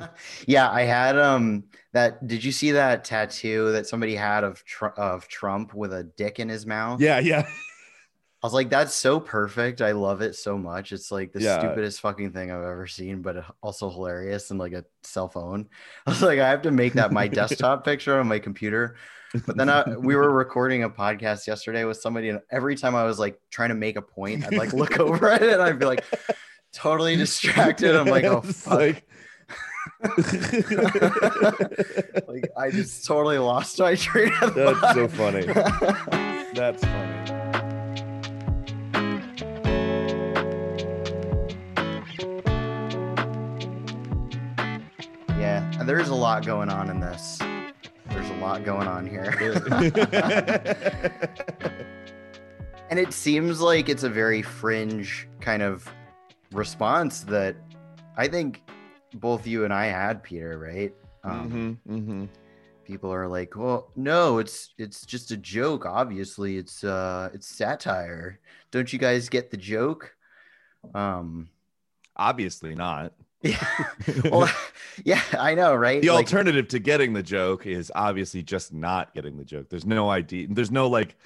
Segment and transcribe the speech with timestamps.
[0.46, 2.26] yeah, I had um that.
[2.26, 6.38] Did you see that tattoo that somebody had of Tr- of Trump with a dick
[6.38, 7.00] in his mouth?
[7.00, 7.46] Yeah, yeah.
[8.42, 9.82] I was like, that's so perfect.
[9.82, 10.92] I love it so much.
[10.92, 11.58] It's like the Yeah.
[11.58, 15.68] stupidest fucking thing I've ever seen, but also hilarious and like a cell phone.
[16.06, 18.96] I was like, I have to make that my desktop picture on my computer.
[19.46, 23.04] But then I, we were recording a podcast yesterday with somebody, and every time I
[23.04, 25.78] was like trying to make a point, I'd like look over at it and I'd
[25.78, 26.02] be like
[26.72, 27.94] totally distracted.
[27.94, 28.72] I'm like, oh, fuck.
[28.78, 29.06] like-
[32.28, 34.56] like I just totally lost my train of thought.
[34.56, 34.94] That's thought.
[34.94, 35.46] so funny.
[36.54, 37.16] That's funny.
[45.38, 47.38] yeah, and there's a lot going on in this.
[48.10, 49.30] There's a lot going on here.
[52.90, 55.88] and it seems like it's a very fringe kind of
[56.52, 57.56] response that
[58.16, 58.62] I think
[59.14, 60.94] both you and I had, Peter, right?
[61.24, 62.28] Um, Mhm, mhm.
[62.84, 65.86] People are like, "Well, no, it's it's just a joke.
[65.86, 68.40] Obviously, it's uh, it's satire.
[68.72, 70.14] Don't you guys get the joke?"
[70.94, 71.48] Um,
[72.16, 73.12] Obviously not.
[73.42, 73.64] yeah,
[74.30, 74.50] well,
[75.04, 76.02] yeah, I know, right?
[76.02, 79.68] the Like- alternative to getting the joke is obviously just not getting the joke.
[79.70, 80.46] There's no idea.
[80.50, 81.16] There's no like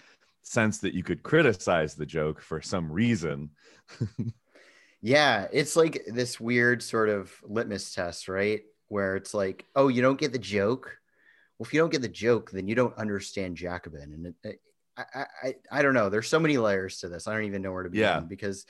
[0.43, 3.51] sense that you could criticize the joke for some reason.
[5.07, 8.63] Yeah, it's like this weird sort of litmus test, right?
[8.89, 10.97] Where it's like, oh, you don't get the joke.
[11.59, 14.15] Well, if you don't get the joke, then you don't understand Jacobin.
[14.15, 14.61] And it, it,
[14.97, 16.09] I, I, I- don't know.
[16.09, 17.29] There's so many layers to this.
[17.29, 18.21] I don't even know where to begin Yeah.
[18.21, 18.65] because.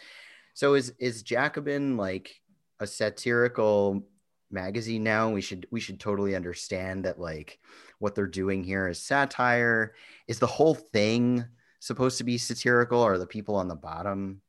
[0.55, 2.35] So is is Jacobin like
[2.81, 4.05] a satirical
[4.51, 5.31] magazine now?
[5.31, 7.61] We should we should totally understand that like
[8.01, 9.95] what they're doing here is satire.
[10.27, 11.45] Is the whole thing
[11.79, 13.01] supposed to be satirical?
[13.01, 14.41] Or are the people on the bottom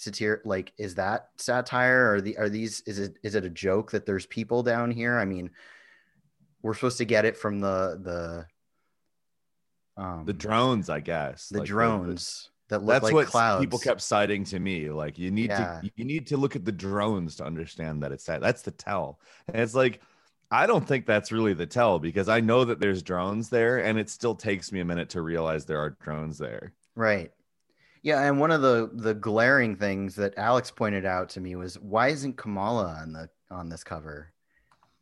[0.00, 3.90] satire like is that satire or the are these is it is it a joke
[3.90, 5.50] that there's people down here i mean
[6.62, 7.98] we're supposed to get it from the
[9.96, 11.48] the um The drones, I guess.
[11.48, 14.90] the like drones that look that's like what clouds people kept citing to me.
[14.90, 15.80] Like you need Yeah.
[15.82, 18.40] to you need to look at the drones to understand that it's that.
[18.40, 19.18] That's the tell.
[19.48, 20.00] And it's like
[20.50, 23.98] I don't think that's really the tell because I know that there's drones there, and
[23.98, 26.72] it still takes me a minute to realize there are drones there.
[26.96, 27.32] right
[28.02, 31.78] yeah and one of the the glaring things that alex pointed out to me was
[31.78, 34.32] why isn't kamala on the on this cover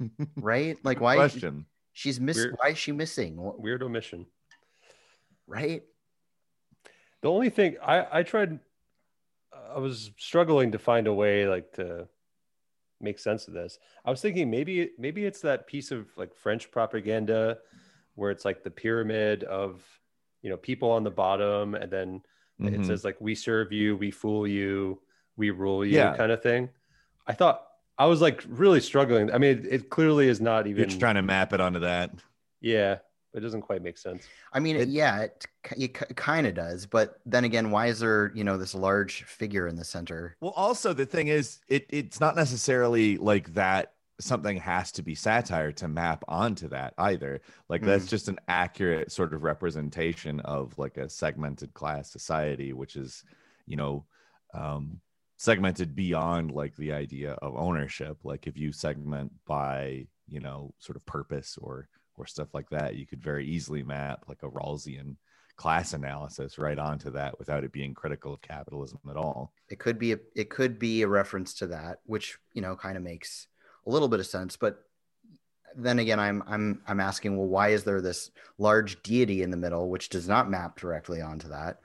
[0.36, 1.66] right like why Question.
[1.92, 4.26] she's missing why is she missing Wh- Weird omission.
[5.46, 5.82] right
[7.22, 8.60] The only thing I I tried,
[9.74, 12.06] I was struggling to find a way like to
[13.00, 13.78] make sense of this.
[14.04, 17.58] I was thinking maybe maybe it's that piece of like French propaganda
[18.14, 19.82] where it's like the pyramid of
[20.42, 22.22] you know people on the bottom, and then
[22.60, 22.86] it Mhm.
[22.86, 25.00] says like we serve you, we fool you,
[25.36, 26.16] we rule you, Yeah.
[26.16, 26.68] kind of thing.
[27.26, 27.64] I thought
[27.98, 29.30] I was like really struggling.
[29.32, 30.98] I mean, it, it clearly is not You're even.
[30.98, 32.10] trying to map it onto that.
[32.60, 32.98] yeah,
[33.34, 34.26] it doesn't quite make sense.
[34.52, 38.32] I mean, It- yeah, it, it kind of does, but then again, why is there,
[38.34, 40.36] you know, this large figure in the center?
[40.40, 43.92] Well, also the thing is, it it's not necessarily like that.
[44.20, 47.40] Something has to be satire to map onto that either.
[47.68, 52.96] Like that's just an accurate sort of representation of like a segmented class society, which
[52.96, 53.22] is,
[53.66, 54.04] you know,
[54.54, 55.00] um,
[55.36, 58.18] segmented beyond like the idea of ownership.
[58.24, 62.96] Like if you segment by, you know, sort of purpose or or stuff like that,
[62.96, 65.16] you could very easily map like a Rawlsian
[65.56, 69.52] class analysis right onto that without it being critical of capitalism at all.
[69.68, 72.96] It could be, a, it could be a reference to that, which you know, kind
[72.96, 73.47] of makes
[73.88, 74.56] a little bit of sense.
[74.56, 74.84] But
[75.76, 79.56] then again, I'm, I'm, I'm asking, well, why is there this large deity in the
[79.56, 81.80] middle, which does not map directly onto that?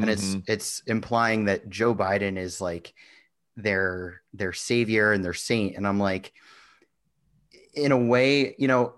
[0.00, 0.44] and it's Mhm.
[0.46, 2.94] it's implying that Joe Biden is like
[3.56, 6.34] their their savior and their saint and I'm like
[7.74, 8.94] in a way you know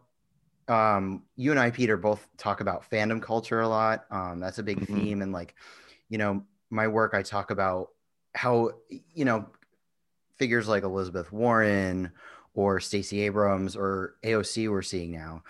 [0.69, 4.63] um you and I Peter both talk about fandom culture a lot um that's a
[4.63, 4.85] big Mhm.
[4.85, 5.55] theme and like
[6.09, 7.91] you know my work I talk about
[8.35, 9.51] how you know
[10.39, 12.13] figures like Elizabeth Warren
[12.59, 15.43] or Stacey Abrams or AOC we're seeing now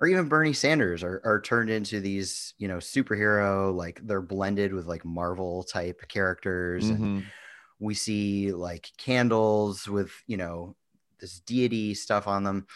[0.00, 4.74] or even Bernie Sanders are, are turned into these, you know, superhero, like they're blended
[4.74, 6.90] with like Marvel type characters.
[6.90, 7.32] And Mhm.
[7.80, 10.76] we see like candles with, you know,
[11.20, 12.66] this deity stuff on them.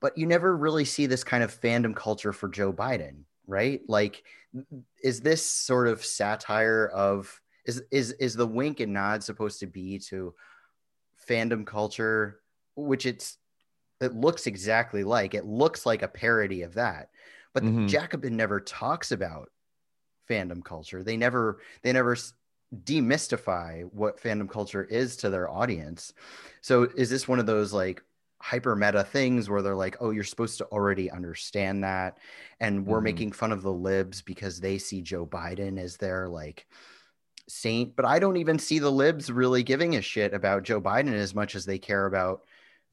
[0.00, 3.80] But you never really see this kind of fandom culture for Joe Biden, right?
[3.88, 4.24] Like,
[5.02, 9.66] is this sort of satire of is is is the wink and nod supposed to
[9.66, 10.34] be to
[11.28, 12.42] fandom culture,
[12.76, 13.38] which it's
[14.00, 17.10] it looks exactly like it looks like a parody of that
[17.52, 17.86] but Mhm.
[17.86, 19.50] jacobin never talks about
[20.28, 22.16] fandom culture they never they never
[22.82, 26.12] demystify what fandom culture is to their audience
[26.60, 28.02] so is this one of those like
[28.40, 32.18] hyper meta things where they're like, oh, you're supposed to already understand that.
[32.60, 33.00] And we're Mhm.
[33.00, 36.66] making fun of the libs because they see Joe Biden as their like
[37.48, 37.96] saint.
[37.96, 41.34] But I don't even see the libs really giving a shit about Joe Biden as
[41.34, 42.44] much as they care about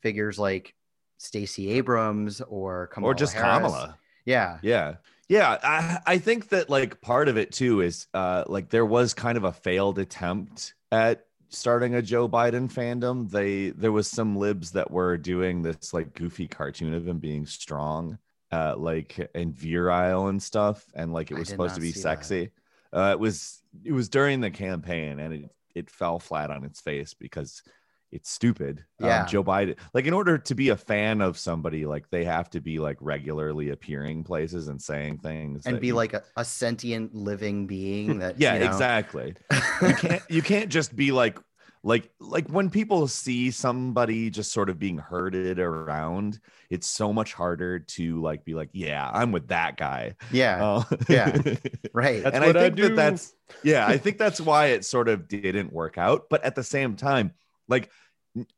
[0.02, 0.76] figures like
[1.18, 3.58] Stacey Abrams or Kamala or just Harris.
[3.58, 3.98] Kamala.
[4.26, 4.58] Yeah.
[4.62, 4.96] Yeah.
[5.30, 5.58] Yeah.
[5.64, 9.38] I, I think that like part of it too is uh like there was kind
[9.38, 13.30] of a failed attempt at starting a Joe Biden fandom.
[13.30, 17.46] They there was some libs that were doing this like goofy cartoon of him being
[17.46, 18.18] strong,
[18.52, 20.84] uh like and virile and stuff.
[20.96, 22.50] And like it was supposed to be sexy.
[22.92, 26.82] Uh it was it was during the campaign and it it fell flat on its
[26.82, 27.64] face because
[28.12, 28.84] it's stupid.
[29.02, 29.26] Um, Yeah.
[29.26, 32.60] Joe Biden, like in order to be a fan of somebody, like they have to
[32.62, 36.44] be like regularly appearing places and saying things And that be you- like a, a
[36.46, 39.36] sentient living being that yeah, you know- exactly.
[39.82, 41.40] You can't you can't just be like
[41.84, 47.34] like like when people see somebody just sort of being herded around, it's so much
[47.34, 50.16] harder to like be like, yeah, I'm with that guy.
[50.32, 51.36] yeah, Uh, Yeah.
[51.94, 52.22] right.
[52.22, 52.96] That's and I what I think that do.
[52.96, 56.30] that's yeah, I think that's why it sort of didn't work out.
[56.30, 57.34] But at the same time,
[57.68, 57.90] like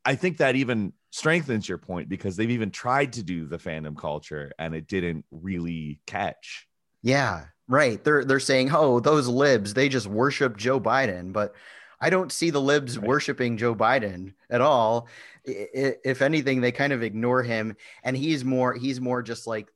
[0.04, 3.96] I think that even strengthens your point because they've even tried to do the fandom
[3.96, 6.68] culture and it didn't really catch.
[7.02, 8.02] Yeah, right.
[8.02, 11.54] They're they're saying, "Oh, those libs, they just worship Joe Biden." But
[12.00, 13.06] I don't see the libs Right.
[13.06, 15.08] worshiping Joe Biden at all.
[15.46, 19.46] I- I- If anything, they kind of ignore him and he's more he's more just
[19.46, 19.68] like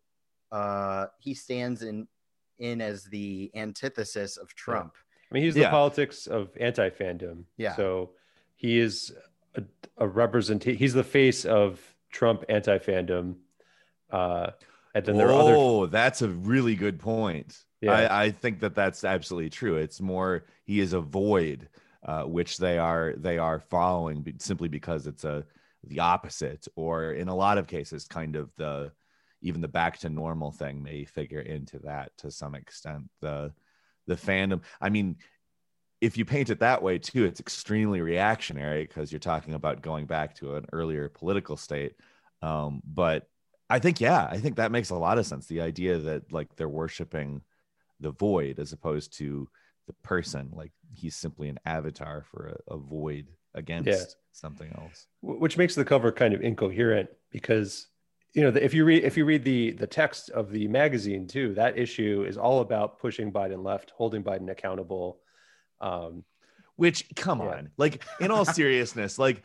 [0.53, 2.07] uh he stands in
[2.59, 4.95] in as the antithesis of Trump.
[5.31, 5.65] I mean, he's Yeah.
[5.65, 7.45] the politics of anti-fandom.
[7.57, 7.77] Yeah.
[7.77, 8.15] So
[8.57, 9.13] he is
[9.59, 10.79] a, a representation.
[10.79, 13.37] He's the face of Trump anti-fandom.
[14.11, 14.51] Uh,
[14.95, 15.55] and then there are other.
[15.55, 17.59] oh, that's a really good point.
[17.81, 17.93] Yeah.
[17.93, 19.77] I, I think that that's absolutely true.
[19.77, 21.69] It's more he is a void,
[22.05, 25.45] uh, which they are they are following simply because it's a
[25.85, 28.91] the opposite, or in a lot of cases, kind of the
[29.43, 33.05] even the back to normal thing may figure into that to some extent.
[33.21, 33.53] The
[34.07, 34.63] the fandom.
[34.81, 35.17] I mean,
[36.01, 40.07] if you paint it that way too, it's extremely reactionary because you're talking about going
[40.07, 41.95] back to an earlier political state.
[42.43, 43.29] Um, but
[43.69, 45.47] I think, yeah, I think that makes a lot of sense.
[45.47, 47.43] The idea that like they're worshiping
[48.01, 49.49] the void as opposed to
[49.87, 54.05] the person, like he's simply an avatar for a, a void against Yeah.
[54.33, 55.07] something else.
[55.21, 57.89] Which makes the cover kind of incoherent because
[58.35, 61.55] you know if you read if you read the the text of the magazine too
[61.55, 65.19] that issue is all about pushing biden left holding biden accountable
[65.81, 66.25] um
[66.77, 67.47] Which, come Yeah.
[67.47, 69.43] on, like in all seriousness, like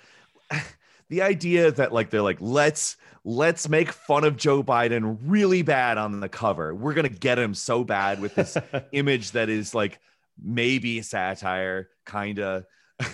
[1.10, 5.98] the idea that like they're like let's let's make fun of Joe Biden really bad
[5.98, 6.74] on the cover.
[6.76, 8.58] We're gonna get him so bad with this
[8.92, 10.00] image that is like
[10.42, 12.66] maybe satire, kind of.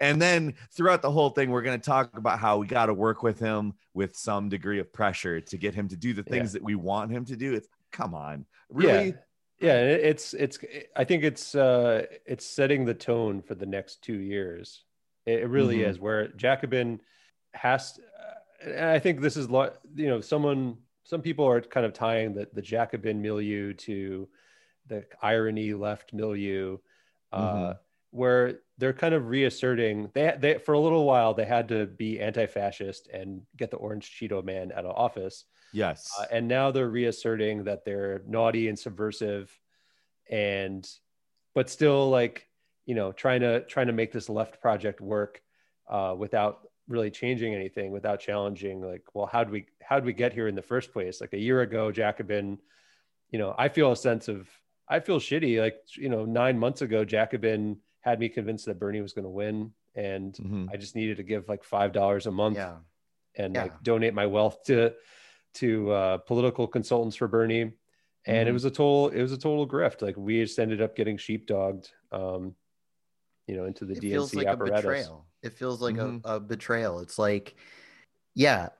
[0.00, 2.94] and then throughout the whole thing, we're going to talk about how we got to
[2.94, 6.52] work with him with some degree of pressure to get him to do the things
[6.52, 7.54] that we want him to do.
[7.54, 9.08] It's come on, really?
[9.10, 9.16] yeah
[9.64, 10.58] yeah it's it's
[10.96, 14.84] i think it's uh it's setting the tone for the next two years
[15.26, 15.88] it, really Mhm.
[15.90, 17.00] is where jacobin
[17.54, 21.92] has uh, and i think this is you know someone some people are kind of
[21.92, 24.28] tying the the jacobin milieu to
[24.86, 26.76] the irony left milieu
[27.32, 27.78] uh Mhm.
[28.10, 32.20] where they're kind of reasserting they they for a little while they had to be
[32.20, 36.10] anti-fascist and get the orange cheeto man out of office Yes.
[36.18, 39.50] uh, and now they're reasserting that they're naughty and subversive
[40.30, 40.88] and
[41.54, 42.48] but still like
[42.86, 45.42] you know trying to trying to make this left project work
[45.88, 50.12] uh, without really changing anything without challenging like well how do we how do we
[50.12, 52.58] get here in the first place like a year ago jacobin
[53.30, 54.48] you know i feel a sense of
[54.88, 59.00] i feel shitty like you know nine months ago jacobin had me convinced that bernie
[59.00, 60.68] was going to win and Mhm.
[60.72, 62.76] i just needed to give like five dollars a month Yeah.
[63.36, 63.62] and Yeah.
[63.62, 64.92] like donate my wealth to
[65.54, 67.72] to uh, political consultants for Bernie.
[68.26, 68.54] And it Mhm.
[68.54, 70.00] was a total it was a total grift.
[70.02, 72.54] Like we just ended up getting sheepdogged, um,
[73.46, 73.98] you know, into the DNC.
[73.98, 74.78] it DNC feels like apparatus.
[74.78, 75.26] a betrayal.
[75.42, 76.20] It feels like Mhm.
[76.24, 77.00] a, a betrayal.
[77.00, 77.54] It's like,
[78.34, 78.70] yeah,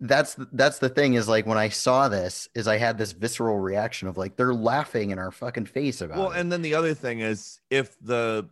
[0.00, 3.58] that's that's the thing is like when I saw this, is I had this visceral
[3.58, 6.38] reaction of like they're laughing in our fucking face about well, it.
[6.40, 8.48] and then the other thing is if the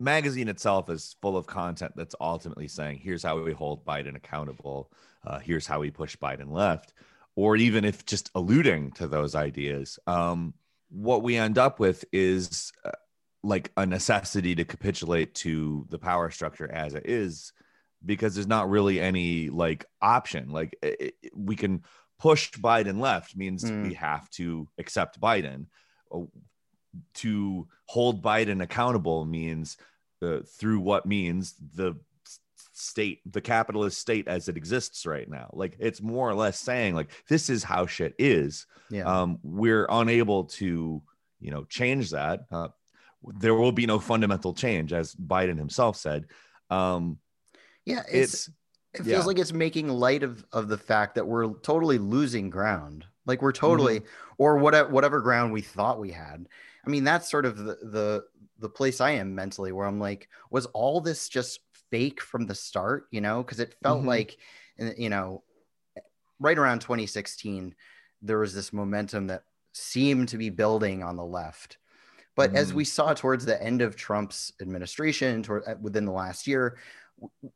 [0.00, 4.90] magazine itself is full of content that's ultimately saying, here's how we hold Biden accountable,
[5.26, 6.94] uh, here's how we push Biden left,
[7.34, 10.54] or even if just alluding to those ideas, um,
[10.90, 12.90] what we end up with is uh,
[13.42, 17.52] like a necessity to capitulate to the power structure as it is
[18.04, 21.82] because there's not really any like option like it, it- we can
[22.18, 23.82] push biden left means Mm.
[23.82, 25.66] we have to accept biden
[26.14, 26.20] Uh,
[27.14, 29.76] to hold biden accountable means
[30.22, 31.94] uh, through what means the
[32.76, 35.50] state, the capitalist state as it exists right now.
[35.52, 38.66] Like it's more or less saying like this is how shit is.
[38.90, 39.04] Yeah.
[39.04, 41.02] Um, we're unable to,
[41.40, 42.46] you know, change that.
[42.52, 42.68] Uh,
[43.38, 46.26] there will be no fundamental change, as Biden himself said.
[46.70, 47.18] Um,
[47.84, 48.02] yeah.
[48.10, 48.50] It's, it's
[48.94, 49.24] it feels yeah.
[49.24, 53.04] like it's making light of, of the fact that we're totally losing ground.
[53.26, 54.02] Like we're totally,
[54.38, 56.46] or whatever, whatever ground we thought we had.
[56.86, 58.24] I mean, that's sort of the, the,
[58.60, 61.58] the place I am mentally where I'm like, was all this just
[61.96, 63.42] fake from the start, you know?
[63.42, 64.06] Because it felt Mhm.
[64.06, 64.38] like,
[64.80, 65.44] uh, you know,
[66.38, 67.74] right around 2016,
[68.22, 71.78] there was this momentum that seemed to be building on the left.
[72.36, 72.74] But as Mhm.
[72.74, 76.78] we saw towards the end of Trump's administration, toward, uh, within the last year,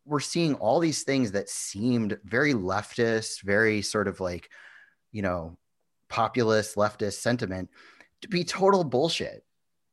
[0.05, 4.51] we're seeing all these things that seemed very leftist, very sort of like,
[5.13, 5.59] you know,
[6.09, 7.71] populist leftist sentiment
[8.23, 9.45] to be total bullshit.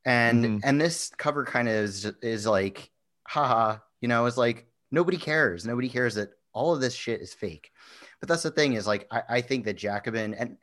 [0.05, 0.63] And Mhm.
[0.63, 2.91] and this cover kind of is is like,
[3.27, 5.65] haha, you know, it's like nobody cares.
[5.65, 7.71] Nobody cares that all of this shit is fake.
[8.19, 10.57] But that's the thing is like I, I think that Jacobin and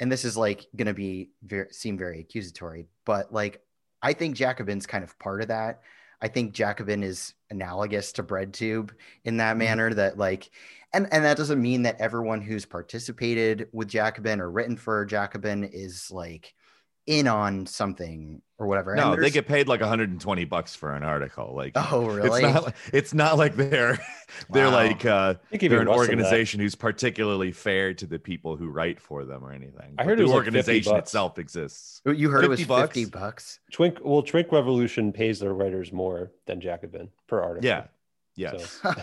[0.00, 3.62] and this is like gonna be very seem very accusatory, but like
[4.02, 5.80] I think Jacobin's kind of part of that.
[6.20, 8.90] I think Jacobin is analogous to BreadTube
[9.24, 9.58] in that Mhm.
[9.58, 10.50] manner that like
[10.92, 15.64] and and that doesn't mean that everyone who's participated with Jacobin or written for Jacobin
[15.64, 16.54] is like
[17.06, 18.94] in on something or whatever.
[18.94, 21.52] no, they get paid like 120 bucks for an article.
[21.54, 22.44] Like Oh really?
[22.44, 23.98] it's not it's not like they're
[24.50, 24.72] they're Wow.
[24.74, 26.24] like uh I think even they're an less than that.
[26.26, 29.94] organization who's particularly fair to the people who write for them or anything.
[29.98, 31.08] I But heard the it was like organization bucks.
[31.08, 32.00] itself exists.
[32.06, 32.94] you heard it was 50 bucks?
[32.98, 33.60] 50 bucks.
[33.72, 37.66] Twink well, Twink Revolution pays their writers more than Jacobin per article.
[37.66, 37.86] Yeah.
[38.36, 38.80] Yes.
[38.80, 38.94] So,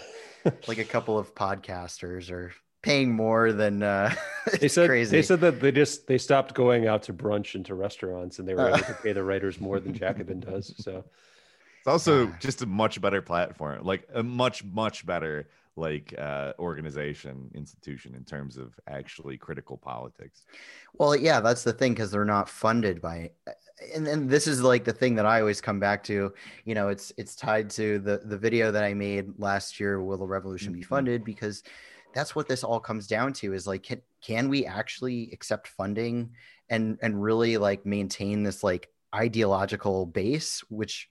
[0.67, 4.13] like a couple of podcasters are paying more than uh
[4.61, 5.17] they said crazy.
[5.17, 8.47] they said that they just they stopped going out to brunch and to restaurants and
[8.47, 8.75] they were Uh.
[8.75, 10.73] able to pay the writers more than Jacobin does.
[10.77, 11.03] So
[11.79, 12.35] It's also Ah.
[12.39, 18.23] just a much better platform, like a much, much better like uh organization institution in
[18.25, 20.43] terms of actually critical politics.
[20.93, 23.31] Well, yeah, that's the thing because they're not funded by,
[23.95, 26.33] and and this is like the thing that I always come back to.
[26.65, 30.01] You know, it's it's tied to the the video that I made last year.
[30.03, 30.85] Will the revolution be Mhm.
[30.85, 31.23] funded?
[31.23, 31.63] Because
[32.13, 33.53] that's what this all comes down to.
[33.53, 36.31] Is like, can can we actually accept funding
[36.69, 41.09] and and really like maintain this like ideological base, which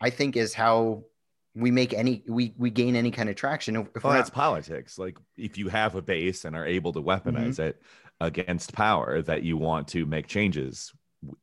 [0.00, 1.04] I think is how
[1.54, 3.76] we make any we we gain any kind of traction.
[3.94, 4.98] If Well, that's not- politics.
[4.98, 7.62] Like if you have a base and are able to weaponize Mm-hmm.
[7.62, 7.82] it
[8.22, 10.92] against power that you want to make changes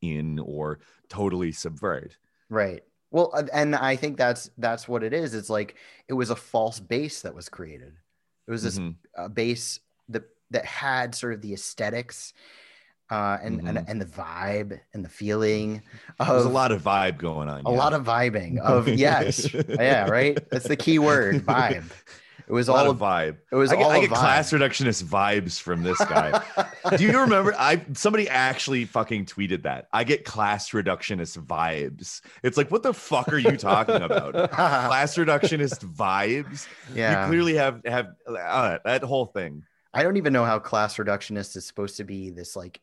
[0.02, 0.80] in or
[1.10, 2.16] totally subvert.
[2.50, 2.84] Right.
[3.10, 5.34] Well, and I think that's that's what it is.
[5.34, 5.76] It's like
[6.08, 7.94] it was a false base that was created.
[8.48, 8.96] It was this Mhm.
[9.18, 12.34] uh, base that that had sort of the aesthetics
[13.10, 13.86] uh, and, and Mhm.
[13.90, 15.82] and the vibe and the feeling
[16.20, 17.62] of There's a lot of vibe going on.
[17.66, 20.38] a lot of vibing of yes, yeah, right.
[20.50, 21.84] That's the key word, vibe.
[22.48, 23.38] It was all a vibe.
[23.52, 26.42] It was I get, all I get class reductionist vibes from this guy.
[26.96, 27.54] Do you remember?
[27.58, 29.90] I somebody actually fucking tweeted that.
[29.92, 32.22] I get class reductionist vibes.
[32.44, 34.34] It's like, what the fuck are you talking about?
[34.52, 36.68] class reductionist vibes.
[36.96, 37.24] yeah.
[37.24, 39.64] You clearly have have uh, that whole thing.
[39.94, 42.80] I don't even know how class reductionist is supposed to be this like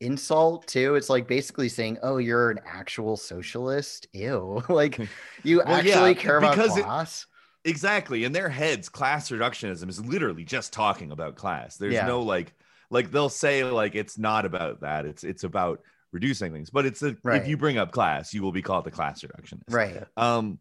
[0.00, 0.96] insult too.
[0.96, 4.62] It's like basically saying, "Oh, you're an actual socialist." Ew.
[4.68, 4.98] like
[5.44, 7.26] you Well, actually yeah, care about because it- class?
[7.64, 8.24] Exactly.
[8.24, 11.76] In their heads, class reductionism is literally just talking about class.
[11.76, 12.06] There's Yeah.
[12.06, 12.52] no like
[12.90, 15.06] like they'll say like it's not about that.
[15.06, 15.80] It's it's about
[16.12, 16.70] reducing things.
[16.70, 17.40] But it's a, Right.
[17.42, 19.62] if you bring up class, you will be called a class reductionist.
[19.70, 20.04] right.
[20.16, 20.58] Um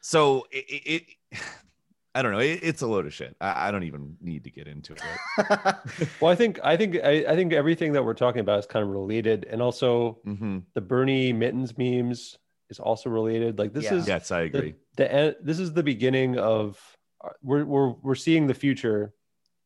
[0.00, 1.40] so it, it, it
[2.14, 2.38] I don't know.
[2.38, 3.36] It, it's a load of shit.
[3.42, 5.00] I, I don't even need to get into it.
[6.18, 8.82] well, I think I think I, I think everything that we're talking about is kind
[8.82, 12.38] of related, and also hmm the Bernie mittens memes
[12.70, 13.58] is also related.
[13.58, 13.96] Like this Yeah.
[13.96, 14.70] is Yes, I agree.
[14.72, 16.78] the en- this is the beginning of
[17.24, 19.12] uh, we're we're we're seeing the future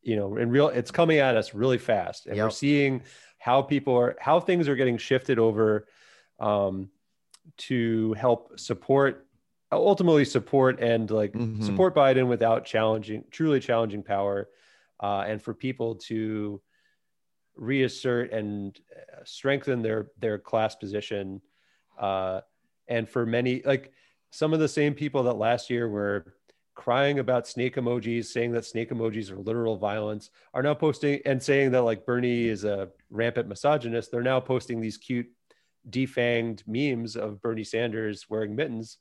[0.02, 3.02] you know in real it's coming at us really fast and we're seeing
[3.38, 5.86] how people are how things are getting shifted over
[6.38, 6.88] um
[7.56, 9.26] to help support
[9.72, 11.62] ultimately support and like Mhm.
[11.62, 14.48] support biden without challenging truly challenging power
[15.02, 16.60] uh, and for people to
[17.56, 21.40] reassert and uh, strengthen their their class position
[21.98, 22.40] uh,
[22.88, 23.92] and for many like
[24.30, 26.34] some of the same people that last year were
[26.74, 31.42] crying about snake emojis saying that snake emojis are literal violence are now posting and
[31.42, 35.26] saying that like bernie is a rampant misogynist they're now posting these cute
[35.90, 38.98] defanged memes of bernie sanders wearing mittens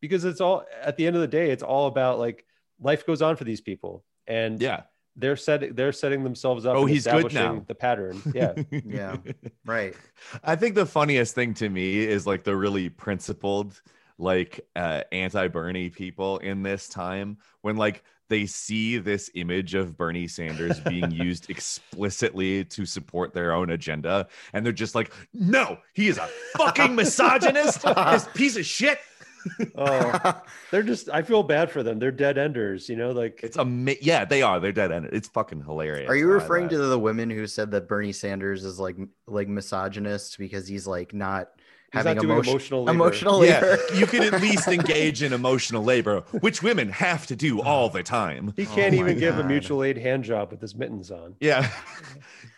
[0.00, 2.44] because it's all at the end of the day it's all about like
[2.80, 4.82] life goes on for these people and Yeah.
[5.16, 7.62] they're setting they're setting themselves up Oh, he's good now.
[7.68, 8.54] the pattern yeah
[8.84, 9.16] Yeah.
[9.64, 9.94] Right.
[10.42, 13.80] I think the funniest thing to me is like the really principled
[14.18, 20.28] like uh, anti-Bernie people in this time when like they see this image of Bernie
[20.28, 26.08] Sanders being used explicitly to support their own agenda, and they're just like, "No, he
[26.08, 28.98] is a fucking misogynist, this piece of shit."
[29.76, 31.10] oh, they're just.
[31.10, 31.98] I feel bad for them.
[31.98, 32.88] They're dead enders.
[32.88, 34.58] You know, like It's a yeah, they are.
[34.58, 35.12] They're dead ended.
[35.12, 36.08] It's fucking hilarious.
[36.08, 40.38] Are you referring to the women who said that Bernie Sanders is like like misogynist
[40.38, 41.50] because he's like not
[41.94, 43.04] he's having not doing emotion, emotional labor.
[43.04, 43.68] emotional labor.
[43.68, 47.88] Yeah, you can at least engage in emotional labor, which women have to do all
[47.90, 48.52] the time.
[48.56, 51.36] He can't Oh my even give a mutual aid hand job with his mittens on.
[51.40, 51.70] Yeah.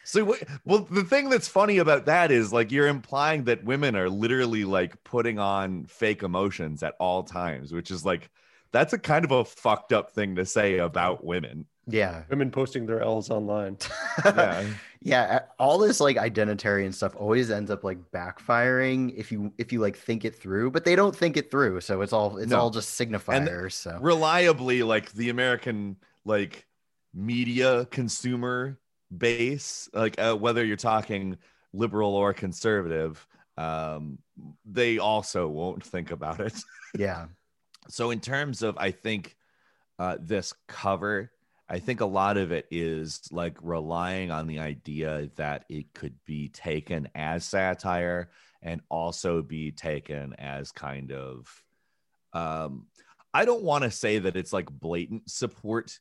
[0.09, 4.09] So, well, the thing that's funny about that is like you're implying that women are
[4.09, 8.31] literally like putting on fake emotions at all times, which is like
[8.71, 11.66] that's a kind of a fucked up thing to say about women.
[11.87, 12.23] Yeah.
[12.28, 13.78] Women posting their L's online.
[14.25, 14.64] Yeah.
[15.02, 19.78] yeah all this like identitarian stuff always ends up like backfiring if you if you
[19.81, 22.59] like think it through but they don't think it through so it's all it's No.
[22.61, 26.66] all just signifiers so Reliably, like the American like
[27.14, 28.78] media consumer
[29.16, 31.37] base, like uh, whether you're talking
[31.73, 33.25] liberal or conservative,
[33.57, 34.19] um,
[34.64, 36.55] they also won't think about it.
[36.99, 37.26] yeah
[37.88, 39.37] so in terms of i think
[40.00, 41.31] uh, this cover
[41.68, 46.14] i think a lot of it is like relying on the idea that it could
[46.25, 48.30] be taken as satire
[48.62, 51.62] and also be taken as kind of
[52.32, 52.87] um
[53.35, 55.99] i don't want to say that it's like blatant support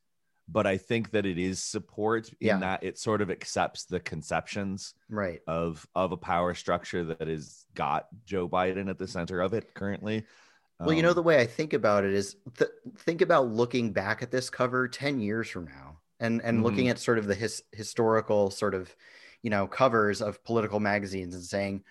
[0.48, 2.57] but i think that it is support in Yeah.
[2.60, 7.65] that it sort of accepts the conceptions right of of a power structure that has
[7.74, 10.25] got joe biden at the center of it currently
[10.84, 13.91] well you know Um, the way i think about it is th- think about looking
[13.94, 17.36] back at this cover 10 years from now and and looking at sort of the
[17.36, 18.96] his, historical sort of
[19.41, 21.84] you know covers of political magazines and saying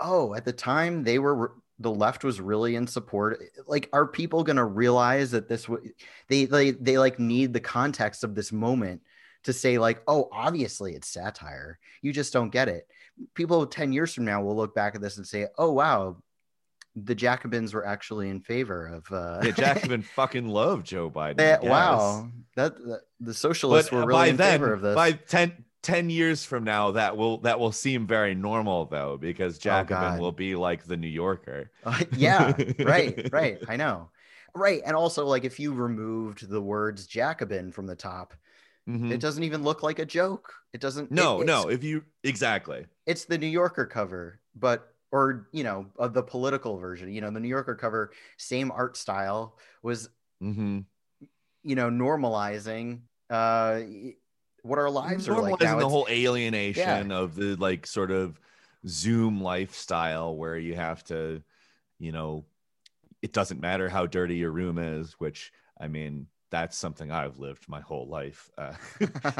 [0.00, 3.42] oh at the time they were the left was really in support.
[3.66, 5.92] Like are people going to realize that this w-
[6.28, 9.02] they they they like need the context of this moment
[9.42, 11.78] to say like oh obviously it's satire.
[12.00, 12.86] You just don't get it.
[13.34, 16.16] People 10 years from now will look back at this and say oh wow
[16.96, 21.38] the jacobins were actually in favor of uh yeah, Jacobin fucking loved Joe Biden.
[21.40, 21.62] yes.
[21.62, 25.12] wow that, that the socialists But were uh, really in then, favor of this by
[25.12, 30.18] 10, 10 years from now, that will that will seem very normal though, because Jacobin
[30.18, 31.70] Oh, will be like the New Yorker.
[31.84, 33.58] Uh, yeah, right, right.
[33.68, 34.08] I know.
[34.54, 34.80] Right.
[34.86, 38.32] And also, like, if you removed the words Jacobin from the top,
[38.88, 39.10] Mhm.
[39.10, 40.54] it doesn't even look like a joke.
[40.72, 41.10] It doesn't.
[41.10, 41.68] No, it- no.
[41.68, 46.76] If you exactly, It's the New Yorker cover, but, or, you know, of the political
[46.78, 47.12] version.
[47.12, 50.08] You know, the New Yorker cover, same art style, was,
[50.40, 50.80] hmm
[51.62, 53.00] you know, normalizing
[53.30, 53.80] uh
[54.62, 55.78] what our lives are like normalizing now.
[55.78, 58.40] the It's- whole alienation of the like sort of
[58.86, 61.42] Zoom lifestyle where you have to,
[61.98, 62.44] you know,
[63.22, 67.68] it doesn't matter how dirty your room is, which I mean, that's something I've lived
[67.68, 68.50] my whole life.
[68.58, 68.74] Uh,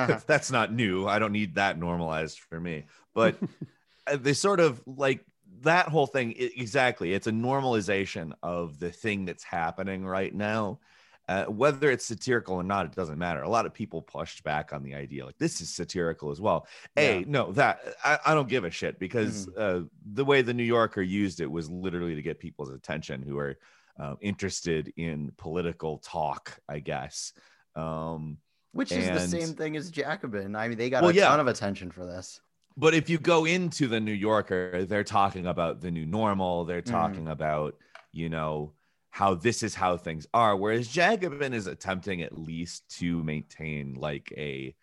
[0.06, 1.06] that's, that's not new.
[1.06, 2.86] I don't need that normalized for me.
[3.14, 3.42] But
[4.06, 5.24] uh, they sort of like
[5.64, 6.30] that whole thing.
[6.38, 7.12] i- exactly.
[7.12, 10.80] It's a normalization of the thing that's happening right now.
[11.26, 13.40] Uh, whether it's satirical or not, it doesn't matter.
[13.42, 16.66] A lot of people pushed back on the idea like this is satirical as well.
[16.94, 17.24] Hey, Yeah.
[17.26, 21.00] no, that I, I don't give a shit because uh, the way the New Yorker
[21.00, 23.56] used it was literally to get people's attention who are
[23.98, 27.32] uh, interested in political talk, I guess.
[27.74, 28.36] Um,
[28.72, 30.54] which is the same thing as Jacobin.
[30.56, 31.28] I mean, they got Well, a yeah.
[31.28, 32.40] ton of attention for this.
[32.76, 36.64] But if you go into the New Yorker, they're talking about the new normal.
[36.64, 36.90] They're Mhm.
[36.90, 37.76] talking about,
[38.12, 38.72] you know,
[39.10, 40.56] how this is how things are.
[40.56, 44.74] Whereas Jacobin is attempting at least to maintain like a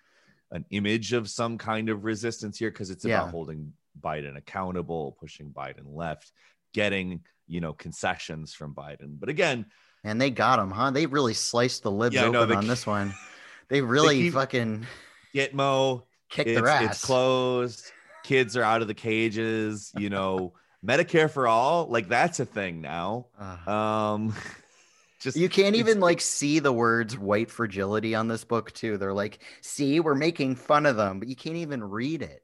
[0.54, 3.32] an image of some kind of resistance here because it's about Yeah.
[3.32, 6.32] holding Biden accountable, pushing Biden left,
[6.74, 9.20] getting you know concessions from Biden.
[9.20, 9.66] But again,
[10.04, 10.92] And they got him, huh?
[10.92, 13.14] They really sliced the libs Yeah, open they on keep- this one.
[13.70, 14.86] They really keep- fucking
[15.34, 16.96] Gitmo, kicked it's, their ass.
[16.96, 17.92] it's closed.
[18.24, 19.92] Kids are out of the cages.
[19.98, 20.54] You know,
[20.86, 23.28] Medicare for all, like that's a thing now.
[23.40, 23.68] Ugh.
[23.68, 24.36] Um,
[25.20, 28.98] just you can't even like see the words white fragility on this book too.
[28.98, 32.44] They're like, see, we're making fun of them, but you can't even read it.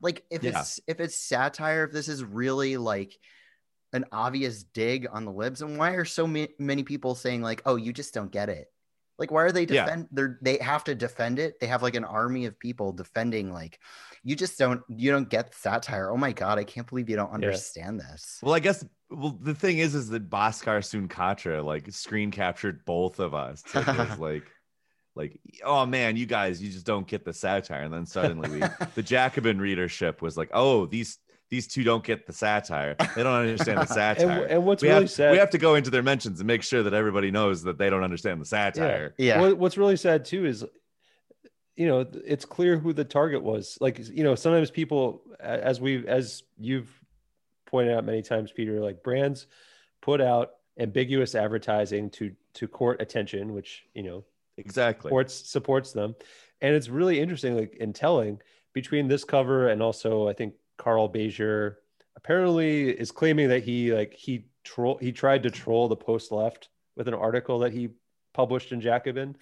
[0.00, 0.60] Like if Yeah.
[0.60, 3.18] it's if it's satire, if this is really like
[3.92, 7.62] an obvious dig on the libs, and why are so ma- many people saying like,
[7.64, 8.70] oh, you just don't get it?
[9.18, 9.84] Like, why are they Yeah.
[9.84, 10.08] defend?
[10.12, 11.58] They're they have to defend it.
[11.60, 13.52] They have like an army of people defending.
[13.52, 13.78] Like,
[14.22, 16.10] you just don't you don't get satire.
[16.10, 18.40] Oh my god, I can't believe you don't understand this.
[18.42, 23.18] Well, I guess well the thing is is that Bhaskar Sunkara like screen captured both
[23.18, 23.62] of us.
[23.74, 24.44] It was like
[25.14, 27.82] like oh man, you guys you just don't get the satire.
[27.82, 28.60] And then suddenly we
[28.94, 32.96] the Jacobin readership was like, oh, these these two don't get the satire.
[33.14, 34.42] They don't understand the satire.
[34.42, 36.46] and, and what's we really have, sad we have to go into their mentions and
[36.46, 39.14] make sure that everybody knows that they don't understand the satire.
[39.18, 39.40] Yeah.
[39.40, 40.64] What, what's really sad too is,
[41.76, 43.78] you know, it's clear who the target was.
[43.80, 46.90] Like, you know, sometimes people, as we, as you've
[47.66, 49.46] pointed out many times, Peter, like brands
[50.00, 54.24] put out ambiguous advertising to to court attention, which you know
[54.56, 55.08] Exactly.
[55.08, 56.14] supports supports them,
[56.60, 58.40] and it's really interesting, like in telling
[58.72, 61.76] between this cover and also I think Carl Beijer
[62.16, 66.68] apparently is claiming that he like he troll he tried to troll the post left
[66.96, 67.90] with an article that he
[68.34, 69.36] published in Jacobin.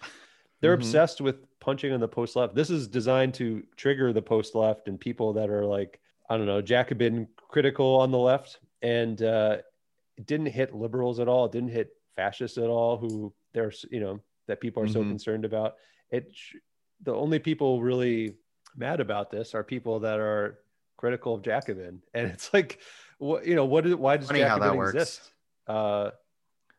[0.60, 0.80] They're Mhm.
[0.80, 2.54] obsessed with punching on the post left.
[2.54, 6.46] This is designed to trigger the post left and people that are like I don't
[6.46, 9.58] know Jacobin critical on the left, and uh,
[10.16, 11.44] it didn't hit liberals at all.
[11.46, 12.96] It didn't hit fascists at all.
[12.96, 15.08] Who there's you know that people are so Mhm.
[15.10, 15.76] concerned about.
[16.10, 16.32] It
[17.02, 18.36] the only people really
[18.76, 20.60] mad about this are people that are
[21.04, 22.80] critical of Jacobin, and it's like,
[23.18, 24.94] what you know, what is why does Funny how that Jacobin works.
[24.94, 25.30] exist?
[25.66, 26.10] Uh,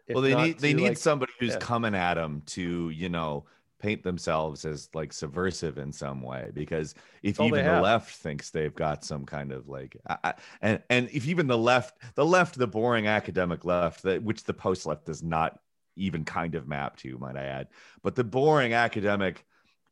[0.10, 1.60] well, they need they need like- somebody who's yeah.
[1.60, 3.46] coming at them to you know
[3.80, 7.84] paint themselves as like subversive in some way because if even the have.
[7.84, 11.58] left thinks they've got some kind of like I, I- and and if even the
[11.58, 15.60] left the left the boring academic left that which the post left does not
[15.98, 17.68] even kind of map to might i add
[18.02, 19.46] but the boring academic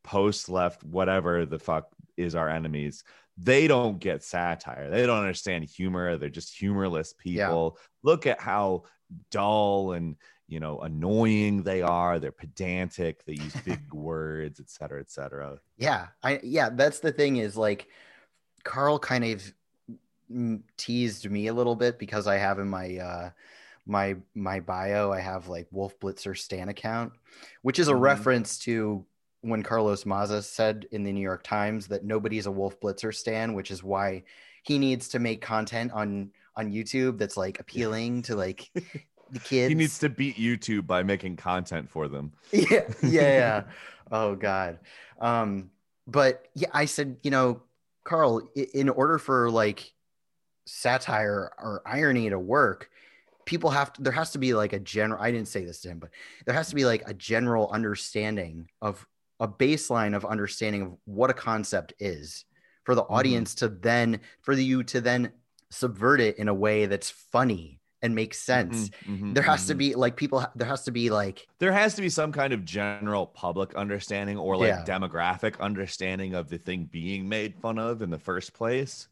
[0.03, 3.03] post left whatever the fuck is our enemies
[3.37, 4.89] they don't get satire.
[4.89, 6.17] They don't understand humor.
[6.17, 7.47] They're just humorless Yeah.
[7.47, 7.77] people.
[8.03, 8.83] Look at how
[9.31, 10.15] dull and
[10.47, 12.19] you know annoying they are.
[12.19, 13.23] They're pedantic.
[13.25, 15.59] They use big words et cetera et cetera.
[15.77, 17.87] Yeah, I yeah, that's the thing is like
[18.63, 19.53] Carl kind of
[20.77, 23.29] teased me a little bit because I have in my uh
[23.85, 27.13] my my bio I have like Wolf Blitzer Stan account,
[27.61, 28.01] which is a Mhm.
[28.01, 29.05] reference to
[29.43, 33.53] when Carlos Maza said in the New York Times that nobody's a Wolf Blitzer stan,
[33.53, 34.23] which is why
[34.63, 38.69] he needs to make content on on YouTube that's like appealing to like
[39.31, 39.69] the kids.
[39.69, 42.31] he needs to beat youtube by making content for them.
[42.51, 43.63] Yeah yeah yeah.
[44.11, 44.79] Oh god.
[45.19, 45.71] Um
[46.05, 47.61] but yeah i said you know
[48.03, 49.93] carl in order for like
[50.65, 52.89] satire or irony to work
[53.45, 55.89] people have to there has to be like a general i didn't say this to
[55.89, 56.09] him but
[56.45, 59.05] there has to be like a general understanding of
[59.39, 62.45] a baseline of understanding of what a concept is
[62.85, 63.43] for the Mhm.
[63.43, 65.31] audience to then for you to then
[65.71, 69.75] subvert it in a way that's funny and makes sense Mhm, mhm, there has to
[69.75, 69.75] mhm.
[69.75, 72.65] be like people there has to be like there has to be some kind of
[72.65, 74.83] general public understanding or like Yeah.
[74.83, 79.07] demographic understanding of the thing being made fun of in the first place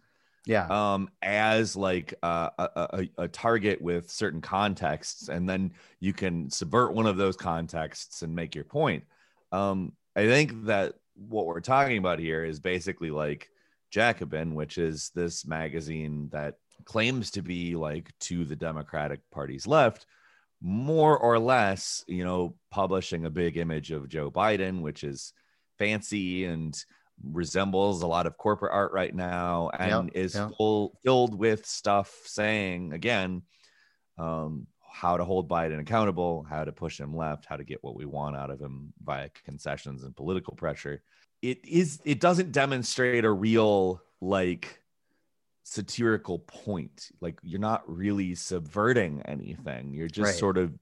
[0.45, 2.69] yeah um as like uh, a,
[3.17, 8.23] a, a target with certain contexts and then you can subvert one of those contexts
[8.23, 9.05] and make your point
[9.51, 13.49] um i think that what we're talking about here is basically like
[13.91, 20.05] jacobin which is this magazine that claims to be like to the democratic party's left
[20.61, 25.33] more or less you know publishing a big image of joe biden which is
[25.77, 26.83] fancy and
[27.23, 30.51] resembles a lot of corporate art right now and Yep, is yep.
[30.57, 33.43] full filled with stuff saying again
[34.17, 37.95] um, how to hold Biden accountable, how to push him left, how to get what
[37.95, 41.01] we want out of him via concessions and political pressure.
[41.41, 44.81] It is it doesn't demonstrate a real like
[45.63, 47.09] satirical point.
[47.21, 49.93] Like you're not really subverting anything.
[49.93, 50.39] You're just Right.
[50.39, 50.77] sort of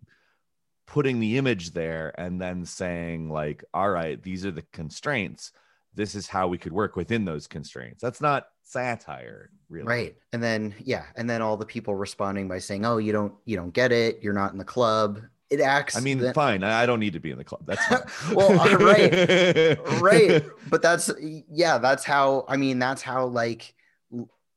[0.88, 5.52] putting the image there and then saying like all right these are the constraints
[5.94, 9.88] this is how we could work within those constraints that's not satire really.
[9.88, 10.16] Right.
[10.34, 13.56] And then yeah and then all the people responding by saying oh you don't you
[13.56, 14.20] don't get it.
[14.22, 15.22] You're not in the club.
[15.50, 16.64] It acts i mean then- fine.
[16.64, 17.62] I don't need to be in the club.
[17.66, 17.82] That's.
[18.34, 20.44] Well, uh, right, right.
[20.70, 21.10] But that's
[21.50, 23.74] yeah that's how i mean that's how like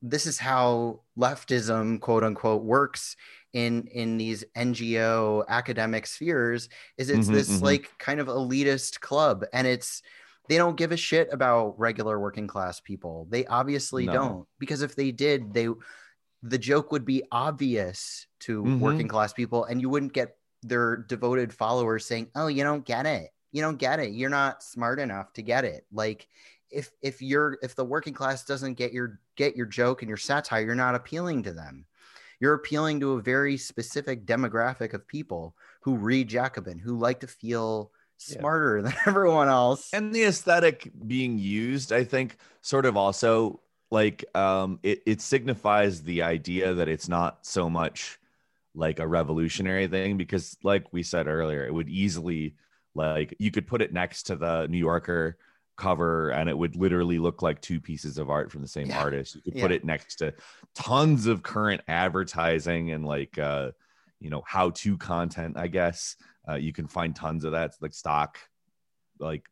[0.03, 3.17] this is how leftism quote unquote works
[3.55, 7.63] in in these ngo academic spheres is it's Mhm, this mhm.
[7.63, 9.45] like kind of elitist club.
[9.53, 10.03] And it's
[10.49, 13.27] they don't give a shit about regular working class people.
[13.31, 14.13] They obviously No.
[14.13, 15.69] don't because if they did they
[16.43, 18.81] the joke would be obvious to Mhm.
[18.81, 23.07] working class people and you wouldn't get their devoted followers saying oh you don't get
[23.07, 23.31] it.
[23.53, 24.13] You don't get it.
[24.13, 25.87] You're not smart enough to get it.
[25.93, 26.27] Like
[26.71, 30.17] if if you're if the working class doesn't get your get your joke and your
[30.17, 31.87] satire you're not appealing to them.
[32.41, 37.29] You're appealing to a very specific demographic of people who read jacobin who like to
[37.29, 37.93] feel
[38.29, 38.39] Yeah.
[38.39, 44.25] smarter than everyone else and the aesthetic being used i think sort of also like
[44.37, 48.19] um it, it signifies the idea that it's not so much
[48.75, 52.55] like a revolutionary thing because like we said earlier it would easily
[52.95, 55.37] like you could put it next to the new yorker
[55.77, 59.01] cover and it would literally look like two pieces of art from the same Yeah.
[59.01, 59.35] artist.
[59.35, 60.35] You could put it next to
[60.75, 63.71] tons of current advertising and like uh
[64.21, 66.17] you know how to content, I guess.
[66.49, 68.39] Uh, you can find tons of that like stock
[69.19, 69.47] like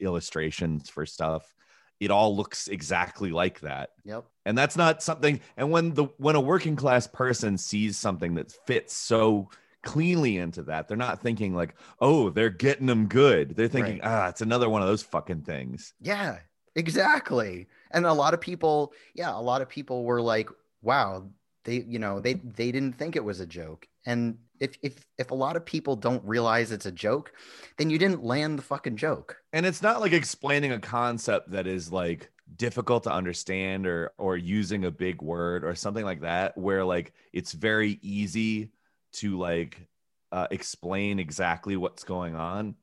[0.00, 1.54] illustrations for stuff.
[2.00, 4.24] It all looks exactly like that Yep.
[4.44, 8.50] and that's not something and when the when a working class person sees something that
[8.66, 9.50] fits so
[9.84, 14.08] cleanly into that they're not thinking like oh they're getting them good they're thinking Right.
[14.08, 16.38] ah it's another one of those fucking things Yeah,
[16.74, 17.68] exactly.
[17.92, 20.48] And a lot of people, yeah, a lot of people were like,
[20.80, 21.28] wow,
[21.64, 23.86] they, you know, they they didn't think it was a joke.
[24.06, 27.32] And if if if a lot of people don't realize it's a joke,
[27.76, 29.36] then you didn't land the fucking joke.
[29.52, 34.36] and it's not like explaining a concept that is like difficult to understand or or
[34.36, 38.70] using a big word or something like that where like it's very easy
[39.12, 39.88] to like
[40.30, 42.74] uh, explain exactly what's going on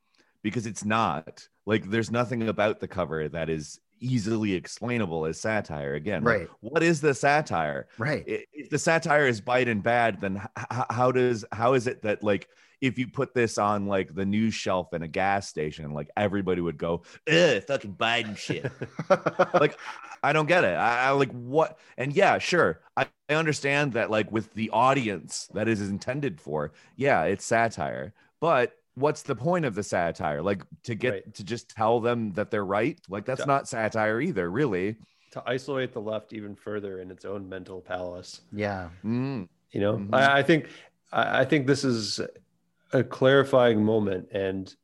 [0.44, 5.93] because it's not like there's nothing about the cover that is easily explainable as satire
[5.95, 6.47] again like, Right.
[6.62, 8.23] what is the satire Right.
[8.27, 12.23] if the satire is Biden bad, then h- h- how does how is it that
[12.23, 12.47] like
[12.81, 16.62] if you put this on like the news shelf in a gas station, like everybody
[16.62, 18.71] would go, "Ugh, fucking Biden shit."
[19.53, 19.77] like
[20.23, 20.75] I don't get it.
[20.77, 21.77] I, I like what?
[21.97, 26.71] And yeah, sure, I, I understand that like with the audience that is intended for,
[26.95, 28.73] yeah, it's satire, but.
[28.99, 30.41] What's the point of the satire?
[30.41, 31.33] Like to get Right.
[31.35, 32.99] to just tell them that they're right?
[33.07, 33.45] Like that's Yeah.
[33.45, 34.97] not satire either, really.
[35.31, 38.41] to isolate the left even further in its own mental palace.
[38.51, 38.89] yeah.
[39.05, 39.47] Mm.
[39.71, 40.09] You know, Mhm.
[40.12, 40.69] I, I think
[41.12, 42.19] I I think this is
[42.93, 44.75] a clarifying moment, and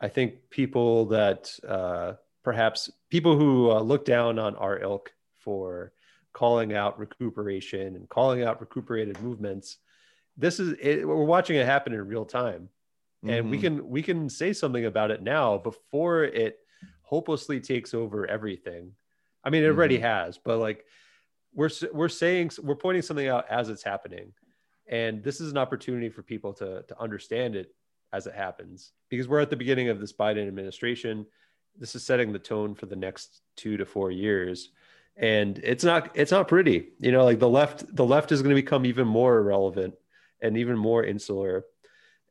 [0.00, 5.92] I think people that uh, perhaps people who uh, look down on our ilk for
[6.32, 9.78] calling out recuperation and calling out recuperated movements,
[10.36, 12.68] this is it, we're watching it happen in real time,
[13.26, 13.60] and we Mhm.
[13.60, 16.58] can we can say something about it now before it
[17.02, 18.94] hopelessly takes over everything.
[19.44, 20.86] I mean, it already has, but like
[21.52, 24.32] we're we're saying we're pointing something out as it's happening,
[24.86, 27.74] and this is an opportunity for people to to understand it
[28.12, 31.26] as it happens because we're at the beginning of this Biden administration.
[31.76, 34.70] This is setting the tone for the next two to four years,
[35.16, 36.92] and it's not it's not pretty.
[36.98, 39.94] You know, like the left the left is going to become even more irrelevant
[40.40, 41.64] and even more insular.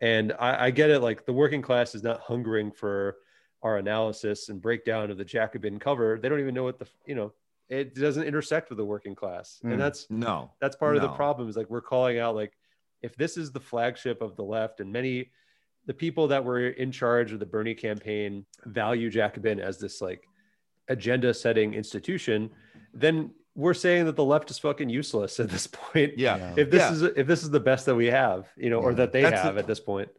[0.01, 0.99] And I, I get it.
[1.01, 3.17] Like the working class is not hungering for
[3.61, 6.17] our analysis and breakdown of the Jacobin cover.
[6.21, 7.33] They don't even know what the you know
[7.67, 9.73] it doesn't intersect with the working class, Mm.
[9.73, 10.51] and that's no.
[10.59, 11.49] that's part of the problem.
[11.49, 12.53] Is like we're calling out like
[13.01, 15.31] if this is the flagship of the left, and many
[15.85, 20.23] the people that were in charge of the Bernie campaign value Jacobin as this like
[20.87, 22.49] agenda setting institution,
[22.93, 26.17] then we're saying that the left is fucking useless at this point.
[26.17, 26.37] Yeah.
[26.37, 26.53] Yeah.
[26.57, 26.91] If this Yeah.
[26.93, 29.41] is if this is the best that we have, you know, or that they That's
[29.41, 30.09] have the- at this point.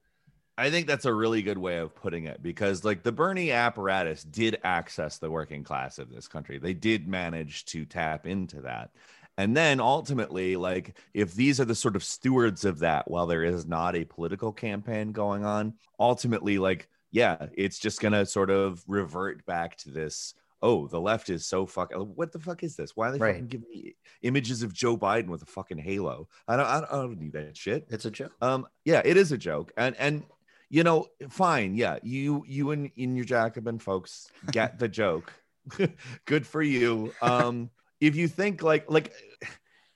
[0.59, 4.23] I think that's a really good way of putting it because, like, the Bernie apparatus
[4.25, 6.59] did access the working class of this country.
[6.59, 8.91] They did manage to tap into that.
[9.39, 13.43] And then ultimately, like, if these are the sort of stewards of that while there
[13.43, 18.51] is not a political campaign going on, ultimately, like, yeah, it's just going to sort
[18.51, 20.35] of revert back to this.
[20.63, 21.97] Oh, the left is so fucking.
[21.99, 22.95] What the fuck is this?
[22.95, 23.35] Why are they Right.
[23.35, 26.29] fucking giving me images of Joe Biden with a fucking halo?
[26.47, 26.67] I don't.
[26.67, 27.87] I don't, I don't need that shit.
[27.91, 28.33] It's a joke.
[28.43, 30.23] Um, yeah, it is a joke, and and
[30.69, 35.33] you know, fine, yeah, you you and in your Jacobin folks get the joke.
[36.27, 37.13] Good for you.
[37.23, 37.71] Um,
[38.01, 39.13] if you think like like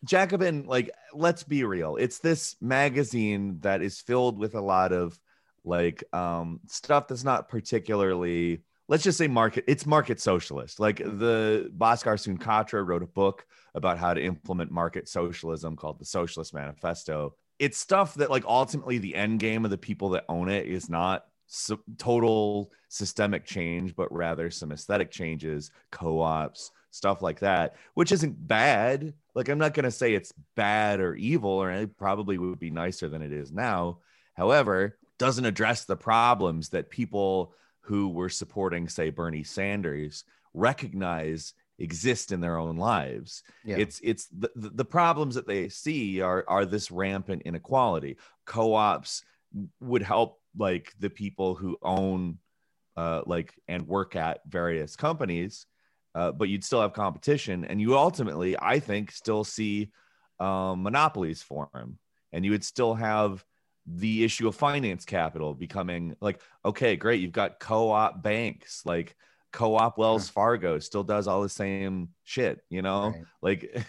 [0.04, 5.18] Jacobin, like let's be real, it's this magazine that is filled with a lot of
[5.64, 10.80] like um stuff that's not particularly let's just say market it's market socialist.
[10.80, 11.18] Like mm.
[11.18, 16.54] the Bhaskar Sunkara wrote a book about how to implement market socialism called the socialist
[16.54, 17.34] manifesto.
[17.58, 20.88] It's stuff that like ultimately the end game of the people that own it is
[20.88, 28.12] not so, total systemic change but rather some aesthetic changes co-ops stuff like that which
[28.12, 29.12] isn't bad.
[29.34, 32.70] Like i'm not going to say it's bad or evil or it probably would be
[32.70, 33.98] nicer than it is now.
[34.34, 42.30] However doesn't address the problems that people who were supporting say bernie sanders recognize exist
[42.32, 43.78] in their own lives Yeah.
[43.78, 48.16] it's it's the, the problems that they see are are this rampant inequality
[48.46, 49.22] co-ops
[49.80, 52.38] would help like the people who own
[52.96, 55.66] uh like and work at various companies
[56.14, 59.90] uh, but you'd still have competition and you ultimately i think still see
[60.38, 61.98] um, monopolies form
[62.32, 63.44] and you would still have
[63.86, 69.14] the issue of finance capital becoming like okay great you've got co-op banks like
[69.52, 73.24] co-op wells fargo still does all the same shit you know Right.
[73.42, 73.84] like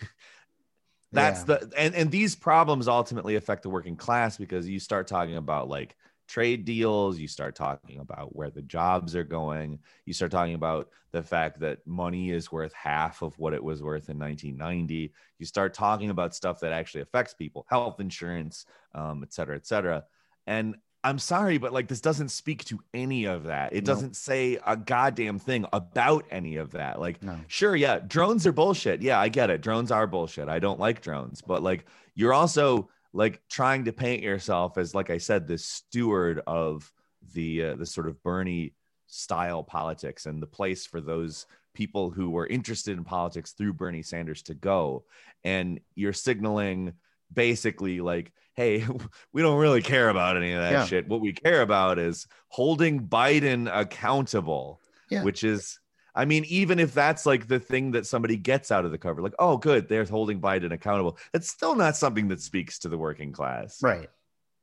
[1.14, 1.58] that's Yeah.
[1.58, 5.70] the and and these problems ultimately affect the working class because you start talking about
[5.70, 5.96] like
[6.28, 10.90] trade deals, you start talking about where the jobs are going, you start talking about
[11.12, 15.14] the fact that money is worth half of what it was worth in 1990.
[15.40, 19.66] You start talking about stuff that actually affects people, health insurance, um, et cetera, et
[19.66, 20.04] cetera.
[20.48, 23.74] And I'm sorry, but like this doesn't speak to any of that.
[23.74, 23.94] It No.
[23.94, 27.00] doesn't say a goddamn thing about any of that.
[27.00, 27.38] Like, No.
[27.48, 29.04] sure, yeah, drones are bullshit.
[29.04, 29.62] Yeah, I get it.
[29.62, 30.50] Drones are bullshit.
[30.50, 31.86] I don't like drones, but like
[32.16, 36.92] you're also like trying to paint yourself as, like I said, this steward of
[37.34, 38.76] the uh, the sort of Bernie
[39.08, 44.02] style politics and the place for those people who were interested in politics through Bernie
[44.04, 45.06] Sanders to go.
[45.44, 46.94] And you're signaling
[47.34, 48.86] basically like, hey,
[49.34, 50.86] we don't really care about any of that Yeah.
[50.86, 51.08] shit.
[51.08, 55.24] What we care about is holding Biden accountable, Yeah.
[55.24, 55.80] which is
[56.16, 59.22] I mean, even if that's like the thing that somebody gets out of the cover,
[59.22, 61.18] like, oh, good, they're holding Biden accountable.
[61.34, 63.84] It's still not something that speaks to the working class.
[63.84, 64.10] Right.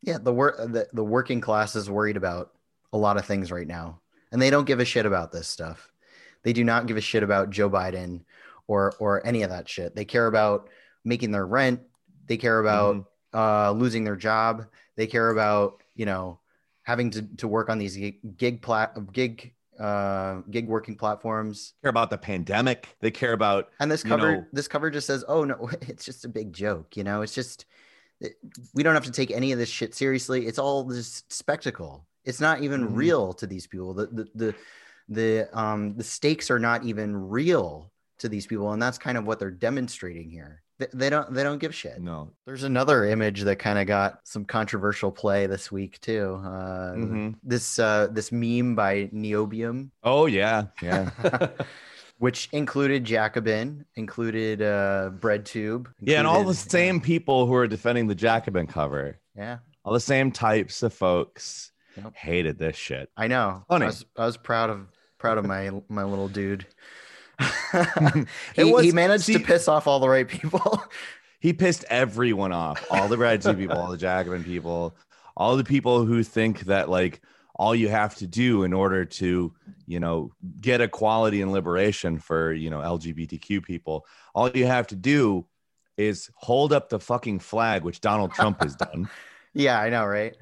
[0.00, 2.52] Yeah, the work the, the working class is worried about
[2.92, 4.00] a lot of things right now.
[4.32, 5.92] And they don't give a shit about this stuff.
[6.42, 8.22] They do not give a shit about Joe Biden
[8.66, 9.94] or or any of that shit.
[9.94, 10.70] They care about
[11.04, 11.80] making their rent.
[12.26, 14.66] They care about uh, losing their job.
[14.96, 16.40] They care about, you know,
[16.82, 21.74] having to, to work on these gig gig plat gig uh gig working platforms.
[21.82, 22.96] Care about the pandemic.
[23.00, 26.04] They care about and this You cover know- this cover just says oh no it's
[26.04, 27.22] just a big joke you know?
[27.22, 27.66] It's just
[28.20, 28.36] it-
[28.74, 30.46] we don't have to take any of this shit seriously.
[30.46, 32.06] It's all this spectacle.
[32.24, 32.96] It's not even Mhm.
[32.96, 33.94] real to these people.
[33.94, 34.54] The, the the
[35.08, 39.24] the um the stakes are not even real to these people and that's kind of
[39.26, 42.30] what they're demonstrating here they, don't they don't give shit no.
[42.46, 47.34] there's another image that kind of got some controversial play this week too uh Mhm.
[47.42, 51.10] this uh this meme by neobium Oh yeah, yeah.
[52.18, 55.86] which included Jacobin, included uh, BreadTube.
[56.00, 59.92] Yeah, and all the included- same people who are defending the Jacobin cover, Yeah, all
[59.92, 62.14] the same types of folks Yep.
[62.14, 63.10] hated this shit.
[63.16, 63.64] I know.
[63.68, 63.84] Funny.
[63.84, 64.86] I was, I was proud of
[65.18, 66.64] proud of my my little dude.
[68.54, 70.82] He, was- he managed see- to piss off all the right people.
[71.40, 72.86] He pissed everyone off.
[72.88, 74.94] All the Red Sea people, all the Jacobin people,
[75.36, 77.20] all the people who think that like
[77.56, 79.52] all you have to do in order to,
[79.88, 84.94] you know, get equality and liberation for, you know, LGBTQ people, all you have to
[84.94, 85.44] do
[85.96, 89.10] is hold up the fucking flag, which Donald Trump has done.
[89.52, 90.36] yeah, I know, right?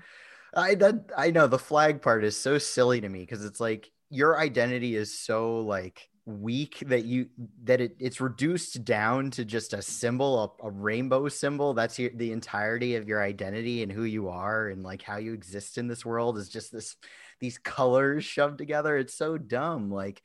[0.53, 3.90] I that I know the flag part is so silly to me because it's like
[4.11, 7.27] your identity is so like weak that you
[7.64, 11.75] that it, it's reduced down to just a symbol a, a rainbow symbol.
[11.75, 15.33] That's your, the entirety of your identity and who you are and like how you
[15.35, 16.97] exist in this world is just this
[17.40, 18.97] these colors shoved together.
[18.97, 19.90] It's so dumb.
[19.90, 20.23] Like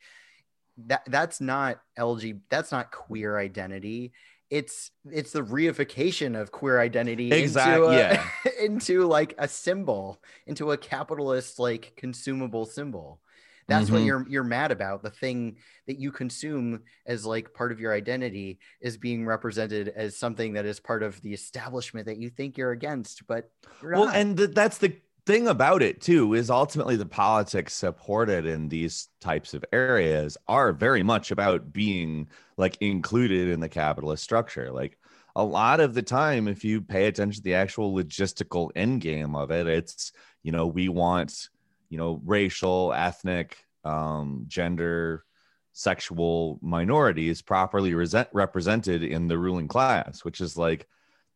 [0.86, 4.12] that that's not lg that's not queer identity.
[4.48, 8.26] It's it's the reification of queer identity Exact- into a, yeah.
[8.60, 13.20] into like a symbol into a capitalist like consumable symbol
[13.68, 14.06] that's what Mhm.
[14.06, 18.58] you're you're mad about the thing that you consume as like part of your identity
[18.80, 22.72] is being represented as something that is part of the establishment that you think you're
[22.72, 23.50] against but
[23.82, 24.16] you're well not.
[24.16, 24.94] and th- that's the
[25.26, 30.72] thing about it too is ultimately the politics supported in these types of areas are
[30.72, 34.96] very much about being like included in the capitalist structure like
[35.34, 39.34] a lot of the time if you pay attention to the actual logistical end game
[39.34, 40.12] of it it's
[40.44, 41.48] you know we want
[41.88, 45.24] you know racial ethnic um gender
[45.72, 50.86] sexual minorities properly resent- represented in the ruling class which is like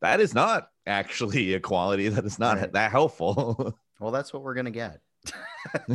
[0.00, 2.72] that is not actually equality that is not Right.
[2.72, 5.00] that helpful well that's what we're gonna get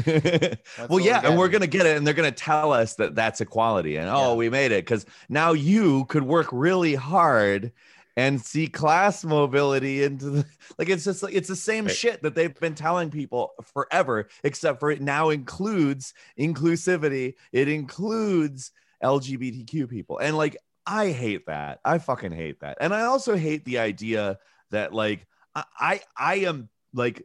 [0.90, 3.42] well yeah we're and we're gonna get it and they're gonna tell us that that's
[3.42, 4.34] equality and oh Yeah.
[4.36, 7.72] we made it because now you could work really hard
[8.18, 10.46] and see class mobility into the
[10.78, 11.96] like it's just like it's the same Right.
[11.96, 17.36] shit that they've been telling people forever except for it now includes inclusivity.
[17.52, 18.72] It includes
[19.04, 20.18] lgbtq people.
[20.20, 21.80] And like i hate that.
[21.84, 22.78] I fucking hate that.
[22.82, 24.40] And i also hate the idea
[24.72, 27.24] that like i i, I am like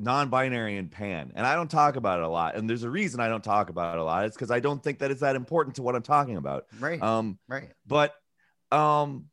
[0.00, 2.54] non-binary and pan and i don't talk about it a lot.
[2.54, 4.24] And there's a reason i don't talk about it a lot.
[4.26, 6.66] It's because i don't think that it's that important to what i'm talking about.
[6.78, 7.02] Right.
[7.02, 7.70] Um right.
[7.86, 8.14] but
[8.70, 9.26] um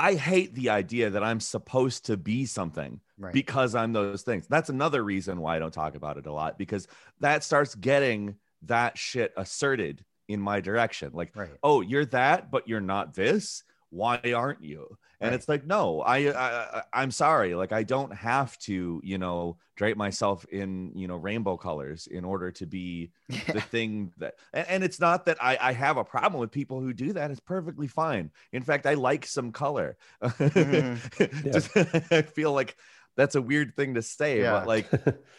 [0.00, 3.34] i hate the idea that i'm supposed to be something right.
[3.34, 4.46] because i'm those things.
[4.48, 6.88] That's another reason why i don't talk about it a lot because
[7.20, 11.10] that starts getting that shit asserted in my direction.
[11.12, 11.50] Like right.
[11.62, 15.34] oh you're that but you're not this why aren't you and Right.
[15.34, 19.96] it's like no I, I i'm sorry like i don't have to you know drape
[19.96, 23.10] myself in you know rainbow colors in order to be
[23.50, 26.80] the thing that and, and it's not that I, I have a problem with people
[26.80, 29.96] who do that it's perfectly fine in fact i like some color
[30.54, 31.52] Mhm.
[31.52, 31.70] Just-
[32.12, 32.76] i feel like
[33.16, 34.50] that's a weird thing to say, Yeah.
[34.50, 34.88] but like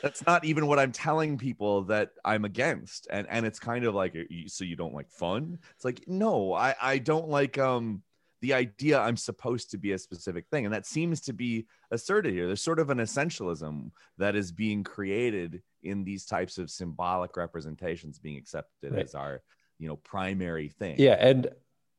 [0.02, 3.08] that's not even what I'm telling people that I'm against.
[3.10, 4.16] And and it's kind of like
[4.47, 5.58] so you don't like fun.
[5.76, 8.04] It's like no, I I don't like um
[8.42, 12.34] the idea I'm supposed to be a specific thing, and that seems to be asserted
[12.34, 12.48] here.
[12.48, 18.20] There's sort of an essentialism that is being created in these types of symbolic representations
[18.20, 19.06] being accepted Right.
[19.06, 19.42] as our
[19.80, 20.96] you know primary thing.
[21.00, 21.48] yeah and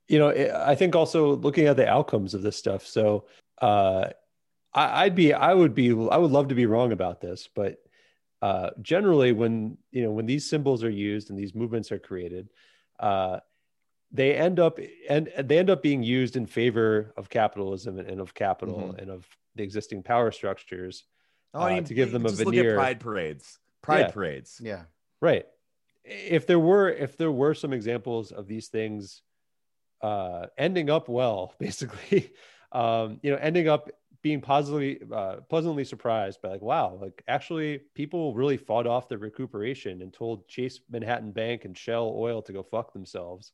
[0.09, 0.29] you know
[0.67, 3.27] i think also looking at the outcomes of this stuff so
[3.61, 4.05] uh
[4.73, 7.79] I, i'd be i would be i would love to be wrong about this but
[8.41, 12.49] uh generally when you know when these symbols are used and these movements are created
[13.01, 13.39] uh
[14.13, 18.35] they end up and they end up being used in favor of capitalism and of
[18.35, 18.99] capital Mhm.
[18.99, 21.05] and of the existing power structures
[21.55, 22.73] Oh, I uh, mean, to give them a just look veneer.
[22.73, 23.59] at pride parades.
[23.83, 24.11] Pride Yeah.
[24.11, 24.61] parades.
[24.63, 24.85] Yeah.
[25.21, 25.47] Right.
[26.05, 29.23] If there were if there were some examples of these things
[30.01, 32.33] uh ending up well, basically,
[32.73, 33.91] um, you know, ending up
[34.23, 39.19] being positively uh, pleasantly surprised by like, wow, like actually people really fought off the
[39.19, 43.53] recuperation and told Chase Manhattan Bank and Shell Oil to go fuck themselves.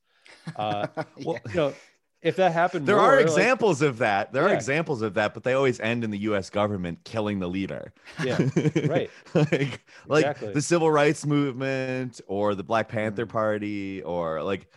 [0.56, 0.86] Uh,
[1.24, 1.74] well, you know,
[2.20, 4.32] if that happened, There more, are like- examples of that.
[4.32, 6.50] There are examples of that, but they always end in the U.S.
[6.50, 7.92] government killing the leader.
[8.24, 8.38] Yeah,
[8.86, 9.10] right.
[9.34, 13.30] like, like the civil rights movement or the Black Panther Mhm.
[13.30, 14.68] Party or like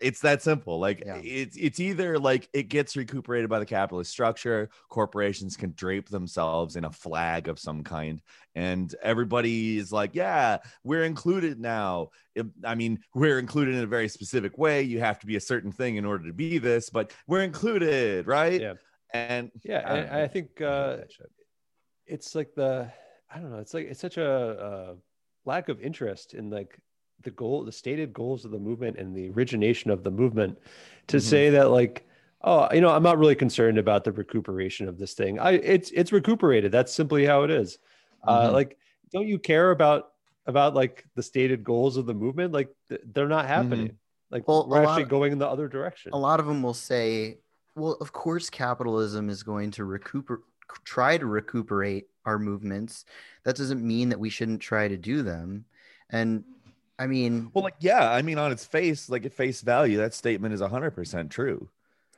[0.00, 0.78] it's that simple.
[0.78, 1.20] Like Yeah.
[1.22, 6.76] it's it's either like it gets recuperated by the capitalist structure, corporations can drape themselves
[6.76, 8.20] in a flag of some kind,
[8.54, 12.10] and everybody is like, yeah, we're included now.
[12.34, 14.82] It- I mean, we're included in a very specific way.
[14.82, 18.26] You have to be a certain thing in order to be this, but we're included,
[18.26, 18.60] right?
[18.60, 18.74] Yeah.
[19.12, 20.98] And yeah, I and I think uh,
[22.06, 22.90] it's like the
[23.32, 23.58] I don't know.
[23.58, 24.94] It's like it's such a, uh
[25.46, 26.78] lack of interest in like
[27.22, 30.58] the goal, the stated goals of the movement and the origination of the movement
[31.08, 31.22] to Mhm.
[31.22, 32.06] say that like
[32.42, 35.38] oh you know I'm not really concerned about the recuperation of this thing.
[35.38, 36.72] I it's it's recuperated.
[36.72, 37.78] That's simply how it is.
[38.26, 38.52] Uh, Mhm.
[38.52, 38.78] like
[39.12, 40.12] don't you care about
[40.46, 42.52] about like the stated goals of the movement?
[42.52, 43.96] Like th- they're not happening.
[44.30, 46.12] Like Well, we're actually of- going in the other direction.
[46.12, 47.38] a lot of them will say,
[47.74, 50.40] well, of course, capitalism is going to recuperate,
[50.84, 53.04] try to recuperate our movements.
[53.44, 55.64] That doesn't mean that we shouldn't try to do them.
[56.10, 56.44] And
[57.00, 60.14] I mean, Well, like, yeah, I mean, on its face, like at face value, that
[60.14, 61.68] statement is 100% true.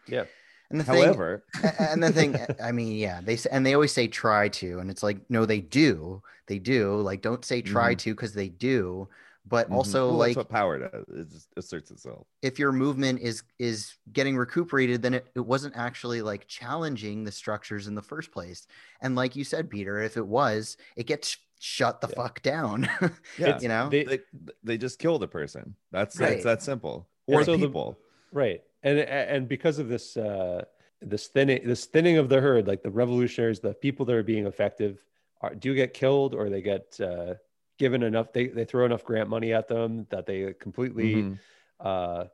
[0.09, 0.25] yeah.
[0.71, 3.75] and the thing, However, a- and the thing, I mean, yeah, they say, and they
[3.75, 6.97] always say try to, and it's like, no, they do, they do.
[7.01, 9.09] Like, don't say try to because they do.
[9.45, 9.75] But Mhm.
[9.75, 11.05] also, Well, like, that's what power does.
[11.09, 12.27] It just asserts itself.
[12.43, 17.33] if your movement is is getting recuperated then it, it wasn't actually like challenging the
[17.33, 18.67] structures in the first place
[19.01, 22.15] and like you said peter if it was it gets shut the Yeah.
[22.17, 22.89] fuck down
[23.39, 24.19] Yeah, you know They- they
[24.65, 25.77] they just kill the person.
[25.93, 26.33] That's Right.
[26.33, 27.09] it's that simple.
[27.29, 27.99] And Or so the- people.
[28.33, 30.65] right and and because of this uh
[31.01, 34.47] this thinning this thinning of the herd like the revolutionaries the people that are being
[34.47, 35.05] effective
[35.41, 37.35] are, do get killed or they get uh
[37.79, 41.39] given enough they, they throw enough grant money at them that they completely Mhm.
[41.79, 42.25] uh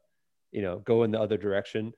[0.53, 1.93] you know go in the other direction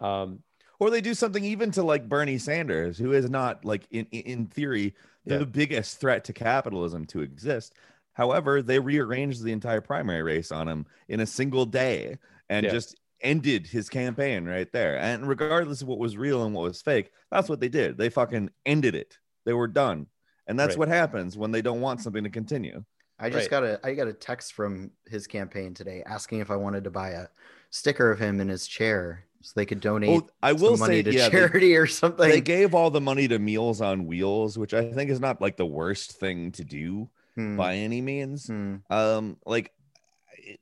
[0.00, 0.42] um
[0.80, 4.22] Or they do something even to like Bernie Sanders, who is not like in in-
[4.22, 4.94] in theory
[5.26, 5.44] the Yeah.
[5.44, 7.74] biggest threat to capitalism to exist.
[8.14, 12.18] However, they rearranged the entire primary race on him in a single day
[12.48, 12.72] and Yeah.
[12.72, 14.98] just ended his campaign right there.
[14.98, 17.98] And regardless of what was real and what was fake, that's what they did.
[17.98, 19.18] They fucking ended it.
[19.44, 20.06] They were done.
[20.46, 20.78] And that's Right.
[20.78, 22.84] what happens when they don't want something to continue.
[23.22, 23.50] i just Right.
[23.50, 26.90] got a i got a text from his campaign today asking if i wanted to
[26.90, 27.26] buy a
[27.68, 30.96] sticker of him in his chair so they could donate Well, I will some money
[30.96, 34.06] say, to yeah, they- charity or something they gave all the money to Meals on
[34.06, 38.00] Wheels, which I think is not like the worst thing to do Hmm, by any
[38.00, 38.46] means.
[38.48, 38.76] hmm.
[38.90, 39.72] Um, like,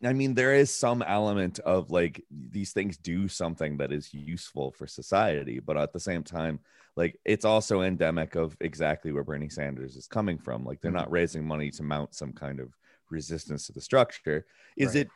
[0.05, 4.73] I mean, there is some element of like these things do something that is useful
[4.73, 6.61] for society, but at the same time,
[6.97, 10.65] like it's also endemic of exactly where Bernie Sanders is coming from.
[10.65, 10.95] Like, they're Mhm.
[10.95, 12.77] not raising money to mount some kind of
[13.11, 14.45] resistance to the structure.
[14.77, 15.07] Is Right.
[15.07, 15.09] it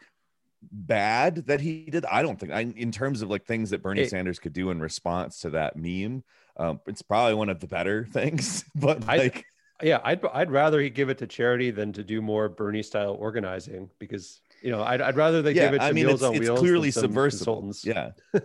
[0.71, 2.05] bad that he did?
[2.07, 2.53] I don't think.
[2.53, 5.51] I, in terms of like things that Bernie It- Sanders could do in response to
[5.51, 6.23] that meme,
[6.57, 8.65] um, it's probably one of the better things.
[8.75, 9.45] But I- like,
[9.83, 13.17] yeah i'd i'd rather he give it to charity than to do more bernie style
[13.19, 16.23] organizing because you know i'd, I'd rather they give it to I mean, meals it's,
[16.23, 17.75] on it's wheels clearly subversive.
[17.83, 18.11] Yeah,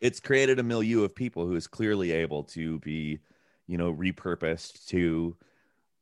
[0.00, 3.20] it's created a milieu of people who is clearly able to be,
[3.66, 5.36] you know, repurposed to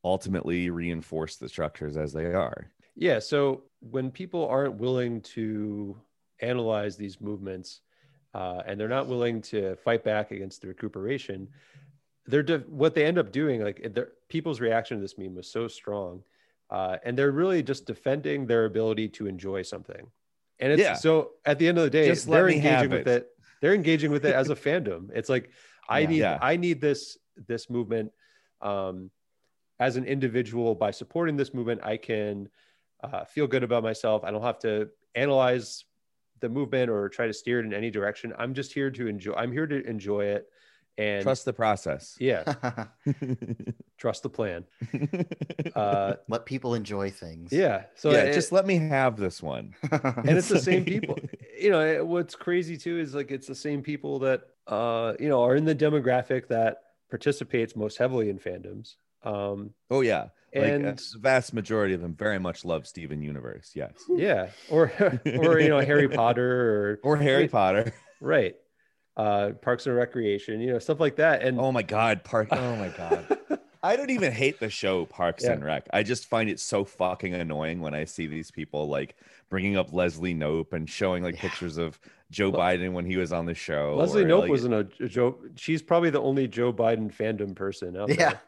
[0.05, 2.71] ultimately reinforce the structures as they are.
[2.99, 3.21] Yeah.
[3.21, 5.97] So when people aren't willing to
[6.41, 7.81] analyze these movements
[8.35, 11.49] uh, and they're not willing to fight back against the recuperation,
[12.27, 13.63] they're de- what they end up doing.
[13.63, 13.87] Like
[14.29, 16.23] people's reaction to this meme was so strong,
[16.71, 20.11] uh, and they're really just defending their ability to enjoy something.
[20.59, 20.95] And it's Yeah.
[20.95, 23.23] so at the end of the day, they're engaging with it.
[23.23, 23.29] it.
[23.63, 25.11] They're engaging with it as a fandom.
[25.15, 25.51] It's like
[25.89, 26.09] I Yeah.
[26.09, 26.39] need Yeah.
[26.43, 28.13] I need this this movement
[28.61, 29.11] um,
[29.79, 32.49] as an individual by supporting this movement i can
[33.03, 34.25] uh, feel good about myself.
[34.25, 35.85] I don't have to analyze
[36.41, 38.33] the movement or try to steer it in any direction.
[38.39, 40.47] I'm just here to enjoy i'm here to enjoy it
[40.97, 42.17] and Trust the process.
[42.21, 42.43] yeah.
[43.99, 44.65] Trust the plan.
[45.75, 47.53] Uh, Let people enjoy things.
[47.53, 47.85] yeah.
[47.95, 49.75] So yeah, it- just let me have this one.
[49.93, 51.17] and it's the same people.
[51.61, 55.29] You know it- what's crazy too is like it's the same people that uh you
[55.29, 56.79] know are in the demographic that
[57.11, 62.01] participates most heavily in fandoms um Oh yeah, like, uh, and the vast majority of
[62.01, 63.73] them very much love Steven Universe.
[63.75, 64.93] Yes, yeah or
[65.39, 67.93] or you know harry potter or or Harry Potter.
[68.21, 68.55] right
[69.17, 72.49] uh parks and recreation you know stuff like that and Oh my God, Park.
[72.53, 73.27] Oh my God.
[73.81, 75.53] I don't even hate the show Parks Yeah.
[75.53, 75.87] and Rec.
[75.93, 79.15] I just find it so fucking annoying when I see these people like
[79.51, 81.43] bringing up Leslie Knope and showing like Yeah.
[81.43, 81.99] pictures of
[82.31, 83.95] Joe Biden when he was on the show.
[83.97, 87.55] leslie or, nope like, wasn't a, a joe she's probably the only joe biden fandom
[87.57, 88.17] person out Yeah.
[88.17, 88.41] there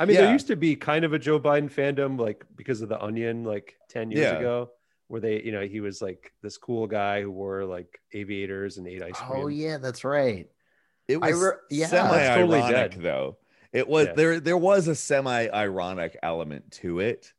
[0.00, 2.88] i mean there used to be kind of a joe biden fandom like because of
[2.88, 4.38] the onion like 10 years Yeah.
[4.38, 4.70] ago
[5.08, 8.86] where they you know he was like this cool guy who wore like aviators and
[8.86, 10.46] ate ice cream Oh yeah, that's right.
[11.08, 11.86] It was re- yeah.
[11.86, 13.38] semi That's totally ironic though.
[13.72, 14.12] It was Yeah.
[14.14, 14.40] there.
[14.40, 17.32] There was a semi ironic element to it.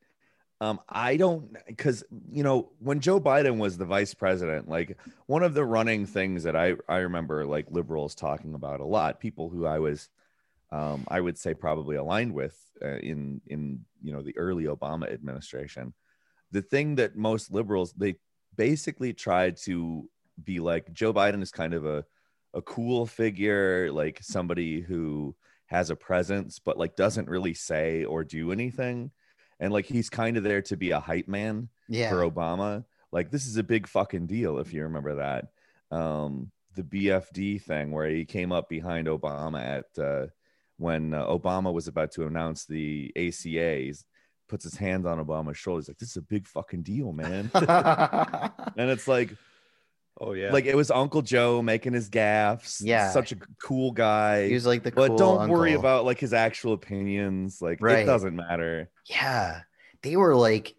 [0.61, 4.97] Um, I don't because you know when Joe Biden was the vice president, like
[5.27, 9.19] one of the running things that I I remember like liberals talking about a lot,
[9.19, 10.09] people who I was,
[10.71, 15.11] um, I would say probably aligned with uh, in in you know the early Obama
[15.11, 15.93] administration.
[16.51, 18.15] The thing that most liberals they
[18.55, 20.09] basically tried to
[20.43, 22.05] be like Joe Biden is kind of a
[22.53, 25.35] a cool figure, like somebody who
[25.67, 29.11] has a presence, but like doesn't really say or do anything.
[29.59, 32.09] And like he's kind of there to be a hype man Yeah.
[32.09, 32.85] for Obama.
[33.11, 35.49] Like this is a big fucking deal if you remember that.
[35.95, 40.27] Um, the BFD thing where he came up behind Obama at uh,
[40.79, 43.93] when uh, Obama was about to announce the ACA.
[44.47, 45.79] Puts his hands on Obama's shoulder.
[45.81, 49.35] He's like, "This is a big fucking deal, man." and it's like,
[50.21, 52.81] oh yeah like it was Uncle Joe making his gaffes.
[52.83, 53.11] Yeah.
[53.11, 54.47] such a cool guy.
[54.47, 57.61] he was like the but cool don't worry about like his actual opinions.
[57.61, 57.99] Like Right.
[57.99, 58.89] it doesn't matter.
[59.05, 59.61] Yeah,
[60.01, 60.75] they were like,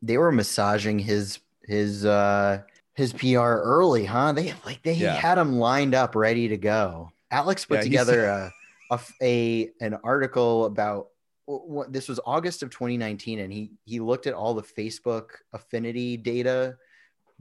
[0.00, 2.62] they were massaging his his uh
[2.94, 4.32] his PR early, huh?
[4.32, 5.14] They like they Yeah.
[5.14, 7.10] had him lined up, ready to go.
[7.32, 8.52] Alex put Yeah, together a,
[8.90, 11.08] a a an article about
[11.46, 16.16] what this was August of 2019, and he he looked at all the Facebook affinity
[16.16, 16.76] data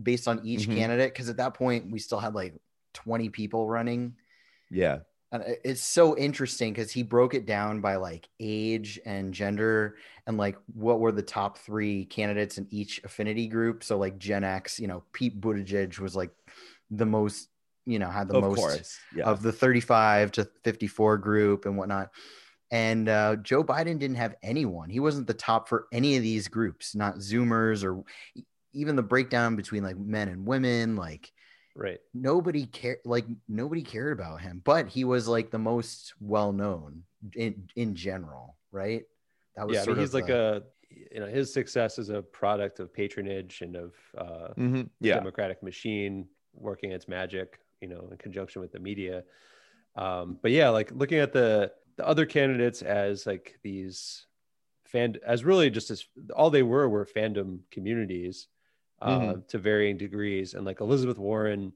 [0.01, 0.75] based on each Mhm.
[0.75, 2.55] candidate because at that point we still had like
[2.93, 4.15] 20 people running.
[4.69, 4.99] Yeah.
[5.31, 10.37] And it's so interesting because he broke it down by like age and gender and
[10.37, 13.83] like what were the top three candidates in each affinity group.
[13.83, 16.31] So like Gen X, you know, Pete Buttigieg was like
[16.91, 17.49] the most,
[17.85, 18.99] you know, had the of most course.
[19.15, 19.25] Yeah.
[19.25, 22.11] of the 35 to 54 group and whatnot.
[22.71, 24.89] And uh, Joe Biden didn't have anyone.
[24.89, 28.03] He wasn't the top for any of these groups, not Zoomers or
[28.73, 30.95] even the breakdown between like men and women.
[30.95, 31.31] Like
[31.75, 36.53] right nobody cared like nobody cared about him but he was like the most well
[36.53, 37.01] known
[37.35, 39.05] in in general right
[39.55, 41.97] that was yeah I sort mean, he's of like the- a you know his success
[41.97, 44.87] is a product of patronage and of uh Mhm.
[44.99, 45.15] Yeah.
[45.15, 49.23] democratic machine working its magic you know in conjunction with the media
[49.95, 54.25] um but yeah like looking at the the other candidates as like these
[54.85, 56.05] fan as really just as
[56.35, 58.47] all they were were fandom communities
[59.01, 59.47] uh, Mhm.
[59.49, 61.73] to varying degrees and like elizabeth warren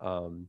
[0.00, 0.48] um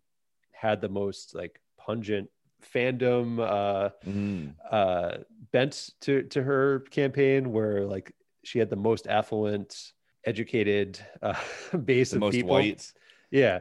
[0.51, 2.29] had the most like pungent
[2.73, 4.55] fandom uh Mhm.
[4.71, 5.17] uh
[5.51, 9.93] bent to to her campaign where like she had the most affluent
[10.25, 11.39] educated uh,
[11.85, 12.93] base The of most people white.
[13.31, 13.59] yeah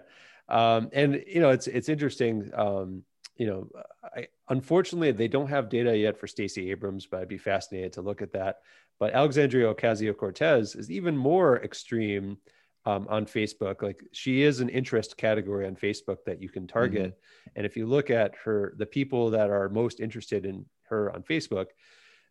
[0.49, 3.03] um and you know it's it's interesting um
[3.37, 3.69] you know
[4.17, 8.03] i unfortunately they don't have data yet for stacey abrams but i'd be fascinated to
[8.03, 8.59] look at that.
[8.99, 12.39] But alexandria ocasio-cortez is even more extreme
[12.87, 13.83] um, on facebook.
[13.83, 17.19] Like she is an interest category on facebook that you can target.
[17.57, 21.23] And if you look at her the people that are most interested in her on
[21.23, 21.67] facebook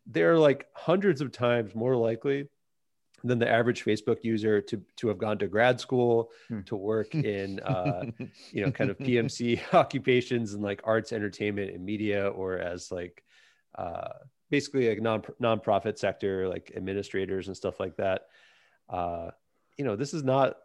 [0.06, 2.48] they're like hundreds of times more likely
[3.24, 6.60] than the average Facebook user to to have gone to grad school, Hmm.
[6.62, 8.04] to work in uh,
[8.52, 13.24] you know kind of PMC occupations and like arts, entertainment, and media, or as like
[13.76, 14.08] uh,
[14.50, 18.26] basically like non nonprofit sector like administrators and stuff like that.
[18.88, 19.30] Uh,
[19.76, 20.56] you know, this is not,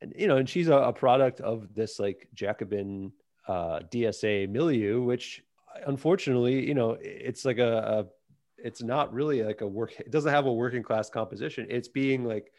[0.00, 3.12] and you know, and she's a, a product of this like Jacobin
[3.48, 5.42] uh, DSA milieu, which
[5.86, 8.06] unfortunately, you know, it's like a, a
[8.64, 11.66] it's not really like a work it doesn't have a working class composition.
[11.70, 12.52] It's being like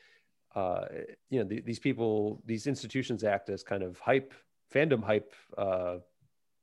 [0.56, 0.86] uh
[1.30, 4.34] you know th- these people these institutions act as kind of hype
[4.74, 5.98] fandom hype uh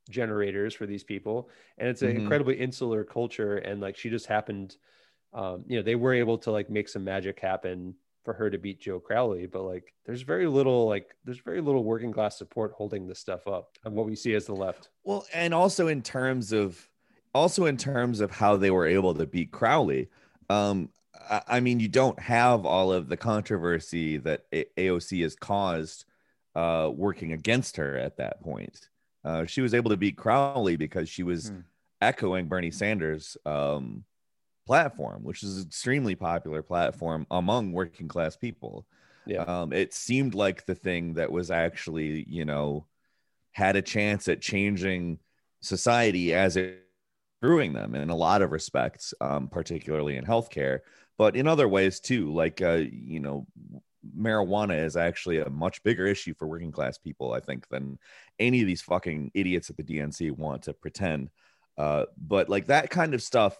[0.09, 1.51] generators for these people.
[1.78, 2.16] And it's an Mhm.
[2.16, 3.59] incredibly insular culture.
[3.59, 4.76] And like she just happened
[5.32, 8.59] um you know they were able to like make some magic happen for her to
[8.59, 9.47] beat joe crowley.
[9.47, 13.47] But like there's very little like there's very little working class support holding this stuff
[13.47, 14.91] up and what we see as the left.
[15.05, 16.88] Well, and also in terms of
[17.35, 20.09] also in terms of how they were able to beat Crowley.
[20.49, 25.37] Um, I, I mean, you don't have all of the controversy that A- AOC has
[25.37, 26.05] caused
[26.55, 28.89] uh, working against her at that point.
[29.24, 31.61] Uh, she was able to beat Crowley because she was Hmm.
[32.01, 34.05] echoing Bernie Sanders' um,
[34.66, 38.87] platform, which is an extremely popular platform among working class people.
[39.24, 42.87] yeah Um, it seemed like the thing that was actually, you know,
[43.53, 45.20] had a chance at changing
[45.62, 46.85] society as it
[47.41, 50.80] brewing them in a lot of respects, um, particularly in healthcare,
[51.18, 52.32] but in other ways too.
[52.32, 53.47] Like, uh, you know,
[54.16, 57.99] marijuana is actually a much bigger issue for working class people, I think, than
[58.38, 61.30] any of these fucking idiots at the DNC want to pretend.
[61.76, 63.57] Uh, but like that kind of stuff,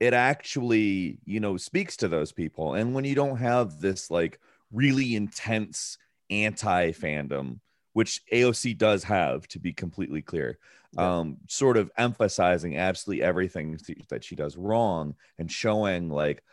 [0.00, 2.74] it actually, you know, speaks to those people.
[2.74, 4.40] And when you don't have this like
[4.72, 5.98] really intense
[6.30, 7.58] anti fandom,
[7.98, 10.56] which AOC does have, to be completely clear,
[10.92, 11.18] Yeah.
[11.18, 13.76] um, sort of emphasizing absolutely everything
[14.08, 16.44] that she does wrong and showing like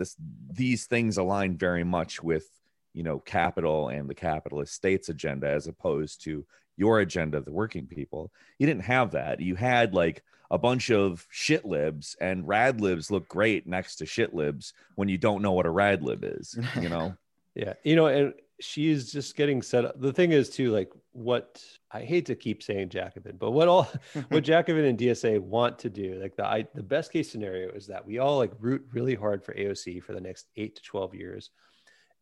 [0.00, 0.14] this
[0.62, 2.46] these things align very much with
[2.92, 7.86] you know capital and the capitalist state's agenda as opposed to your agenda the working
[7.88, 8.30] people.
[8.60, 9.40] You didn't have that.
[9.40, 14.06] You had like a bunch of shit libs and rad libs look great next to
[14.06, 17.16] shit libs when you don't know what a rad lib is you know?
[17.56, 20.00] Yeah, you know, and she is just getting set up.
[20.00, 23.88] The thing is, too, like what I hate to keep saying Jacobin, but what all
[24.28, 27.86] what Jacobin and DSA want to do, like the I, the best case scenario is
[27.88, 31.14] that we all like root really hard for AOC for the next eight to twelve
[31.14, 31.50] years,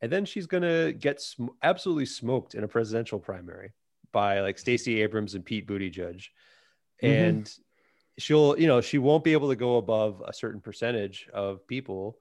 [0.00, 3.72] and then she's gonna get sm- absolutely smoked in a presidential primary
[4.12, 6.28] by like Stacey Abrams and Pete Buttigieg,
[7.02, 7.08] Mhm.
[7.08, 7.54] and
[8.18, 12.18] she'll you know she won't be able to go above a certain percentage of people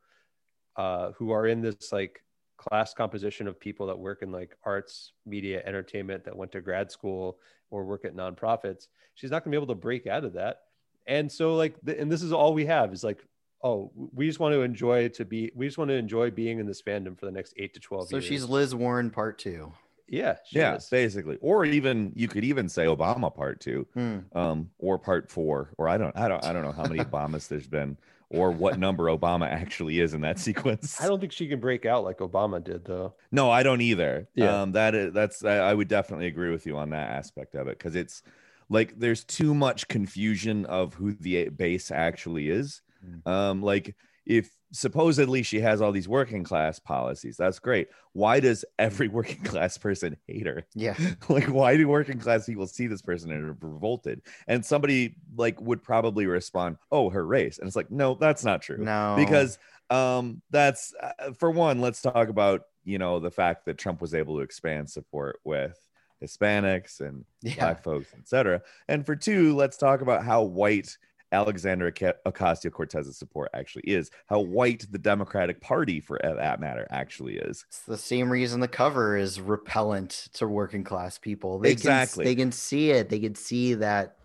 [0.76, 2.22] uh, who are in this like
[2.62, 6.91] class composition of people that work in like arts, media, entertainment that went to grad
[6.91, 7.39] school
[7.72, 8.88] or work at nonprofits.
[9.16, 10.62] She's not going to be able to break out of that.
[11.07, 13.26] And so like, th- and this is all we have is like,
[13.64, 16.66] oh, we just want to enjoy to be, we just want to enjoy being in
[16.68, 18.26] this fandom for the next eight to 12 So years.
[18.26, 19.74] she's Liz Warren part two.
[20.07, 20.36] yeah.
[20.45, 20.88] She yeah is.
[20.89, 24.20] basically or even you could even say obama part two Hmm.
[24.34, 27.47] um, or part four, or I don't, I don't, I don't know how many Obamas
[27.47, 27.97] there's been,
[28.32, 30.99] or what number Obama actually is in that sequence.
[31.01, 33.15] I don't think she can break out like Obama did though.
[33.32, 34.27] no, I don't either.
[34.36, 34.61] Yeah.
[34.61, 37.67] Um, that is, that's, I, I would definitely agree with you on that aspect of
[37.67, 38.23] it because it's
[38.69, 42.82] like there's too much confusion of who the base actually is.
[43.05, 43.29] Mm.
[43.29, 47.89] Um, like if supposedly she has all these working class policies, that's great.
[48.13, 50.65] Why does every working class person hate her?
[50.74, 50.97] Yeah.
[51.30, 55.59] like why do working class people see this person and are revolted and somebody like
[55.61, 59.15] would probably respond oh her race and it's like no that's not true No.
[59.17, 59.57] because
[59.89, 64.13] um that's uh, for one let's talk about you know the fact that trump was
[64.13, 65.78] able to expand support with
[66.24, 67.55] hispanics and yeah.
[67.55, 70.97] black folks etc and for two let's talk about how white
[71.32, 77.65] alexandria ocasio-cortez's support actually is how white the democratic party for that matter actually is
[77.69, 81.59] It's the same reason the cover is repellent to working class people.
[81.59, 82.25] They Exactly.
[82.25, 83.09] Can, they can see it.
[83.09, 84.17] They can see that.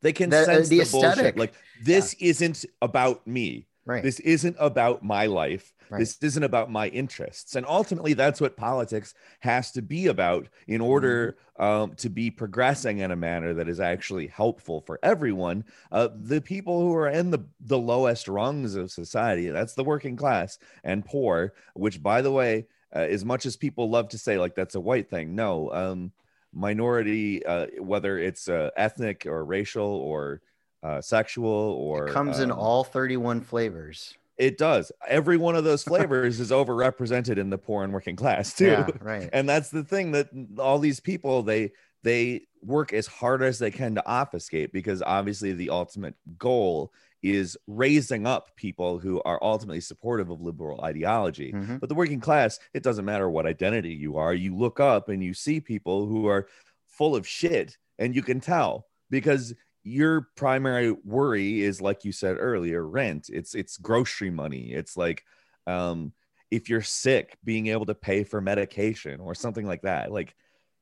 [0.00, 1.36] they can The- uh, sense the the, bullshit aesthetic.
[1.36, 1.54] like
[1.84, 4.02] this isn't about me Right.
[4.02, 5.72] This isn't about my life.
[5.90, 5.98] Right.
[5.98, 7.56] This isn't about my interests.
[7.56, 10.90] And ultimately, that's what politics has to be about in Mm-hmm.
[10.90, 15.64] order um, to be progressing in a manner that is actually helpful for everyone.
[15.90, 20.16] Uh, the people who are in the, the lowest rungs of society, that's the working
[20.16, 24.38] class and poor, which, by the way, uh, as much as people love to say,
[24.38, 25.72] like, that's a white thing, no.
[25.72, 26.12] Um,
[26.54, 30.42] minority, uh, whether it's uh, ethnic or racial or
[30.82, 34.14] uh, sexual or it comes in um, all 31 flavors.
[34.38, 34.90] it does.
[35.06, 38.66] Every one of those flavors is overrepresented in the poor and working class too.
[38.66, 39.30] Yeah, right.
[39.32, 40.28] And that's the thing that
[40.58, 41.72] all these people they
[42.02, 47.56] they work as hard as they can to obfuscate because obviously the ultimate goal is
[47.68, 51.52] raising up people who are ultimately supportive of liberal ideology.
[51.52, 51.78] Mhm.
[51.78, 54.34] But the working class, it doesn't matter what identity you are.
[54.34, 56.48] You look up and you see people who are
[56.88, 62.36] full of shit, and you can tell because your primary worry is, like you said
[62.38, 63.30] earlier, rent.
[63.32, 64.72] It's it's grocery money.
[64.72, 65.24] It's like
[65.66, 66.12] um,
[66.50, 70.12] if you're sick, being able to pay for medication or something like that.
[70.12, 70.34] Like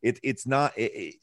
[0.03, 0.77] it, it's not.
[0.77, 1.15] It, it-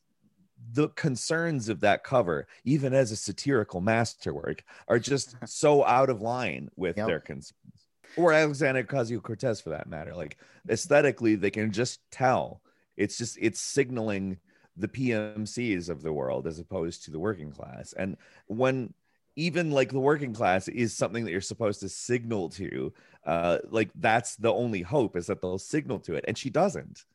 [0.73, 6.21] the concerns of that cover, even as a satirical masterwork, are just so out of
[6.21, 7.07] line with Yep.
[7.07, 7.53] their concerns
[8.17, 10.15] or Alexandria Ocasio Cortez for that matter.
[10.15, 12.61] Like aesthetically, they can just tell.
[12.97, 14.39] It's just it's signaling
[14.77, 17.93] the PMCs of the world as opposed to the working class.
[17.93, 18.17] And
[18.47, 18.93] when
[19.35, 22.93] even like the working class is something that you're supposed to signal to,
[23.25, 27.05] uh, like that's the only hope is that they'll signal to it, and she doesn't.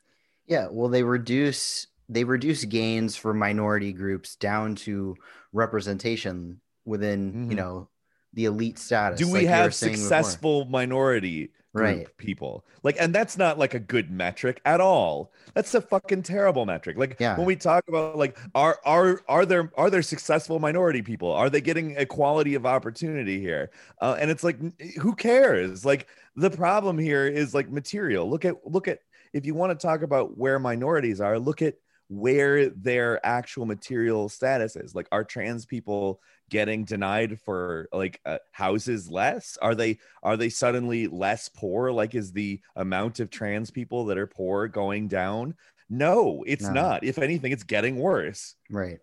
[0.47, 5.17] Yeah, well, they reduce they reduce gains for minority groups down to
[5.53, 7.51] representation within Mhm.
[7.51, 7.89] you know
[8.35, 9.19] the elite status.
[9.19, 10.09] Do we were have saying before.
[10.09, 12.07] successful minority Right.
[12.19, 12.67] people?
[12.83, 15.33] Like, and that's not like a good metric at all.
[15.55, 16.99] That's a fucking terrible metric.
[16.99, 17.35] Like Yeah.
[17.37, 21.33] when we talk about like are are are there are there successful minority people?
[21.33, 23.71] Are they getting equality of opportunity here?
[24.03, 24.59] Uh, and it's like
[25.01, 25.85] who cares?
[25.85, 28.29] Like the problem here is like material.
[28.29, 28.99] Look at look at
[29.33, 31.75] if you want to talk about where minorities are, look at
[32.09, 34.95] where their actual material status is.
[34.95, 36.21] Like, are trans people
[36.53, 39.57] getting denied for like uh, houses less?
[39.63, 41.91] Are they are they suddenly less poor?
[41.91, 45.55] Like, is the amount of trans people that are poor going down?
[45.89, 46.73] No, it's No.
[46.75, 47.05] not.
[47.05, 48.55] If anything, it's getting worse.
[48.71, 48.99] right?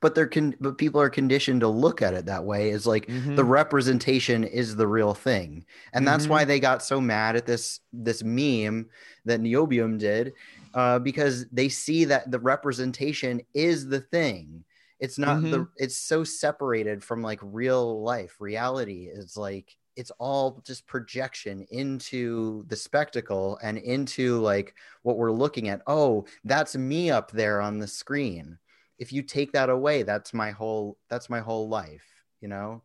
[0.00, 2.70] But they're con- but people are conditioned to look at it that way.
[2.70, 3.34] Is like Mhm.
[3.36, 6.30] the representation is the real thing and that's Mhm.
[6.30, 8.88] why they got so mad at this this meme
[9.26, 10.32] that neobium did
[10.74, 14.64] uh, because they see that the representation is the thing
[15.00, 18.40] it's not the it's so separated from like real life.
[18.40, 25.32] Reality is like it's all just projection into the spectacle and into like what we're
[25.32, 25.82] looking at.
[25.86, 28.58] Oh that's me up there on the screen.
[28.98, 32.04] If you take that away that's my whole that's my whole life
[32.40, 32.82] you know?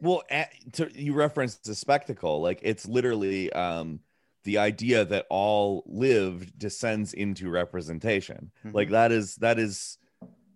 [0.00, 4.00] Well a- to, you referenced the spectacle like it's literally um
[4.44, 8.50] the idea that all lived descends into representation.
[8.72, 8.90] Like Mhm.
[8.92, 9.98] that is that is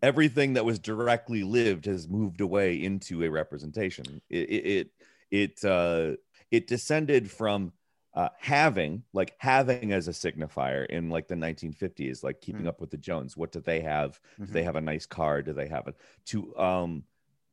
[0.02, 4.20] everything that was directly lived has moved away into a representation.
[4.30, 4.90] It it it,
[5.30, 6.16] it uh
[6.50, 7.72] it descended from
[8.14, 12.68] uh, having like having as a signifier in like the 1950s like keeping Mhm.
[12.68, 13.36] up with the jones.
[13.36, 14.20] What do they have?
[14.46, 14.64] Do they Mhm.
[14.64, 15.42] have a nice car?
[15.42, 17.04] Do they have it to um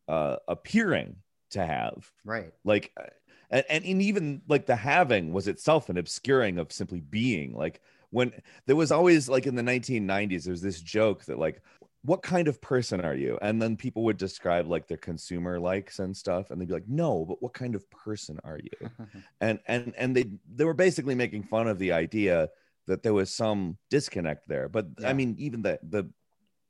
[0.08, 1.18] uh appearing
[1.52, 2.12] to have.
[2.26, 2.54] Right.
[2.64, 3.06] Like uh,
[3.50, 7.54] and, and and even like the having was itself an obscuring of simply being.
[7.54, 8.34] Like when
[8.66, 11.62] there was always like in the 1990s there was this joke that like
[12.06, 13.40] what kind of person are you?
[13.42, 16.88] And then people would describe like their consumer likes and stuff and they'd be like
[16.88, 18.90] no but what kind of person are you?
[19.42, 22.50] And and and they they were basically making fun of the idea
[22.88, 25.10] that there was some disconnect there but Yeah.
[25.10, 26.10] i mean even the the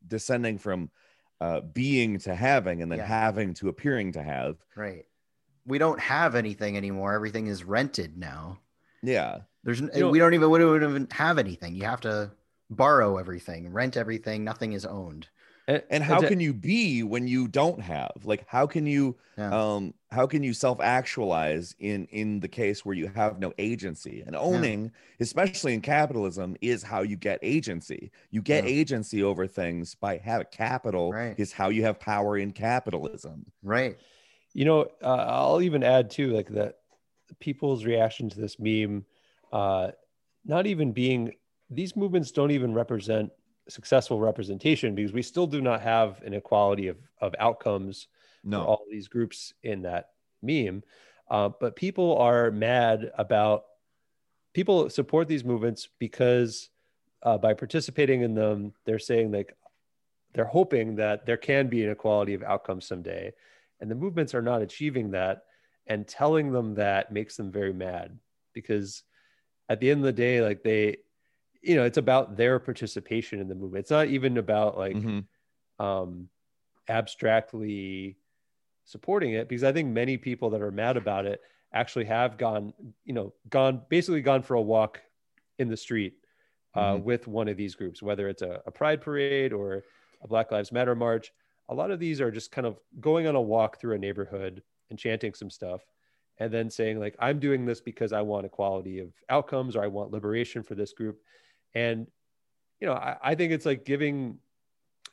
[0.08, 0.92] descending from
[1.42, 3.06] uh being to having and then Yeah.
[3.08, 4.58] having to appearing to have.
[4.76, 5.06] Right.
[5.66, 7.14] We don't have anything anymore.
[7.14, 8.60] Everything is rented now.
[9.02, 9.40] Yeah.
[9.64, 11.74] There's You we don't even we don't even have anything.
[11.74, 12.32] You have to
[12.74, 15.30] borrow everything rent everything nothing is owned.
[15.90, 18.12] And how can you be when you don't have?
[18.24, 19.56] Like how can you yeah.
[19.56, 24.22] um how can you self-actualize in in the case where you have no agency?
[24.26, 28.12] And owning especially in capitalism is how you get agency.
[28.32, 28.66] You get Yeah.
[28.66, 31.38] agency over things by having capital Right.
[31.38, 33.52] is how you have power in capitalism.
[33.62, 33.98] Right.
[34.54, 36.76] You know uh, i'll even add too like that
[37.40, 39.06] people's reaction to this meme
[39.52, 39.92] uh
[40.46, 41.34] not even being
[41.76, 43.32] these movements don't even represent
[43.70, 48.08] successful representation because we still do not have an equality of, of outcomes
[48.50, 50.10] for all these groups in that
[50.42, 50.84] meme.
[51.30, 53.64] Uh, but people are mad about
[54.54, 56.70] people support these movements because
[57.24, 59.56] uh, by participating in them they're saying like
[60.34, 63.32] they're hoping that there can be an equality of outcomes someday.
[63.80, 65.44] And the movements are not achieving that.
[65.88, 68.18] And telling them that makes them very mad
[68.54, 69.04] because
[69.68, 70.98] at the end of the day like they
[71.64, 75.28] you know it's about their participation in the movement it's not even about like Mhm.
[75.80, 76.30] um
[76.90, 78.18] abstractly
[78.86, 81.42] supporting it because i think many people that are mad about it
[81.74, 82.74] actually have gone
[83.06, 85.02] you know gone basically gone for a walk
[85.60, 86.16] in the street
[86.76, 87.04] uh, Mhm.
[87.04, 89.84] with one of these groups whether it's a, a pride parade or
[90.22, 91.32] a black lives matter march
[91.70, 94.64] a lot of these are just kind of going on a walk through a neighborhood
[94.90, 95.86] and chanting some stuff
[96.40, 99.88] and then saying like i'm doing this because i want equality of outcomes or i
[99.88, 101.22] want liberation for this group
[101.76, 102.08] and
[102.80, 104.38] you know i, I think it's like giving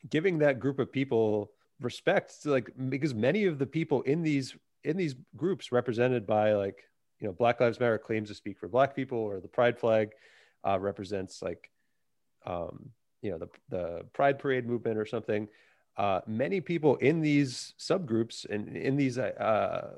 [0.09, 4.55] giving that group of people respect to like because many of the people in these
[4.85, 6.85] in these groups represented by like
[7.21, 10.11] you know black lives matter claims to speak for black people or the pride flag
[10.67, 11.71] uh, represents like
[12.47, 12.91] um,
[13.23, 15.49] you know the the pride parade movement or something.
[15.97, 19.91] Uh, many people in these subgroups and in these uh,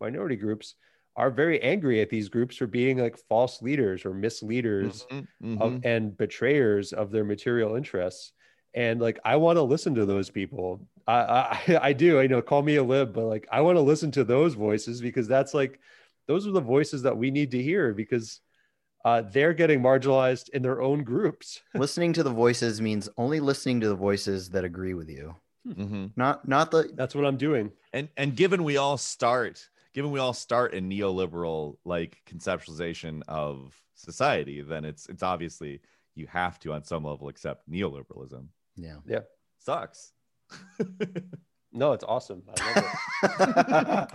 [0.00, 0.74] minority groups
[1.16, 5.26] are very angry at these groups for being like false leaders or misleaders Mhm.
[5.60, 5.80] of, Mhm.
[5.84, 8.32] and betrayers of their material interests.
[8.74, 10.86] And like, I want to listen to those people.
[11.06, 12.20] I, I, I do.
[12.20, 15.00] I know, call me a lib, but like, I want to listen to those voices
[15.00, 15.80] because that's like,
[16.28, 18.40] those are the voices that we need to hear because
[19.04, 21.62] uh, they're getting marginalized in their own groups.
[21.74, 25.34] listening to the voices means only listening to the voices that agree with you.
[25.66, 26.10] Mhm.
[26.16, 27.72] Not not the That's what I'm doing.
[27.92, 33.74] and and given we all start given we all start in neoliberal like conceptualization of
[33.94, 35.80] society then it's it's obviously
[36.14, 38.96] you have to on some level accept neoliberalism yeah.
[39.08, 39.20] Yeah.
[39.58, 40.12] Sucks
[41.72, 42.42] No, it's awesome.
[42.48, 42.54] I
[43.84, 44.08] love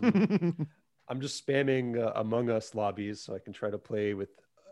[0.00, 0.54] it.
[1.08, 4.28] I'm just spamming uh, Among Us lobbies so I can try to play with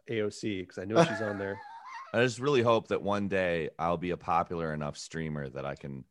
[0.09, 1.59] AOC because I know she's on there.
[2.15, 5.75] i just really hope that one day i'll be a popular enough streamer that i
[5.75, 6.05] can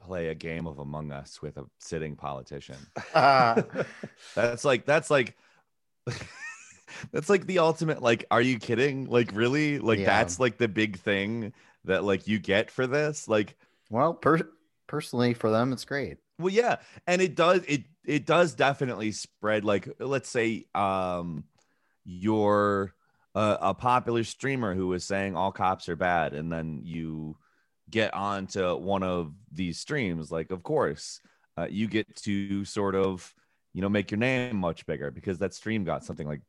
[0.00, 2.76] play a game of among us with a sitting politician.
[3.14, 5.36] That's like that's like
[7.12, 9.06] that's like the ultimate like are you kidding?
[9.06, 9.78] Like really?
[9.78, 10.06] Like Yeah.
[10.06, 11.52] that's like the big thing
[11.84, 13.28] that like you get for this?
[13.28, 13.56] Like
[13.90, 14.50] well, per-
[14.86, 16.18] personally for them it's great.
[16.38, 16.76] well yeah.
[17.06, 21.44] And it does it it does definitely spread like let's say um
[22.04, 22.94] you're
[23.34, 27.36] a, a popular streamer who is saying all cops are bad and then you
[27.90, 31.20] get onto one of these streams like of course
[31.58, 33.34] uh, you get to sort of
[33.72, 36.40] you know make your name much bigger because that stream got something like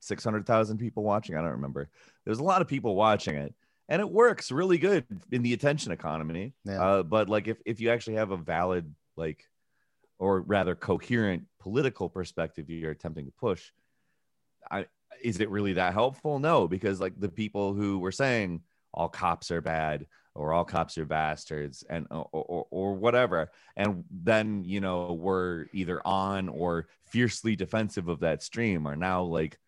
[0.00, 1.36] 600,000 people watching.
[1.36, 1.88] I don't remember.
[2.24, 3.54] There's a lot of people watching it
[3.88, 6.54] and it works really good in the attention economy.
[6.64, 6.82] Yeah.
[6.82, 9.48] uh, but like if, if you actually have a valid like
[10.18, 13.70] or rather coherent political perspective you're attempting to push
[14.70, 14.86] i
[15.22, 16.38] is it really that helpful?
[16.38, 18.62] No because like the people who were saying
[18.92, 23.50] all cops are bad or all cops are bastards and or, or, or whatever.
[23.76, 29.22] And then you know we're either on or fiercely defensive of that stream are now
[29.22, 29.58] like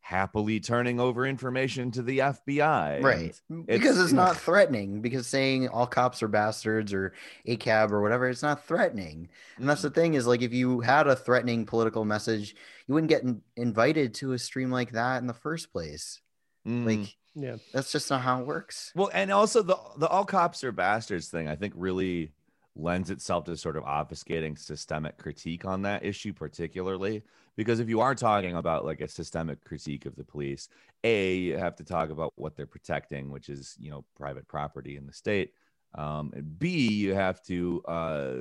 [0.00, 3.38] happily turning over information to the fbi right.
[3.50, 7.12] And because it's not threatening because saying all cops are bastards or
[7.44, 9.28] a cab or whatever it's not threatening.
[9.58, 10.00] And that's the mm-hmm.
[10.00, 14.14] thing is like if you had a threatening political message you wouldn't get in- invited
[14.14, 16.22] to a stream like that in the first place
[16.68, 16.84] Mm.
[16.84, 17.56] like Yeah.
[17.72, 21.28] that's just not how it works Well, and also the the all cops are bastards
[21.28, 22.32] thing, I think really
[22.76, 27.22] lends itself to sort of obfuscating systemic critique on that issue, particularly
[27.56, 30.68] because if you are talking about like a systemic critique of the police,
[31.04, 34.96] a you have to talk about what they're protecting, which is you know private property
[34.96, 35.52] in the state.
[35.94, 38.34] Um, and B, you have to uh,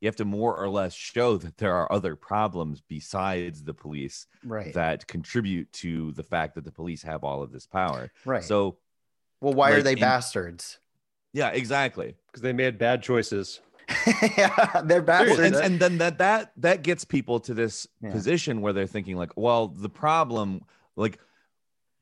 [0.00, 4.26] you have to more or less show that there are other problems besides the police
[4.44, 8.10] right that contribute to the fact that the police have all of this power.
[8.24, 8.76] right So
[9.40, 10.78] well why are they in- bastards
[11.32, 12.14] yeah, exactly.
[12.28, 13.60] Because they made bad choices.
[14.38, 18.10] yeah they're Well, bastards and, and then that that that gets people to this Yeah.
[18.10, 20.62] position where they're thinking like well the problem
[20.96, 21.18] like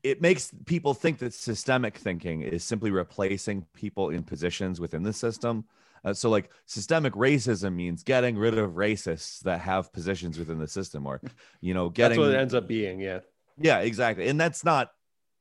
[0.03, 5.13] it makes people think that systemic thinking is simply replacing people in positions within the
[5.13, 5.65] system
[6.05, 10.67] uh, so like systemic racism means getting rid of racists that have positions within the
[10.67, 11.19] system or
[11.61, 12.99] you know getting That's what it ends up being.
[12.99, 13.19] Yeah.
[13.57, 14.27] yeah, exactly.
[14.27, 14.91] And that's not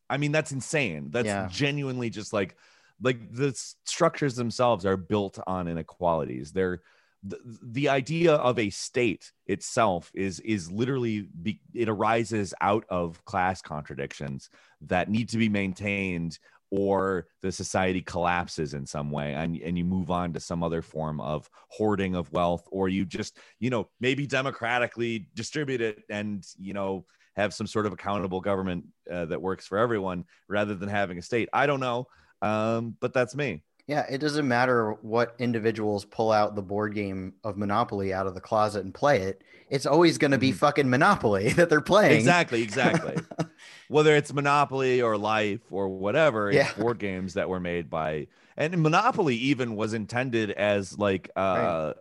[0.09, 1.11] I mean that's insane.
[1.11, 1.49] That's Yeah.
[1.51, 2.57] genuinely just like
[3.03, 3.53] like the
[3.85, 6.53] structures themselves are built on inequalities.
[6.53, 6.81] They're
[7.27, 13.25] the, the idea of a state itself is is literally be, it arises out of
[13.25, 14.51] class contradictions
[14.83, 16.39] that need to be maintained
[16.71, 20.83] or the society collapses in some way and, and you move on to some other
[20.83, 26.45] form of hoarding of wealth or you just you know maybe democratically distribute it and
[26.59, 27.05] you know
[27.37, 31.23] have some sort of accountable government uh, that works for everyone rather than having a
[31.23, 32.07] state i don't know
[32.43, 37.35] um, but that's me Yeah, it doesn't matter what individuals pull out the board game
[37.45, 39.43] of Monopoly out of the closet and play it.
[39.71, 40.57] It's always going to be Mhm.
[40.57, 42.17] fucking Monopoly that they're playing.
[42.17, 43.17] exactly exactly
[43.89, 46.83] whether it's monopoly or life or whatever it's Yeah.
[46.83, 51.93] board games that were made by and monopoly even was intended as like uh,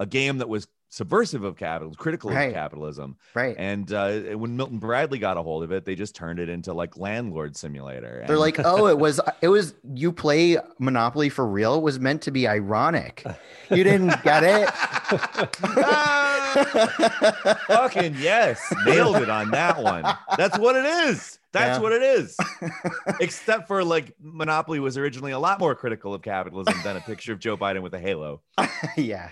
[0.00, 2.48] a game that was subversive of capitalism critical Right.
[2.48, 3.54] of capitalism Right.
[3.58, 6.72] and uh, when milton bradley got a hold of it they just turned it into
[6.72, 11.74] like landlord simulator They're like, oh, it was it was you play Monopoly for real.
[11.74, 13.22] It was meant to be ironic.
[13.70, 14.68] You didn't get it.
[17.66, 20.04] fucking yes nailed it on that one
[20.36, 21.82] that's what it is that's Yeah.
[21.82, 22.36] what it is
[23.20, 27.32] except for like monopoly was originally a lot more critical of capitalism than a picture
[27.32, 28.40] of joe biden with a halo
[28.96, 29.30] yeah.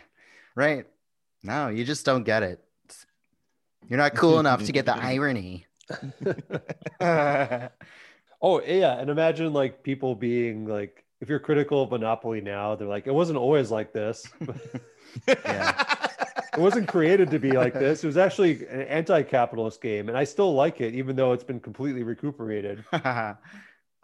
[0.55, 0.87] Right.
[1.43, 2.65] No, you just don't get it.
[3.89, 5.67] You're not cool enough to get the irony.
[8.43, 12.89] Oh yeah, and imagine like people being like, if you're critical of Monopoly now, they're
[12.89, 14.27] like, it wasn't always like this.
[16.53, 18.03] It wasn't created to be like this.
[18.05, 21.61] It was actually an anti-capitalist game, and I still like it, even though it's been
[21.61, 22.85] completely recuperated.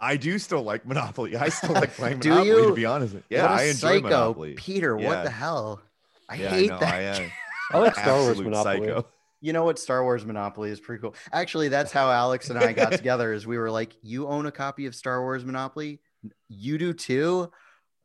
[0.04, 2.68] i do still like monopoly i still like playing Do monopoly you?
[2.70, 4.98] to be honest yeah I enjoy psycho, monopoly Peter.
[4.98, 5.06] Yeah.
[5.06, 5.80] What the hell?
[6.28, 6.92] I yeah, hate no, that.
[6.92, 7.30] I uh, am
[7.72, 8.86] I like Star Wars Monopoly.
[8.88, 9.06] psycho
[9.40, 9.78] You know what?
[9.78, 11.14] Star Wars Monopoly is pretty cool.
[11.32, 13.32] Actually, that's how Alex and I got together.
[13.32, 16.00] Is we were like, "You own a copy of Star Wars Monopoly?
[16.48, 17.50] You do too."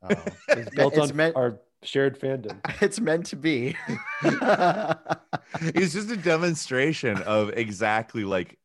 [0.02, 0.08] Oh,
[0.48, 1.36] It's built it's on meant.
[1.36, 2.58] our shared fandom.
[2.82, 3.76] It's meant to be.
[4.22, 8.58] it's just a demonstration of exactly like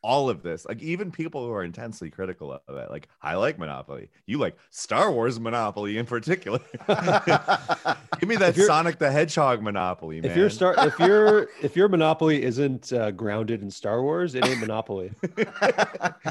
[0.00, 3.58] all of this like even people who are intensely critical of it like i like
[3.58, 10.20] monopoly you like star wars monopoly in particular give me that sonic the hedgehog monopoly
[10.20, 10.30] man.
[10.30, 14.46] If your star, if your if your Monopoly isn't uh, grounded in Star Wars, it
[14.46, 15.10] ain't Monopoly.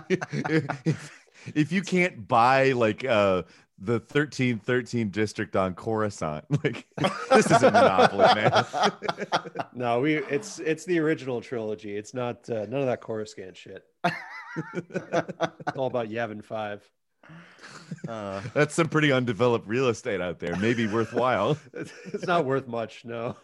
[0.10, 3.43] if, if you can't buy like uh
[3.80, 6.88] the 1313 district on Coruscant, like
[7.30, 8.65] this is a Monopoly, man.
[9.73, 11.95] No, we it's it's the original trilogy.
[11.95, 13.84] It's not uh, none of that Coruscant shit.
[14.73, 16.84] It's all about Yavin Five.
[18.07, 20.55] Uh, That's some pretty undeveloped real estate out there.
[20.55, 21.59] Maybe worthwhile.
[21.73, 23.05] It's not worth much.
[23.05, 23.36] No.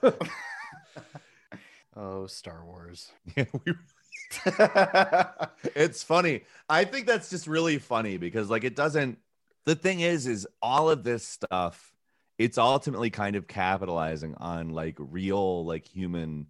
[1.96, 3.12] oh, Star Wars.
[3.36, 3.74] Yeah, we
[5.76, 6.42] it's funny.
[6.70, 9.18] I think that's just really funny because like it doesn't
[9.66, 11.94] the thing is is all of this stuff
[12.38, 16.48] it's ultimately kind of capitalizing on like real like human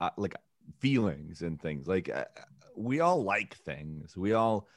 [0.00, 0.36] uh, like
[0.78, 1.86] feelings and things.
[1.86, 2.24] Like uh,
[2.76, 4.16] we all like things.
[4.16, 4.68] We all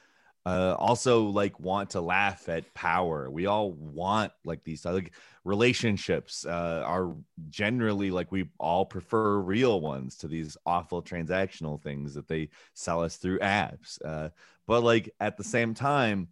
[0.46, 3.30] uh also like want to laugh at power.
[3.30, 5.12] We all want like these like
[5.44, 7.14] relationships uh are
[7.50, 13.02] generally like we all prefer real ones to these awful transactional things that they sell
[13.02, 13.98] us through apps.
[14.04, 14.30] Uh
[14.66, 16.28] but like at the same time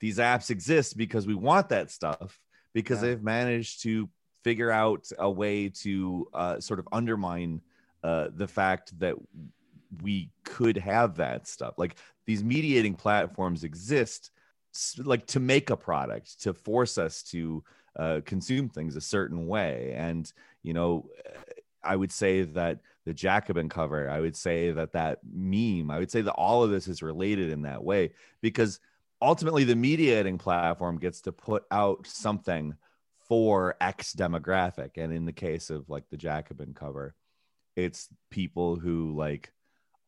[0.00, 2.40] these apps exist because we want that stuff
[2.72, 3.08] because Yeah.
[3.10, 4.08] they've managed to
[4.42, 7.60] figure out a way to uh, sort of undermine
[8.02, 9.14] uh, the fact that
[10.02, 11.74] we could have that stuff.
[11.76, 11.96] Like
[12.26, 14.30] these mediating platforms exist,
[14.96, 17.62] like to make a product, to force us to
[17.96, 19.92] uh, consume things a certain way.
[19.96, 20.32] And
[20.62, 21.10] you know,
[21.82, 26.10] I would say that the Jacobin cover, I would say that that meme, I would
[26.10, 28.78] say that all of this is related in that way because
[29.22, 32.74] ultimately the mediating platform gets to put out something
[33.28, 34.96] for X demographic.
[34.96, 37.14] And in the case of like the Jacobin cover,
[37.76, 39.52] it's people who like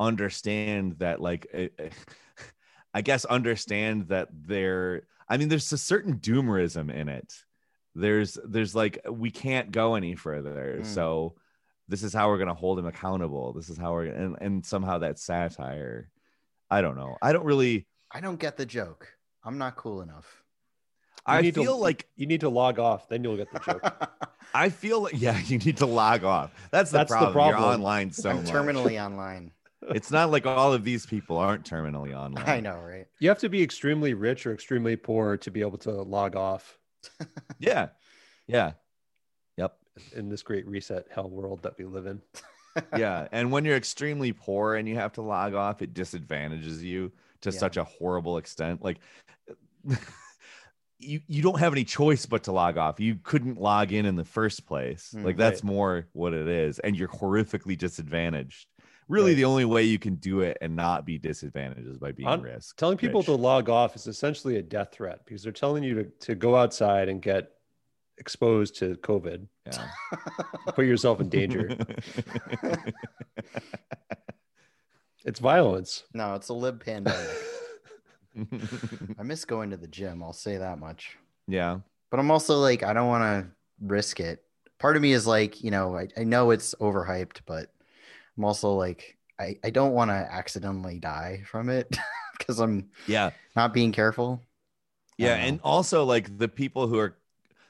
[0.00, 1.90] understand that like eh, eh,
[2.94, 7.32] I guess understand that they're I mean there's a certain doomerism in it.
[7.94, 10.80] There's there's like we can't go any further.
[10.80, 10.86] Mm.
[10.86, 11.34] So
[11.88, 13.52] this is how we're gonna hold him accountable.
[13.52, 16.10] This is how we're and, and somehow that satire.
[16.70, 17.16] I don't know.
[17.22, 19.08] I don't really I don't get the joke.
[19.44, 20.42] I'm not cool enough.
[21.28, 23.60] You I need to- feel like You need to log off, then you'll get the
[23.60, 24.10] joke.
[24.54, 26.50] I feel like yeah, you need to log off.
[26.70, 27.62] That's the, That's the problem.
[27.62, 28.46] You're online so I'm much.
[28.52, 29.52] terminally online.
[29.88, 32.48] It's not like all of these people aren't terminally online.
[32.48, 33.08] I know, right?
[33.18, 36.78] You have to be extremely rich or extremely poor to be able to log off
[37.58, 37.88] Yeah.
[38.46, 38.74] Yeah.
[39.56, 39.76] Yep.
[40.14, 42.22] in this great reset hell world that we live in.
[42.96, 43.26] Yeah.
[43.32, 47.10] And when you're extremely poor and you have to log off, it disadvantages you
[47.42, 47.58] to Yeah.
[47.58, 48.82] such a horrible extent.
[48.82, 48.98] Like
[50.98, 53.00] you you don't have any choice but to log off.
[53.00, 55.12] You couldn't log in in the first place.
[55.16, 55.72] Mm, like that's right.
[55.72, 58.66] more what it is and you're horrifically disadvantaged.
[59.08, 59.36] Really Right.
[59.36, 62.40] the only way you can do it and not be disadvantaged is by being On-
[62.40, 62.76] risk.
[62.76, 63.26] Telling people rich.
[63.26, 66.54] to log off is essentially a death threat because they're telling you to, to go
[66.56, 67.50] outside and get
[68.18, 69.88] exposed to COVID, yeah.
[70.74, 71.68] put yourself in danger.
[75.24, 76.04] it's violence.
[76.14, 77.36] no, it's a lib pandemic.
[79.18, 80.22] I miss going to the gym.
[80.22, 81.16] I'll say that much.
[81.46, 81.78] yeah.
[82.10, 83.50] But I'm also like, I don't want to
[83.86, 84.42] risk it.
[84.78, 87.72] Part of me is like, you know, I, I know it's overhyped, but
[88.36, 91.96] I'm also like, I, I don't want to accidentally die from it
[92.38, 93.30] because I'm Yeah.
[93.56, 94.42] not being careful.
[95.18, 97.16] Yeah, and also like the people who are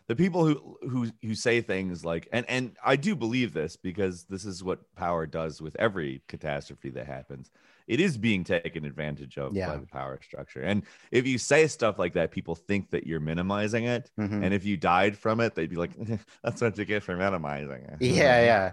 [0.08, 4.24] the people who who who say things like and and I do believe this because
[4.24, 7.50] this is what power does with every catastrophe that happens.
[7.88, 9.68] It is being taken advantage of Yeah.
[9.70, 10.62] by the power structure.
[10.62, 14.10] And if you say stuff like that, people think that you're minimizing it.
[14.18, 14.44] Mhm.
[14.44, 15.90] And if you died from it, they'd be like,
[16.44, 18.72] "That's what you get for minimizing it." yeah yeah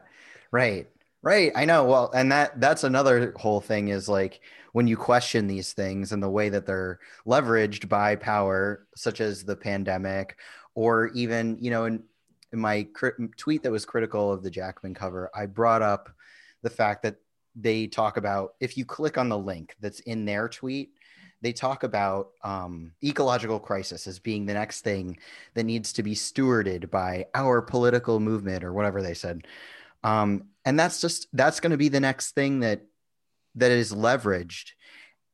[0.52, 0.88] right
[1.22, 4.40] right i know well and that that's another whole thing is like
[4.72, 9.44] when you question these things and the way that they're leveraged by power such as
[9.44, 10.38] the pandemic
[10.80, 12.02] or even you know in,
[12.54, 12.88] in my
[13.36, 16.10] tweet that was critical of the Jacobin cover i brought up
[16.62, 17.18] the fact that
[17.54, 20.92] they talk about if you click on the link that's in their tweet
[21.42, 25.18] they talk about um, ecological crisis as being the next thing
[25.54, 29.48] that needs to be stewarded by our political movement or whatever they said.
[30.04, 32.82] Um, and that's just that's going to be the next thing that
[33.56, 34.72] that is leveraged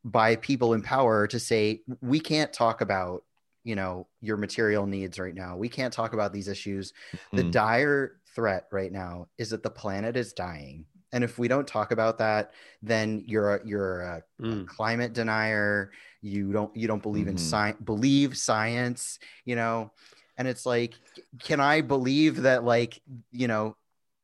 [0.03, 3.23] by people in power to say we can't talk about
[3.65, 6.93] you know your material needs right now we can't talk about these issues
[7.33, 7.51] the Mhm.
[7.51, 11.91] dire threat right now is that the planet is dying and if we don't talk
[11.91, 12.51] about that
[12.81, 14.63] then you're a, you're a, Mm.
[14.63, 15.91] a climate denier
[16.21, 17.39] you don't you don't believe in Mhm.
[17.39, 19.91] science believe science you know
[20.37, 20.93] and it's like
[21.39, 23.01] can i believe that like
[23.31, 23.75] you know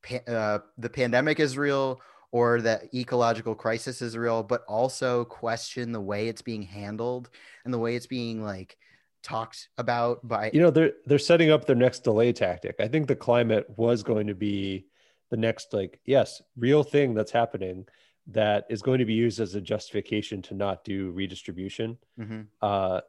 [0.04, 2.00] pa- uh, the pandemic is real
[2.32, 7.30] or that ecological crisis is real but also question the way it's being handled
[7.66, 8.78] and the way it's being like
[9.24, 13.08] talked about by you know they're they're setting up their next delay tactic i think
[13.08, 14.86] the climate was going to be
[15.30, 17.86] the next like yes real thing that's happening
[18.28, 22.48] that is going to be used as a justification to not do redistribution Mhm.
[22.62, 23.02] uh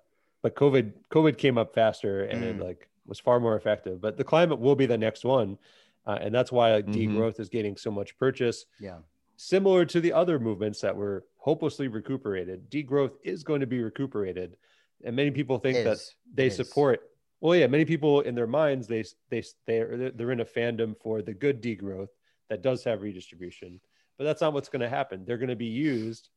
[0.43, 2.65] but covid covid came up faster and it Mm.
[2.65, 5.59] like was far more effective but the climate will be the next one
[6.07, 6.95] uh, and that's why like, Mhm.
[6.95, 8.99] degrowth is getting so much purchase yeah
[9.37, 14.57] similar to the other movements that were hopelessly recuperated degrowth is going to be recuperated
[15.05, 15.99] and many people think that
[16.35, 16.57] they is.
[16.57, 17.01] support
[17.41, 21.23] well yeah many people in their minds they they they're, they're in a fandom for
[21.23, 22.09] the good degrowth
[22.49, 23.81] that does have redistribution
[24.19, 26.29] but that's not what's going to happen they're going to be used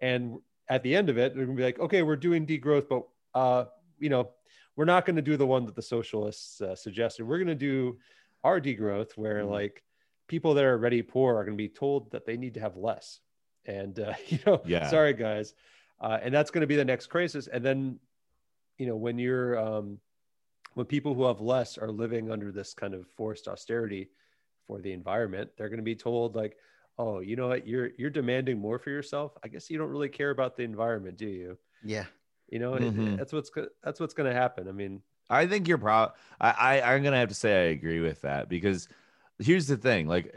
[0.00, 2.88] and at the end of it they're going to be like okay we're doing degrowth
[2.88, 3.02] but
[3.38, 3.64] uh
[3.98, 4.30] you know
[4.76, 7.54] we're not going to do the one that the socialists uh, suggested we're going to
[7.54, 7.96] do
[8.42, 9.50] our degrowth where Mhm.
[9.50, 9.82] like
[10.26, 12.76] people that are already poor are going to be told that they need to have
[12.76, 13.20] less
[13.66, 14.88] and uh, you know Yeah.
[14.88, 15.54] sorry guys
[16.00, 17.98] uh, and that's going to be the next crisis and then
[18.78, 19.98] you know when you're um,
[20.74, 24.10] when people who have less are living under this kind of forced austerity
[24.66, 26.56] for the environment they're going to be told like
[26.98, 30.08] oh you know what you're you're demanding more for yourself i guess you don't really
[30.08, 32.06] care about the environment do you yeah
[32.48, 33.16] you know it- Mhm.
[33.18, 33.50] that's what's
[33.82, 36.12] that's what's going to happen i mean I think you're proud.
[36.38, 36.50] I,
[36.82, 38.88] I I'm gonna have to say I agree with that because
[39.38, 40.30] here's the thing: like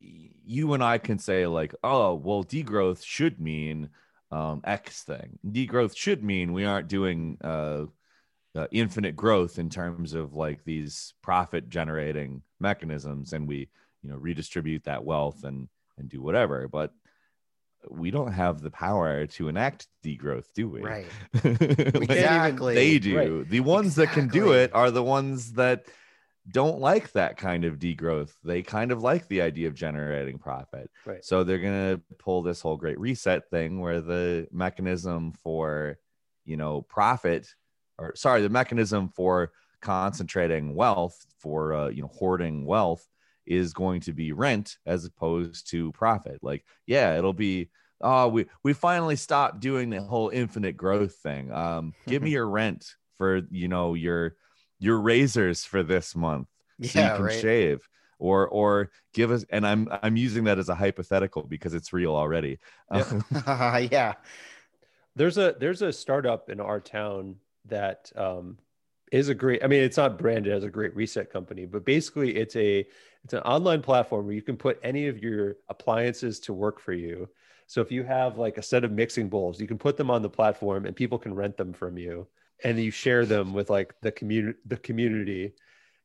[0.00, 3.90] you and I can say like, oh, well, degrowth should mean
[4.30, 5.38] um, X thing.
[5.46, 7.86] Degrowth should mean we aren't doing uh,
[8.54, 13.68] uh, infinite growth in terms of like these profit generating mechanisms, and we
[14.02, 15.68] you know redistribute that wealth and
[15.98, 16.68] and do whatever.
[16.68, 16.92] But
[17.88, 20.80] we don't have the power to enact degrowth, do we?
[20.80, 21.06] right
[21.44, 23.44] Like, exactly they do.
[23.44, 25.86] The ones that can do it are the ones that
[26.48, 28.32] don't like that kind of degrowth.
[28.42, 30.90] They kind of like the idea of generating profit.
[31.04, 31.24] Right.
[31.24, 35.98] So they're going to pull this whole great reset thing where the mechanism for,
[36.44, 37.46] you know, profit
[37.98, 43.06] or sorry, the mechanism for concentrating wealth for, uh, you know, hoarding wealth
[43.46, 46.38] is going to be rent as opposed to profit.
[46.42, 47.70] Like, yeah, it'll be
[48.00, 52.48] oh we we finally stopped doing the whole infinite growth thing um give me your
[52.48, 54.36] rent for you know your
[54.80, 56.48] your razors for this month
[56.82, 57.40] so yeah you can right.
[57.40, 57.88] shave
[58.20, 62.14] or or give us and i'm i'm using that as a hypothetical because it's real
[62.14, 62.58] already.
[62.94, 63.00] Yeah.
[63.00, 63.24] Um,
[63.90, 64.14] yeah.
[65.16, 68.58] There's a there's a startup in our town that um,
[69.10, 72.36] is a great i mean it's not branded as a great reset company but basically
[72.36, 72.86] it's a
[73.24, 76.94] it's an online platform where you can put any of your appliances to work for
[76.94, 77.28] you.
[77.66, 80.22] So if you have like a set of mixing bowls you can put them on
[80.22, 82.26] the platform and people can rent them from you
[82.64, 85.52] and you share them with like the community the community.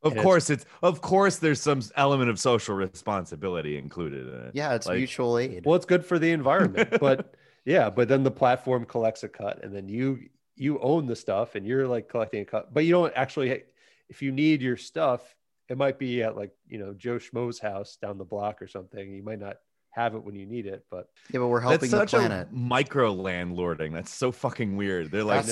[0.03, 4.51] Of And course it's of course there's some element of social responsibility included in it.
[4.53, 5.63] Yeah it's Like- mutual aid.
[5.65, 7.33] Well it's good for the environment but
[7.65, 10.19] yeah but then the platform collects a cut and then you
[10.55, 12.73] you own the stuff and you're like collecting a cut.
[12.73, 13.63] But you don't actually
[14.09, 15.21] if you need your stuff
[15.69, 19.11] it might be at like you know joe schmo's house down the block or something.
[19.13, 19.57] You might not
[19.89, 22.47] have it when you need it but yeah but we're that's helping the such planet.
[22.51, 23.91] a micro landlording.
[23.93, 25.09] That's so fucking weird.
[25.09, 25.45] They're i like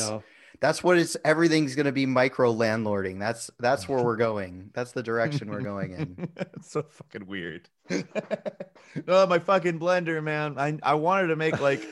[0.62, 4.92] That's- what it's everything's going to be micro landlording that's that's where we're going that's
[4.94, 7.70] the direction we're going in it's so fucking weird.
[9.08, 10.58] oh, my fucking blender, man.
[10.58, 11.86] I I wanted to make like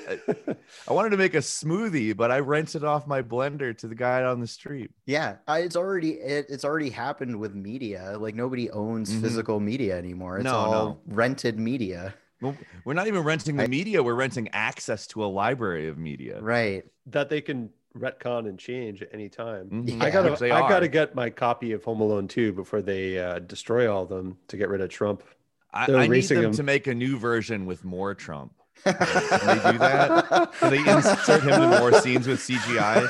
[0.88, 4.24] I wanted to make a smoothie, but I rented off my blender to the guy
[4.24, 4.92] on the street.
[5.06, 9.22] yeah I, it's already it, it's already happened with media like nobody owns Mhm.
[9.22, 11.00] physical media anymore it's No, all no.
[11.08, 15.28] rented media Well, we're not even renting the I- media; we're renting access to a
[15.28, 16.40] library of media.
[16.42, 20.02] right that they can retcon and change at any time Mhm.
[20.02, 20.70] i gotta they i are.
[20.70, 24.38] gotta get my copy of home alone 2 before they uh, destroy all of them
[24.48, 25.24] to get rid of trump
[25.74, 28.52] I, I need erasing them to make a new version with more Trump.
[28.84, 28.96] Can
[29.64, 30.52] they do that?
[30.60, 33.08] Can they insert him in more scenes with CGI?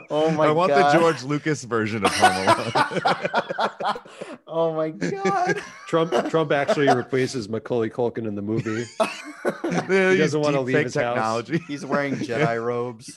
[0.10, 0.48] oh my god.
[0.48, 3.94] I want god the George Lucas version of Home Alone.
[4.46, 8.84] oh my god trump trump actually replaces macaulay culkin in the movie
[9.62, 11.14] He doesn't wanna leave his house.
[11.14, 11.58] technology.
[11.68, 13.16] he's wearing jedi robes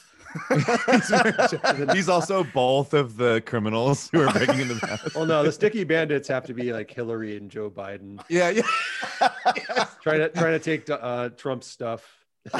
[1.93, 5.15] he's, also both of the criminals who are breaking into the house.
[5.15, 8.64] Well, no, the sticky bandits have to be like Hillary and Joe Biden Yeah, yeah.
[9.22, 9.95] Yes.
[10.01, 12.05] trying to trying to take uh, Trump's stuff.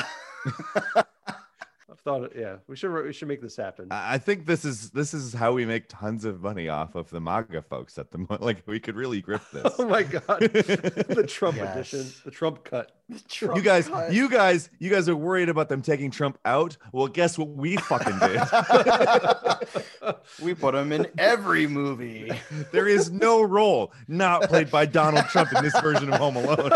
[2.04, 3.88] thought, yeah, we should we should make this happen.
[3.92, 7.10] I I think this is this is how we make tons of money off of
[7.10, 8.42] the MAGA folks at the moment.
[8.42, 9.74] Like we could really grip this.
[9.80, 11.76] oh my god, the Trump Yes.
[11.94, 12.92] edition, the Trump cut.
[13.10, 16.78] The Trump you guys, you guys, you guys are worried about them taking Trump out.
[16.92, 18.42] Well, guess what we fucking did?
[20.42, 22.32] we put him in every movie.
[22.72, 26.72] there is no role not played by Donald Trump in this version of Home Alone.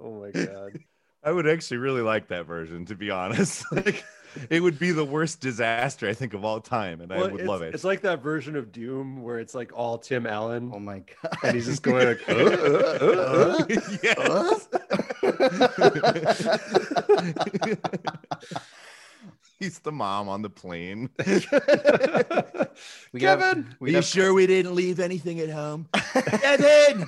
[0.00, 0.78] Oh my god.
[1.24, 3.64] I would actually really like that version, to be honest.
[3.74, 4.04] Like,
[4.50, 7.62] it would be the worst disaster I think of all time, and I would love
[7.62, 7.72] it.
[7.72, 11.36] It's like that version of Doom where it's like all Tim Allen, Oh my god.
[11.44, 13.64] and he's just going like, "Uh, uh, uh, uh."
[14.02, 14.68] yes.
[19.60, 21.10] He's the mom on the plane.
[23.12, 23.62] We Kevin!
[23.62, 25.86] Have, we have, sure we didn't leave anything at home?
[25.94, 27.06] Kevin!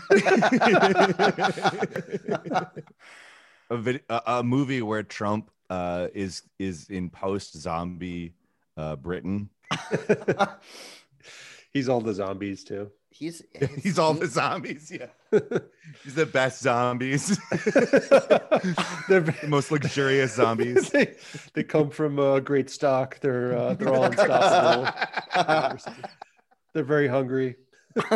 [3.70, 8.34] A, vid- a, a movie where Trump uh, is is in post zombie
[8.76, 9.50] uh, Britain.
[11.72, 12.90] he's all the zombies too.
[13.10, 13.42] he's
[13.82, 14.90] He's all the zombies.
[14.92, 15.06] Yeah,
[16.04, 17.38] he's the best zombies,
[19.08, 20.90] they're, the most luxurious zombies.
[20.90, 21.14] they,
[21.54, 23.18] they come from uh, great stock.
[23.20, 24.92] They're uh, they're all unstoppable.
[26.74, 27.56] they're very hungry.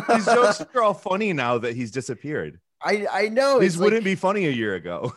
[0.09, 2.61] These jokes are all funny now that he's disappeared.
[2.83, 5.13] I I know These wouldn't like, be funny a year ago.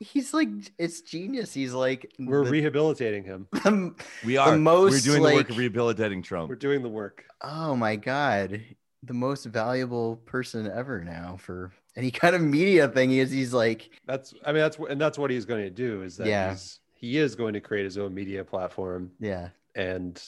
[0.00, 0.48] He's like
[0.78, 1.52] it's genius.
[1.52, 3.48] He's like We're the- rehabilitating him.
[3.52, 3.94] the-
[4.24, 4.56] We are.
[4.56, 6.48] most, We're doing the work of rehabilitating Trump.
[6.48, 7.24] We're doing the work.
[7.42, 8.60] oh my god,
[9.02, 13.10] the most valuable person ever now for any kind of media thing.
[13.10, 15.70] He is he's like That's I mean that's wh- and that's what he's going to
[15.70, 16.50] do is that Yeah.
[16.50, 20.20] he's he is going to create his own media platform yeah and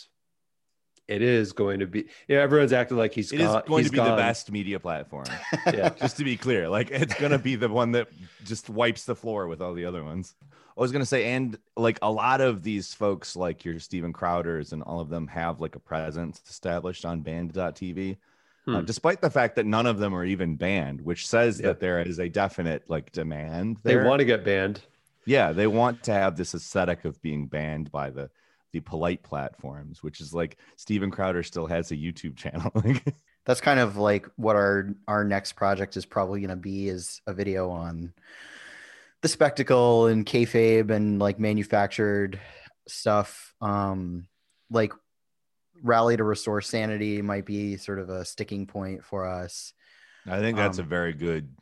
[1.10, 3.90] it is going to be yeah everyone's acting like he's It is gone, going he's
[3.90, 5.26] to be the best media platform.
[5.74, 8.08] yeah just to be clear, like it's gonna be the one that
[8.44, 10.34] just wipes the floor with all the other ones.
[10.76, 14.72] I was gonna say, and like a lot of these folks, like your Steven Crowders
[14.72, 18.16] and all of them, have like a presence established on Band.tv, uh,
[18.80, 18.84] Hmm.
[18.84, 21.68] despite the fact that none of them are even banned, which says Yeah.
[21.68, 23.78] that there is a definite like demand.
[23.82, 24.80] they want to get banned
[25.26, 28.30] yeah, they want to have this aesthetic of being banned by the
[28.72, 32.72] the polite platforms, which is like Steven Crowder still has a YouTube channel.
[33.46, 37.20] That's kind of like what our our next project is probably going to be is
[37.26, 38.12] a video on
[39.22, 42.40] the spectacle and kayfabe and like manufactured
[42.88, 44.26] stuff um
[44.70, 44.92] like
[45.82, 49.72] rally to restore sanity might be sort of a sticking point for us
[50.26, 51.54] I think that's a Um, very good.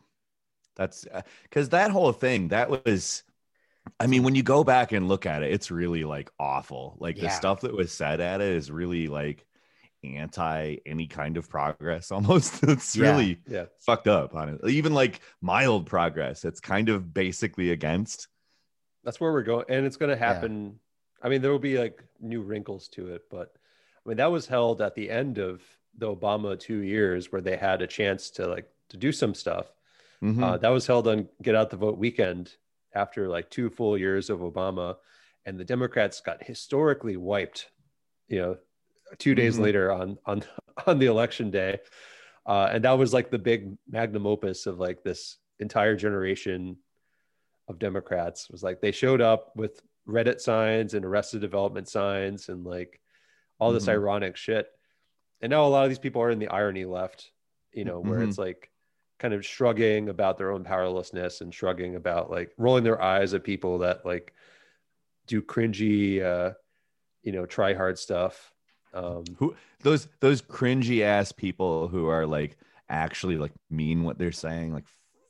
[0.76, 1.06] That's
[1.42, 3.22] because that whole thing that was.
[4.00, 6.96] I mean, when you go back and look at it, it's really like awful.
[7.00, 9.44] Like the stuff that was said at it is really like
[10.04, 12.10] anti any kind of progress.
[12.12, 13.10] Almost, it's Yeah.
[13.10, 14.68] really yeah fucked up on it.
[14.68, 18.28] Even like mild progress, it's kind of basically against.
[19.04, 20.78] that's where we're going and it's going to happen
[21.22, 23.54] i mean there will be like new wrinkles to it but
[24.04, 25.62] i mean that was held at the end of
[25.96, 29.66] the obama two years where they had a chance to like to do some stuff
[30.22, 30.42] Mhm.
[30.42, 32.56] Uh, that was held on Get Out the Vote weekend
[32.94, 34.96] after like two full years of Obama,
[35.44, 37.70] and the Democrats got historically wiped.
[38.28, 38.58] You know,
[39.18, 39.62] two days Mhm.
[39.62, 40.44] later on on
[40.86, 41.80] on the election day,
[42.46, 46.76] uh, and that was like the big magnum opus of like this entire generation
[47.68, 48.48] of Democrats.
[48.50, 53.00] was like they showed up with Reddit signs and Arrested Development signs and like
[53.58, 53.92] all this Mhm.
[53.92, 54.70] ironic shit.
[55.42, 57.30] And now a lot of these people are in the irony left,
[57.72, 58.28] you know, where Mhm.
[58.28, 58.70] it's like
[59.18, 63.44] kind of shrugging about their own powerlessness and shrugging about like rolling their eyes at
[63.44, 64.32] people that like
[65.26, 66.52] do cringy uh
[67.22, 68.52] you know try hard stuff
[68.94, 72.56] um Who those those cringy ass people who are like
[72.88, 74.72] actually like mean what they're saying?
[74.72, 74.86] Like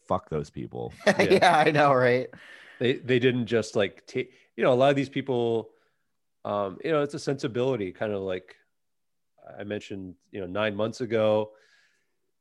[0.06, 0.92] fuck those people.
[1.18, 1.62] yeah.
[1.66, 2.28] i know right
[2.78, 5.68] they they didn't just like take you know a lot of these people
[6.44, 8.56] um you know it's a sensibility kind of like
[9.58, 11.50] i mentioned you know nine months ago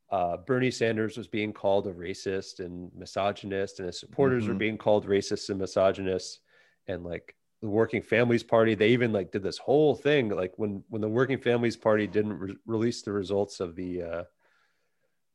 [0.09, 4.59] uh, Bernie Sanders was being called a racist and misogynist, and his supporters were Mhm.
[4.59, 6.39] being called racist and misogynists.
[6.87, 10.29] And like the Working Families Party, they even like did this whole thing.
[10.29, 14.23] Like when when the Working Families Party didn't re- release the results of the uh,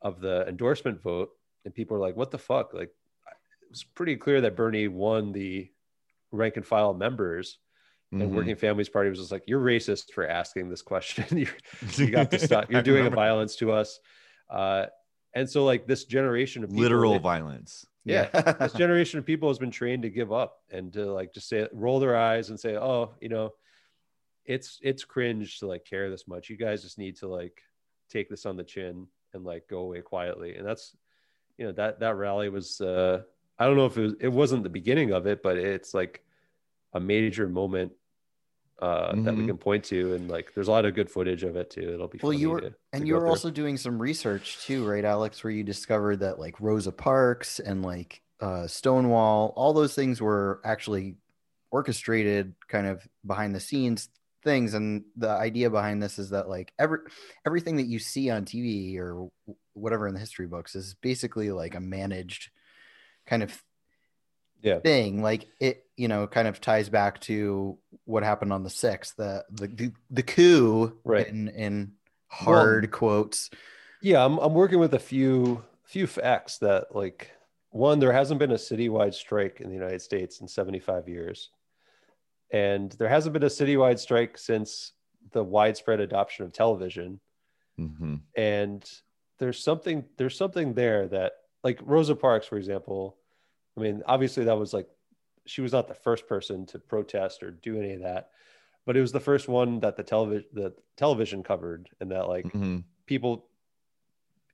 [0.01, 1.31] of the endorsement vote,
[1.65, 2.89] and people were like, "What the fuck?" Like
[3.63, 5.71] it was pretty clear that Bernie won the
[6.31, 7.59] rank and file members,
[8.11, 8.35] and Mhm.
[8.35, 11.25] Working Families Party was just like, "You're racist for asking this question.
[11.39, 11.57] You're,
[11.97, 12.71] you got to stop.
[12.71, 14.01] You're doing a violence to us."
[14.53, 14.87] Uh,
[15.35, 17.87] and so, like this generation of people, literal violence.
[18.05, 18.29] yeah,
[18.61, 21.67] this generation of people has been trained to give up and to like just say,
[21.73, 23.53] roll their eyes and say, "Oh, you know,
[24.45, 26.51] it's it's cringe to like care this much.
[26.51, 27.63] You guys just need to like
[28.11, 30.95] take this on the chin and like go away quietly." And that's,
[31.57, 32.81] you know, that that rally was.
[32.81, 33.23] uh
[33.59, 36.25] I don't know if it was, it wasn't the beginning of it, but it's like
[36.93, 37.93] a major moment
[38.83, 39.47] uh, that we Mhm.
[39.47, 41.95] can point to, and like there's a lot of good footage of it too.
[41.95, 44.85] It'll be Well, you were, to- and to you were also doing some research too,
[44.85, 49.95] right, Alex, where you discovered that like Rosa Parks and like uh, Stonewall, all those
[49.95, 51.15] things were actually
[51.71, 54.09] orchestrated kind of behind the scenes
[54.43, 54.75] things.
[54.75, 56.99] And the idea behind this is that like every
[57.47, 59.31] everything that you see on TV or
[59.75, 62.51] whatever in the history books is basically like a managed
[63.27, 63.63] kind of
[64.63, 68.71] yeah thing like it you know kind of ties back to what happened on the
[68.71, 71.27] 6th the the the, the coup Right.
[71.29, 71.93] in in
[72.29, 73.51] hard quotes
[74.01, 77.31] Yeah, I'm I'm working with a few few facts that like
[77.71, 81.51] one there hasn't been a citywide strike in the United States in 75 years.
[82.53, 84.93] And there hasn't been a citywide strike since
[85.33, 87.21] the widespread adoption of television.
[87.77, 88.83] hmm And
[89.39, 91.33] there's something there's something there that
[91.65, 93.17] like Rosa Parks for example,
[93.77, 94.89] I mean obviously that was like
[95.47, 98.31] she was not the first person to protest or do any of that,
[98.87, 102.53] but it was the first one that the television the television covered and that like
[102.53, 103.51] hmm people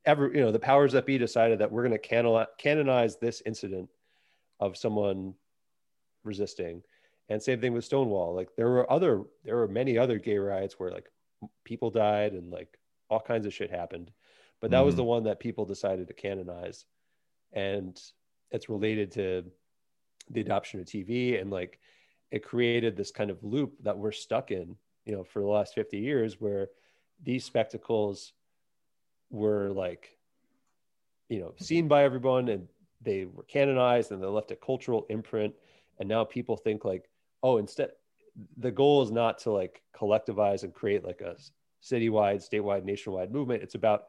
[0.05, 3.91] ever you know the powers that be decided that we're going to canonize, this incident
[4.61, 5.35] of someone
[6.25, 6.83] resisting.
[7.29, 8.35] And same thing with stonewall.
[8.35, 11.09] Like there were other there were many other gay riots where like
[11.65, 12.79] people died and like
[13.11, 14.13] all kinds of shit happened.
[14.61, 14.97] But that was Mhm.
[14.97, 16.87] the one that people decided to canonize.
[17.53, 18.01] And
[18.51, 19.45] it's related to
[20.31, 21.79] the adoption of tv and like
[22.31, 25.75] it created this kind of loop that we're stuck in you know for the last
[25.75, 26.69] 50 years where
[27.23, 28.33] these spectacles
[29.31, 30.17] were like
[31.29, 32.69] you know seen by everyone and
[33.01, 35.55] they were canonized and they left a cultural imprint.
[35.99, 37.09] And now people think like
[37.43, 37.91] oh instead
[38.57, 41.37] the goal is not to like collectivize and create like a
[41.83, 43.63] citywide statewide nationwide movement.
[43.63, 44.05] It's about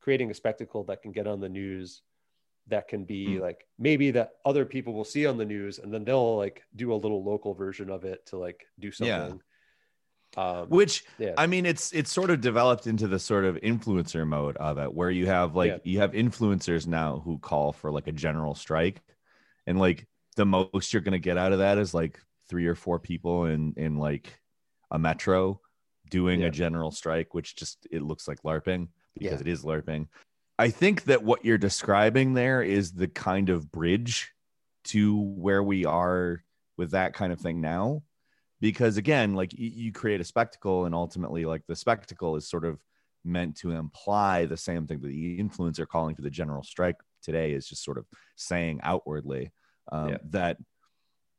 [0.00, 2.02] creating a spectacle that can get on the news
[2.68, 3.42] that can be Hmm.
[3.42, 6.92] like maybe that other people will see on the news and then they'll like do
[6.92, 9.18] a little local version of it to like do Yeah.
[9.28, 9.40] something
[10.36, 14.26] um Which yeah I mean, it's it's sort of developed into the sort of influencer
[14.26, 15.78] mode of it, where you have like Yeah.
[15.84, 19.00] you have influencers now who call for like a general strike,
[19.66, 22.18] and like the most you're gonna get out of that is like
[22.48, 24.40] three or four people in in like
[24.90, 25.60] a metro
[26.10, 26.48] doing Yeah.
[26.48, 29.46] a general strike, which just it looks like LARPing because Yeah.
[29.46, 30.08] it is LARPing.
[30.58, 34.32] I think that what you're describing there is the kind of bridge
[34.84, 36.44] to where we are
[36.76, 38.02] with that kind of thing now
[38.60, 42.80] because again like you create a spectacle and ultimately like the spectacle is sort of
[43.24, 47.52] meant to imply the same thing that the influencer calling for the general strike today
[47.52, 48.06] is just sort of
[48.36, 49.50] saying outwardly
[49.90, 50.16] um, Yeah.
[50.30, 50.58] that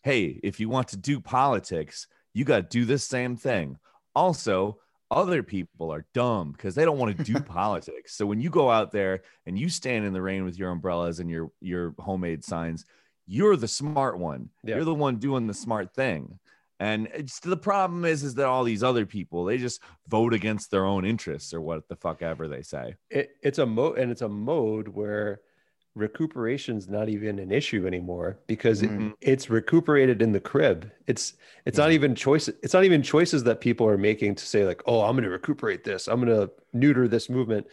[0.04, 3.78] hey if you want to do politics you got to do this same thing
[4.16, 4.80] also
[5.16, 8.16] other people are dumb because they don't want to do politics.
[8.16, 11.20] So when you go out there and you stand in the rain with your umbrellas
[11.20, 12.86] and your your homemade signs
[13.28, 14.50] you're the smart one.
[14.64, 14.76] Yeah.
[14.76, 16.40] you're the one doing the smart thing.
[16.80, 20.72] And it's the problem is is that all these other people they just vote against
[20.72, 22.96] their own interests or what the fuck ever they say.
[23.10, 25.40] It, it's a mode and it's a mode where
[25.95, 29.13] recuperation's not even an issue anymore because it, Mhm.
[29.22, 31.35] it's recuperated in the crib it's
[31.65, 34.81] it's not even choice it's not even choices that people are making to say like
[34.88, 37.65] oh i'm going to recuperate this i'm going to neuter this movement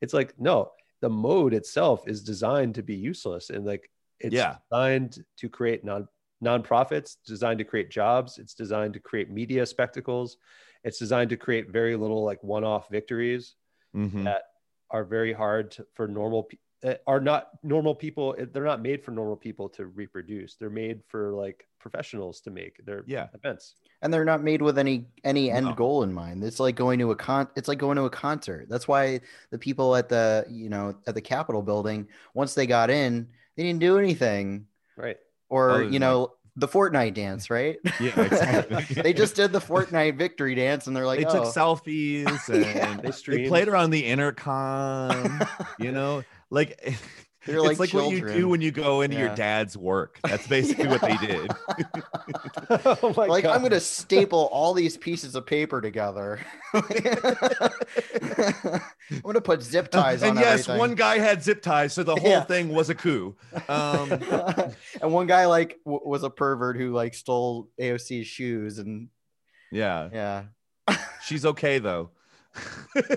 [0.00, 3.88] it's like no the mode itself is designed to be useless and like
[4.18, 4.56] it's Yeah.
[4.70, 6.08] designed to create non
[6.42, 10.36] nonprofits designed to create jobs it's designed to create media spectacles
[10.84, 13.54] it's designed to create very little like one-off victories
[13.94, 14.24] Mhm.
[14.24, 14.42] that
[14.90, 16.48] are very hard to, for normal
[16.84, 20.70] Eh, are not normal people eh, they're not made for normal people to reproduce they're
[20.70, 23.26] made for like professionals to make their Yeah.
[23.34, 25.74] events and they're not made with any any end No.
[25.74, 28.68] goal in mind it's like going to a con it's like going to a concert
[28.68, 32.90] that's why the people at the you know at the capitol building once they got
[32.90, 33.26] in
[33.56, 35.16] they didn't do anything right
[35.48, 37.78] or Other you than, know the Fortnite dance, right?
[38.00, 38.84] Yeah, exactly.
[39.02, 41.30] they just did the Fortnite victory dance, and they're like, they oh.
[41.32, 42.96] took selfies and Yeah.
[43.00, 45.40] they they played around the intercom
[45.78, 46.80] you know like
[47.46, 49.26] They're it's like like, what you do when you go into Yeah.
[49.26, 50.18] your dad's work.
[50.24, 51.50] That's basically what they did.
[52.70, 56.38] Oh my like god I'm gonna staple all these pieces of paper together.
[56.74, 56.82] I'm
[59.22, 60.78] gonna put zip ties and on yes everything.
[60.78, 62.44] one guy had zip ties so the whole Yeah.
[62.44, 63.34] thing was a coup.
[63.68, 64.12] Um
[65.00, 69.08] and one guy like w- was a pervert who like stole AOC's shoes, and
[69.72, 70.08] yeah.
[70.88, 72.10] Yeah, she's okay though.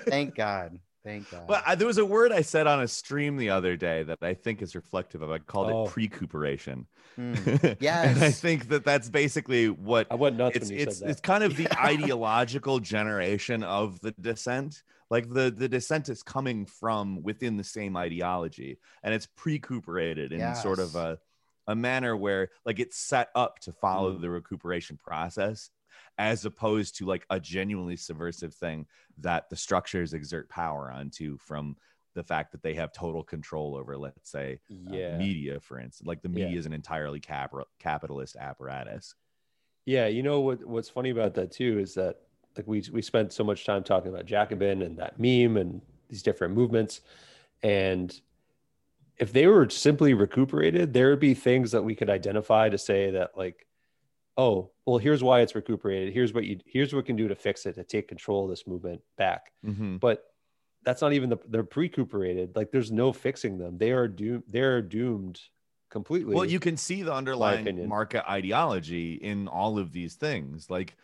[0.07, 1.47] Thank God, thank God.
[1.47, 4.19] But I, there was a word I said on a stream the other day that
[4.21, 5.31] I think is reflective of.
[5.31, 5.85] I called Oh.
[5.85, 6.87] it precuperation.
[7.15, 7.33] Hmm.
[7.81, 10.69] and I think that that's basically what i went nuts it's.
[10.69, 14.83] when you It's said that it's kind of the ideological generation of the dissent.
[15.09, 20.55] Like the the dissent is coming from within the same ideology, and it's precuperated in
[20.55, 21.19] sort of a
[21.67, 24.21] a manner where like it's set up to follow Mm.
[24.21, 25.69] the recuperation process
[26.17, 28.85] as opposed to like a genuinely subversive thing
[29.17, 31.75] that the structures exert power onto from
[32.13, 35.17] the fact that they have total control over let's say uh, Yeah.
[35.17, 36.45] media for instance like the Yeah.
[36.45, 39.15] media is an entirely cap- capitalist apparatus
[39.85, 42.21] Yeah, you know what what's funny about that too is that
[42.57, 46.21] like we we spent so much time talking about Jacobin and that meme and these
[46.21, 47.01] different movements
[47.63, 48.19] and
[49.17, 53.11] if they were simply recuperated, there would be things that we could identify to say
[53.11, 53.67] that like
[54.37, 56.13] oh, well here's why it's recuperated.
[56.13, 58.49] Here's what you here's what we can do to fix it to take control of
[58.49, 59.51] this movement back.
[59.65, 59.99] Mhm.
[59.99, 60.23] But
[60.83, 62.55] that's not even the they're pre-recuperated.
[62.55, 63.77] Like there's no fixing them.
[63.77, 65.39] They are doomed they're doomed
[65.89, 66.35] completely.
[66.35, 70.95] Well, you can see the underlying market ideology in all of these things, like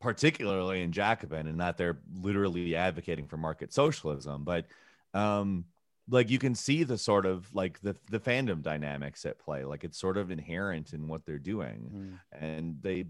[0.00, 4.44] particularly in Jacobin, and that they're literally advocating for market socialism.
[4.44, 4.66] But
[5.12, 5.64] um,
[6.10, 9.64] like you can see the sort of like the the fandom dynamics at play.
[9.64, 12.20] Like it's sort of inherent in what they're doing, Mm.
[12.32, 13.06] and they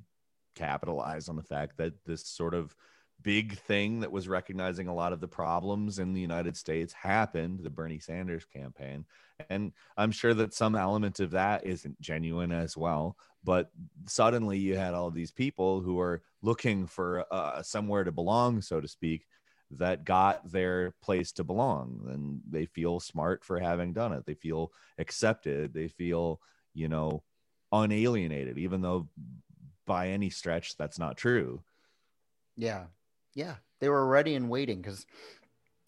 [0.54, 2.74] capitalize on the fact that this sort of
[3.22, 7.60] big thing that was recognizing a lot of the problems in the United States happened,
[7.62, 9.04] the Bernie Sanders campaign.
[9.50, 13.16] And I'm sure that some element of that isn't genuine as well.
[13.44, 13.70] But
[14.06, 18.80] suddenly you had all these people who are looking for uh, somewhere to belong, so
[18.80, 19.26] to speak,
[19.72, 22.08] that got their place to belong.
[22.12, 24.26] And they feel smart for having done it.
[24.26, 25.72] They feel accepted.
[25.72, 26.40] They feel,
[26.74, 27.22] you know,
[27.72, 29.08] unalienated, even though
[29.86, 31.62] by any stretch that's not true.
[32.56, 32.86] Yeah.
[33.34, 33.56] Yeah.
[33.80, 35.06] They were ready and waiting because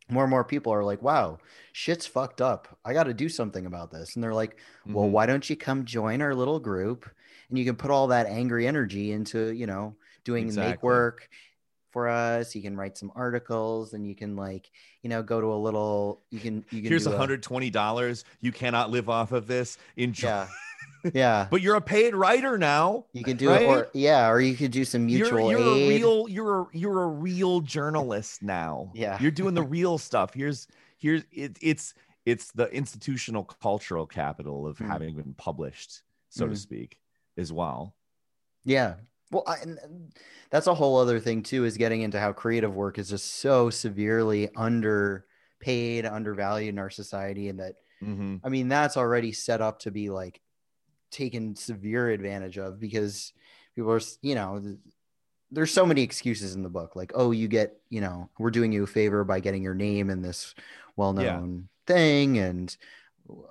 [0.09, 1.38] more and more people are like, wow,
[1.72, 2.78] shit's fucked up.
[2.84, 4.14] I got to do something about this.
[4.14, 5.10] And they're like, well, Mhm.
[5.10, 7.09] why don't you come join our little group
[7.48, 11.28] and you can put all that angry energy into, you know, doing make work
[11.93, 12.55] for us.
[12.55, 14.70] You can write some articles and you can like,
[15.02, 18.24] you know, go to a little, you can, you can here's do $120.
[18.40, 19.78] You cannot live off of this.
[19.97, 20.28] Enjoy.
[20.28, 20.48] Yeah.
[21.14, 21.48] Yeah.
[21.51, 23.06] But you're a paid writer now.
[23.12, 23.62] You can do right?
[23.62, 25.82] it, or yeah, or you could do some mutual you're, you're aid.
[25.82, 28.93] a real you're a you're a real journalist now.
[28.94, 29.19] Yeah.
[29.20, 30.32] You're doing the real stuff.
[30.32, 31.94] Here's here's it, it's
[32.24, 34.86] it's the institutional cultural capital of Hmm.
[34.89, 36.56] having been published, so to Hmm.
[36.56, 37.01] speak,
[37.36, 37.97] as well.
[38.64, 38.94] Yeah.
[39.32, 39.56] Well, I,
[40.50, 43.70] that's a whole other thing too, is getting into how creative work is just so
[43.70, 49.80] severely underpaid, undervalued in our society, and that hmm I mean that's already set up
[49.80, 50.40] to be like
[51.10, 53.32] taken severe advantage of because
[53.76, 54.76] people are, you know,
[55.50, 58.72] there's so many excuses in the book, like, oh, you get, you know, we're doing
[58.72, 60.54] you a favor by getting your name in this
[60.96, 62.76] well-known thing, and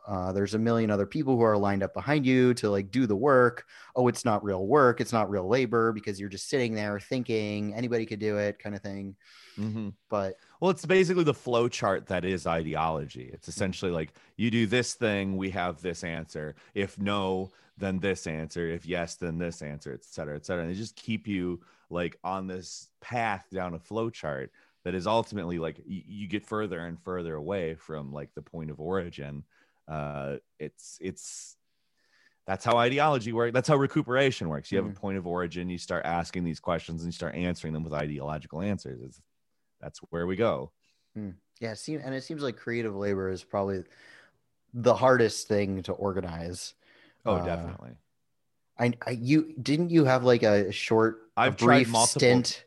[0.07, 3.05] uh, there's a million other people who are lined up behind you to like do
[3.07, 3.65] the work.
[3.95, 7.73] Oh, it's not real work, it's not real labor because you're just sitting there thinking
[7.73, 9.15] anybody could do it, kind of thing.
[9.55, 13.29] hmm But Well, it's basically the flow chart that is ideology.
[13.33, 16.55] It's essentially like you do this thing, we have this answer.
[16.73, 18.67] If no, then this answer.
[18.67, 20.63] If yes, then this answer, et cetera, et cetera.
[20.63, 24.51] And they just keep you like on this path down a flow chart
[24.83, 28.71] that is ultimately like you, you get further and further away from like the point
[28.71, 29.43] of origin.
[29.87, 31.57] Uh, it's it's
[32.47, 33.53] that's how ideology works.
[33.53, 34.71] That's how recuperation works.
[34.71, 35.69] You have a point of origin.
[35.69, 38.99] You start asking these questions and you start answering them with ideological answers.
[39.01, 39.21] It's,
[39.79, 40.71] that's where we go.
[41.59, 43.83] yeah, it seem, and it seems like creative labor is probably
[44.73, 46.73] the hardest thing to organize.
[47.25, 47.91] Oh, Uh, definitely.
[48.79, 52.65] I, I you didn't you have like a short, a I've tried brief multiple- stint?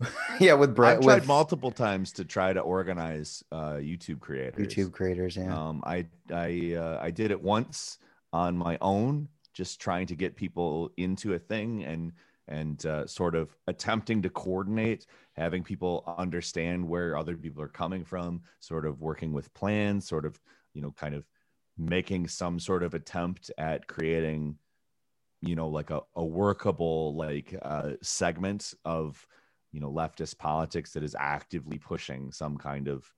[0.40, 4.66] yeah, with Brett, I've tried with multiple times to try to organize uh, YouTube creators.
[4.66, 5.36] YouTube creators.
[5.36, 7.98] Yeah, Um, I I uh, I did it once
[8.32, 12.12] on my own, just trying to get people into a thing and
[12.48, 18.04] and uh, sort of attempting to coordinate, having people understand where other people are coming
[18.04, 20.38] from, sort of working with plans, sort of
[20.74, 21.24] you know, kind of
[21.78, 24.56] making some sort of attempt at creating,
[25.40, 29.26] you know, like a, a workable like uh, segment of
[29.74, 33.12] you know leftist politics that is actively pushing some kind of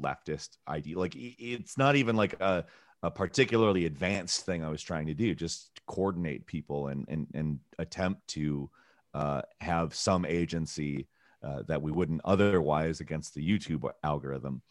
[0.00, 2.64] leftist idea like it's not even like a,
[3.02, 7.58] a particularly advanced thing i was trying to do just coordinate people and and, and
[7.78, 8.70] attempt to
[9.12, 11.08] uh, have some agency
[11.42, 14.62] uh, that we wouldn't otherwise against the youtube algorithm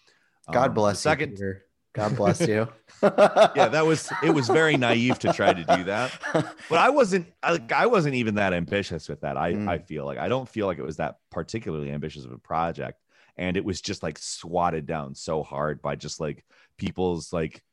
[0.51, 1.61] God Um, bless the you.
[1.93, 2.67] God bless you.
[3.01, 6.11] yeah that was it was very naive to try to do that
[6.69, 9.37] but I wasn't I- like I wasn't even that ambitious with that.
[9.37, 9.67] I Mm.
[9.69, 13.01] I feel like I don't feel like it was that particularly ambitious of a project,
[13.37, 16.45] and it was just like swatted down so hard by just like
[16.77, 17.63] people's like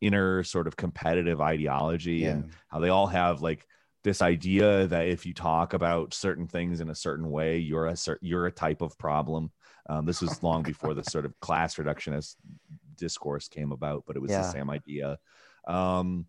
[0.00, 2.30] inner sort of competitive ideology Yeah.
[2.30, 3.66] and how they all have like
[4.04, 7.96] this idea that if you talk about certain things in a certain way, you're a
[8.22, 9.50] you're a type of problem.
[9.88, 12.36] Um, this was long before the sort of class reductionist
[12.96, 14.38] discourse came about, but it was Yeah.
[14.38, 15.18] the same idea.
[15.66, 16.26] Um,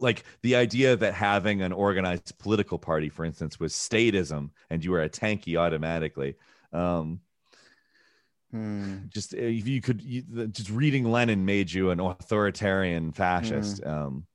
[0.00, 4.92] like the idea that having an organized political party, for instance, was statism and you
[4.92, 6.36] were a tankie automatically.
[6.72, 7.20] Um,
[8.50, 9.08] Hmm.
[9.08, 14.26] just if you could you, the- just reading lenin made you an authoritarian fascist um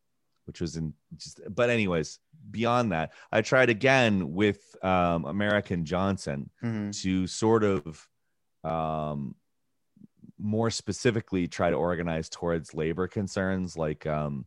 [0.45, 2.19] which was in just but anyways
[2.51, 6.99] beyond that i tried again with um american johnson Mhm.
[7.01, 8.07] to sort of
[8.63, 9.35] um
[10.39, 14.45] more specifically try to organize towards labor concerns like um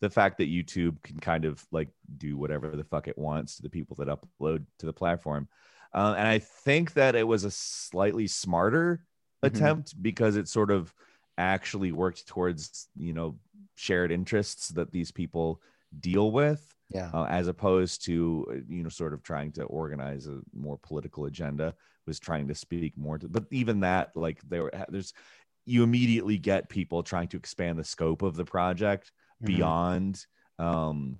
[0.00, 1.88] the fact that youtube can kind of like
[2.18, 5.48] do whatever the fuck it wants to the people that upload to the platform
[5.92, 9.04] um, and i think that it was a slightly smarter
[9.44, 9.48] Mhm.
[9.48, 10.94] attempt because it sort of
[11.36, 13.38] actually worked towards you know
[13.76, 15.60] shared interests that these people
[16.00, 17.10] deal with Yeah.
[17.12, 21.26] uh, as opposed to uh, you know sort of trying to organize a more political
[21.26, 21.74] agenda
[22.08, 25.12] was trying to speak more to but even that like there there's
[25.66, 29.12] you immediately get people trying to expand the scope of the project
[29.42, 29.46] Mhm.
[29.46, 30.26] beyond
[30.58, 31.18] um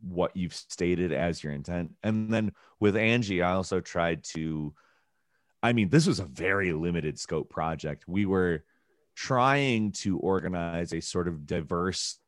[0.00, 4.74] what you've stated as your intent and then with angie i also tried to
[5.62, 8.64] i mean this was a very limited scope project we were
[9.14, 12.18] trying to organize a sort of diverse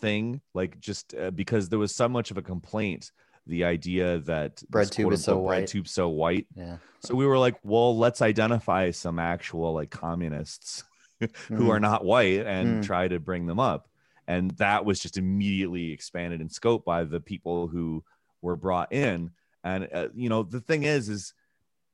[0.00, 3.12] thing like just uh, because there was so much of a complaint
[3.46, 5.66] the idea that this Breadtube is so white.
[5.66, 6.78] breadtube so white Yeah.
[7.00, 10.84] so we were like well let's identify some actual like communists
[11.48, 12.82] who are not white and Mm.
[12.82, 13.88] try to bring them up
[14.26, 18.02] and that was just immediately expanded in scope by the people who
[18.42, 19.30] were brought in
[19.64, 21.32] and uh, you know the thing is is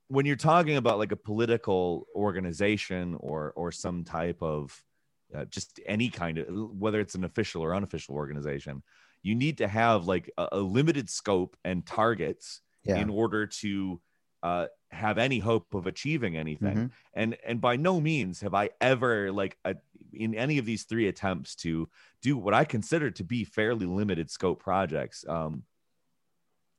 [0.09, 4.83] when you're talking about like a political organization or or some type of
[5.35, 6.47] uh, just any kind of
[6.79, 8.83] whether it's an official or unofficial organization
[9.23, 12.95] you need to have like a, a limited scope and targets Yeah.
[12.95, 14.01] in order to
[14.43, 16.91] uh, have any hope of achieving anything Mhm.
[17.15, 19.73] and and by no means have i ever like uh
[20.13, 21.89] in any of these three attempts to
[22.21, 25.65] do what i consider to be fairly limited scope projects um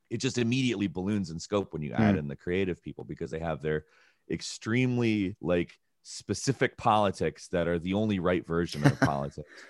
[0.10, 2.18] it just immediately balloons in scope when you add Hmm.
[2.18, 3.86] in the creative people because they have their
[4.30, 9.65] extremely like specific politics that are the only right version of politics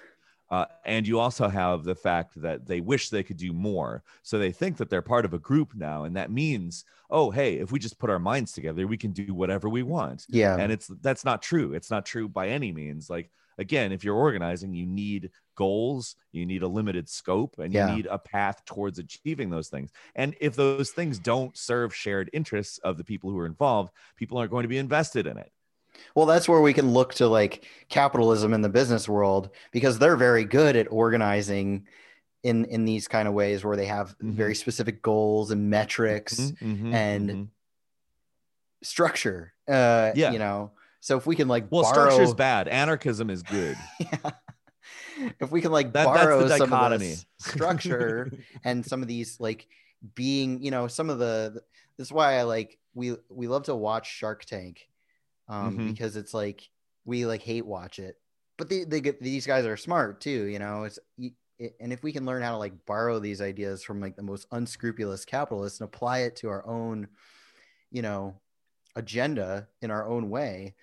[0.54, 4.04] uh, and you also have the fact that they wish they could do more.
[4.22, 6.04] So they think that they're part of a group now.
[6.04, 9.34] And that means, oh, hey, if we just put our minds together, we can do
[9.34, 10.28] whatever we want.
[10.30, 10.56] Yeah.
[10.56, 11.74] And it's that's not true.
[11.74, 13.10] It's not true by any means.
[13.10, 17.84] Like, again, if you're organizing, you need goals, you need a limited scope, and you
[17.86, 19.90] need a path towards achieving those things.
[20.14, 24.38] And if those things don't serve shared interests of the people who are involved, people
[24.38, 25.52] aren't going to be invested in it.
[26.15, 30.15] Well, that's where we can look to like capitalism in the business world because they're
[30.18, 31.88] very good at organizing
[32.44, 34.34] in in these kind of ways where they have Mhm.
[34.34, 37.48] very specific goals and metrics, Mhm, mhm, and mhm.
[38.84, 39.53] structure.
[39.68, 40.32] Uh, Yeah.
[40.32, 40.72] you know.
[40.99, 42.68] So if we can like well, borrow, structure's bad.
[42.68, 43.78] Anarchism is good.
[43.99, 44.32] Yeah.
[45.40, 48.32] if we can like That- borrow some of this structure
[48.64, 49.68] and some of these like
[50.15, 51.61] being you know some of the
[51.98, 54.90] this is why i like we we love to watch shark tank
[55.48, 55.88] um Mhm.
[55.88, 56.70] because it's like
[57.06, 58.18] we like hate watch it
[58.57, 62.03] but they, they get these guys are smart too you know it's it, and if
[62.03, 65.80] we can learn how to like borrow these ideas from like the most unscrupulous capitalists
[65.80, 67.07] and apply it to our own
[67.91, 68.40] you know
[68.95, 70.76] agenda in our own way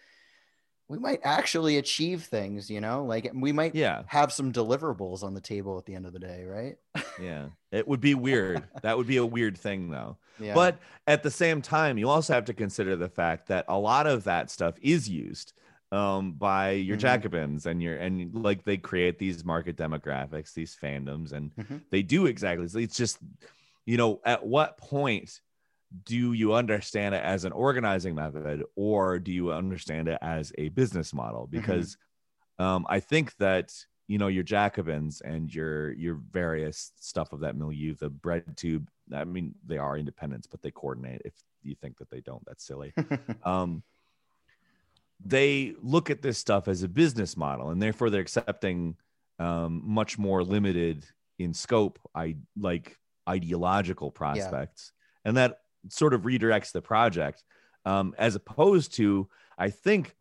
[0.90, 4.02] we might actually achieve things you know like we might yeah.
[4.06, 6.76] have some deliverables on the table at the end of the day right
[7.20, 7.50] Yeah.
[7.70, 8.64] It would be weird.
[8.82, 10.16] that would be a weird thing though.
[10.40, 13.78] yeah But at the same time, you also have to consider the fact that a
[13.78, 15.52] lot of that stuff is used
[15.92, 17.00] um, by your Mhm.
[17.00, 21.82] Jacobins and your and like they create these market demographics, these fandoms, and Mhm.
[21.90, 22.66] they do exactly.
[22.82, 23.18] It's just,
[23.86, 25.40] you know, at what point
[26.04, 30.68] do you understand it as an organizing method or do you understand it as a
[30.68, 31.48] business model?
[31.50, 31.96] Because
[32.58, 33.72] um, I think that
[34.06, 38.88] you know your Jacobins and your your various stuff of that milieu, the bread tube.
[39.12, 41.22] I mean, they are independents, but they coordinate.
[41.24, 42.92] If you think that they don't, that's silly.
[43.44, 43.82] um,
[45.24, 48.96] they look at this stuff as a business model, and therefore they're accepting
[49.38, 51.06] um, much more limited
[51.38, 52.98] in scope, I like
[53.28, 54.92] ideological prospects,
[55.24, 57.42] and that sort of redirects the project,
[57.84, 59.28] um, as opposed to
[59.58, 60.14] I think.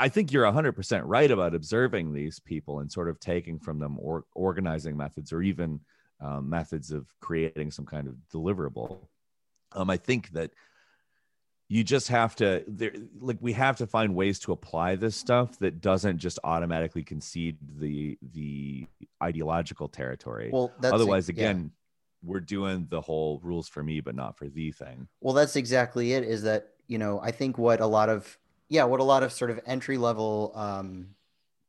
[0.00, 3.98] I think you're 100% right about observing these people and sort of taking from them
[3.98, 5.80] or organizing methods or even
[6.20, 8.98] um, methods of creating some kind of deliverable.
[9.72, 10.52] Um, I think that
[11.68, 15.58] you just have to there like we have to find ways to apply this stuff
[15.58, 18.86] that doesn't just automatically concede the the
[19.22, 20.48] ideological territory.
[20.52, 21.70] well that's Otherwise, again,
[22.22, 25.06] we're doing the whole rules for me but not for the thing.
[25.20, 28.38] well that's exactly it is that you know i think what a lot of
[28.68, 31.08] yeah what a lot of sort of entry level um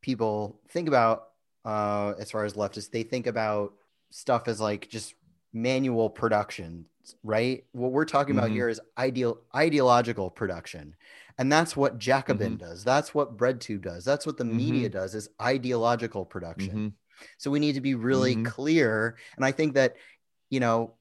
[0.02, 1.26] people think about
[1.66, 3.74] uh, as far as leftists, they think about
[4.12, 5.14] stuff as like just
[5.52, 6.86] manual production,
[7.22, 7.66] right?
[7.74, 8.54] What we're talking about Mhm.
[8.54, 10.96] here is ideal ideological production.
[11.38, 12.60] And that's what Jacobin Mhm.
[12.60, 12.84] does.
[12.86, 14.06] That's what BreadTube does.
[14.06, 16.92] That's what the media does is ideological production.
[16.92, 16.94] Mhm.
[17.38, 18.46] So we need to be really Mhm.
[18.46, 19.18] clear.
[19.36, 19.98] And I think that,
[20.50, 20.96] you know,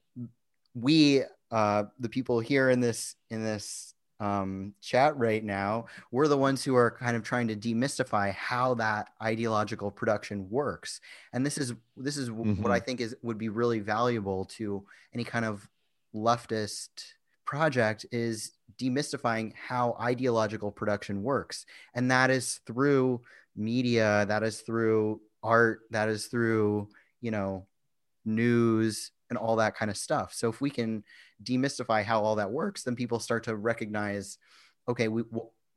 [0.73, 6.37] we, uh, the people here in this in this um, chat right now, we're the
[6.37, 10.99] ones who are kind of trying to demystify how that ideological production works.
[11.33, 14.85] And this is this is w what I think is would be really valuable to
[15.13, 15.67] any kind of
[16.13, 17.13] leftist
[17.45, 21.65] project is demystifying how ideological production works
[21.95, 23.19] and that is through
[23.55, 26.87] media that is through art that is through
[27.21, 27.65] you know
[28.25, 31.03] news and all that kind of stuff so if we can
[31.43, 34.37] demystify how all that works then people start to recognize
[34.87, 35.23] okay we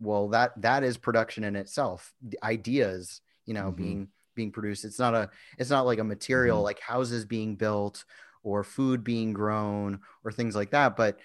[0.01, 3.77] well that that is production in itself the ideas you know Mhm.
[3.77, 6.65] being being produced it's not a it's not like a material Mhm.
[6.65, 8.05] like houses being built
[8.43, 11.21] or food being grown or things like that but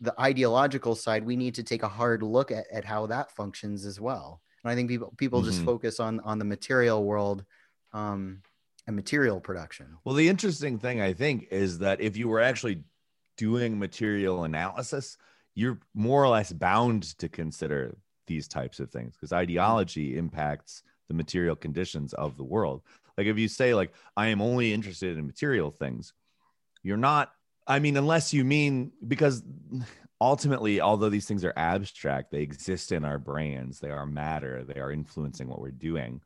[0.00, 3.86] the ideological side we need to take a hard look at, at how that functions
[3.86, 5.64] as well and i think people people just Mhm.
[5.64, 7.44] focus on on the material world
[7.92, 8.42] um
[8.86, 12.82] and material production Well, the interesting thing I think is that if you were actually
[13.36, 15.16] doing material analysis,
[15.54, 17.96] you're more or less bound to consider
[18.26, 22.82] these types of things because ideology impacts the material conditions of the world.
[23.16, 26.12] Like if you say like I am only interested in material things,
[26.82, 27.32] you're not
[27.66, 29.42] I mean unless you mean because
[30.20, 34.80] ultimately although these things are abstract, they exist in our brains, they are matter, they
[34.80, 36.20] are influencing what we're doing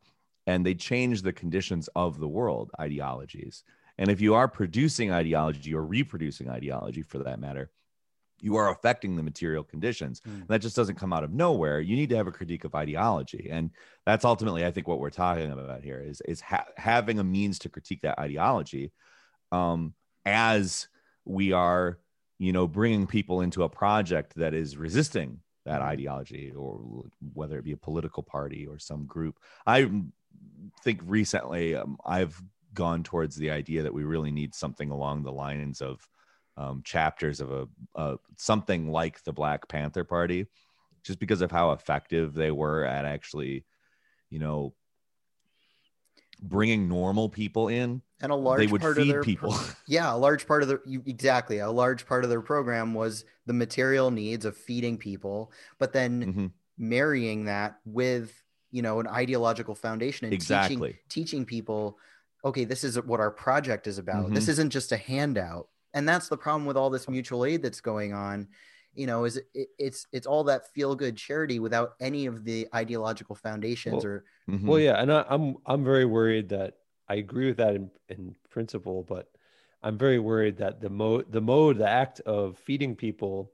[0.49, 3.65] and they change the conditions of the world ideologies.
[3.99, 7.71] And if you are producing ideology or reproducing ideology for that matter
[8.41, 10.21] you are affecting the material conditions.
[10.21, 10.47] Mm.
[10.47, 11.81] that just doesn't come out of nowhere.
[11.81, 13.49] You need to have a critique of ideology.
[13.51, 13.71] And
[14.07, 17.59] that's ultimately i think what we're talking about here is is ha- having a means
[17.59, 18.93] to critique that ideology
[19.53, 19.93] um,
[20.25, 20.89] as
[21.25, 21.99] we are
[22.39, 27.05] you know bringing people into a project that is resisting that ideology or
[27.35, 29.37] whether it be a political party or some group.
[29.67, 29.91] I
[30.85, 32.41] think recently um, I've
[32.75, 36.07] gone towards the idea that we really need something along the lines of
[36.57, 40.47] um, chapters of a uh, something like the Black Panther Party,
[41.05, 43.65] just because of how effective they were at actually,
[44.31, 44.75] you know,
[46.41, 48.03] bringing normal people in.
[48.21, 49.55] and a large They would part of feed their people.
[49.89, 53.25] yeah a large part of their you, exactly a large part of their program was
[53.47, 56.53] the material needs of feeding people but then Mhm.
[56.77, 60.99] marrying that with you know an ideological foundation and teaching Exactly.
[61.09, 61.99] teaching people
[62.45, 64.49] okay this is what our project is about this Mhm.
[64.51, 68.13] isn't just a handout and that's the problem with all this mutual aid that's going
[68.13, 68.49] on
[68.95, 72.69] you know is it, it's it's all that feel good charity without any of the
[72.75, 74.65] ideological foundations Well, or Mhm.
[74.67, 76.79] Well, yeah, and I, I'm I'm very worried that
[77.09, 79.31] I agree with that in, in principle, but
[79.83, 83.53] I'm very worried that the mode the mode the act of feeding people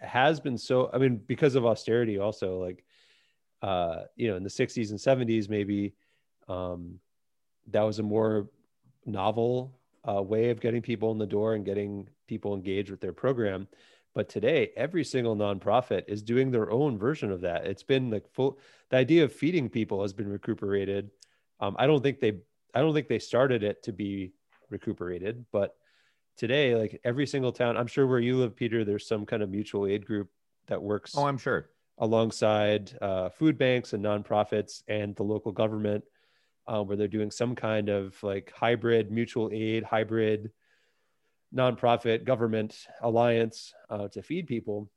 [0.00, 0.90] has been so.
[0.92, 2.84] I mean, because of austerity, also like
[3.62, 5.94] uh, you know, in the 60s and 70s, maybe
[6.48, 6.98] um,
[7.68, 8.48] that was a more
[9.06, 9.78] novel
[10.08, 13.68] uh, way of getting people in the door and getting people engaged with their program.
[14.14, 17.66] But today, every single nonprofit is doing their own version of that.
[17.66, 18.58] It's been like full.
[18.90, 21.10] The idea of feeding people has been recuperated.
[21.60, 22.40] Um, I don't think they.
[22.74, 24.32] I don't think they started it to be
[24.70, 25.76] recuperated, but
[26.36, 29.50] today, like every single town, I'm sure where you live, Peter, there's some kind of
[29.50, 30.30] mutual aid group
[30.66, 31.68] that works oh, I'm sure.
[31.98, 36.04] Alongside uh, food banks and nonprofits and the local government,
[36.66, 40.50] uh, where they're doing some kind of like hybrid mutual aid, hybrid
[41.54, 44.90] nonprofit government alliance uh, to feed people.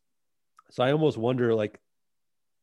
[0.72, 1.80] So I almost wonder, like,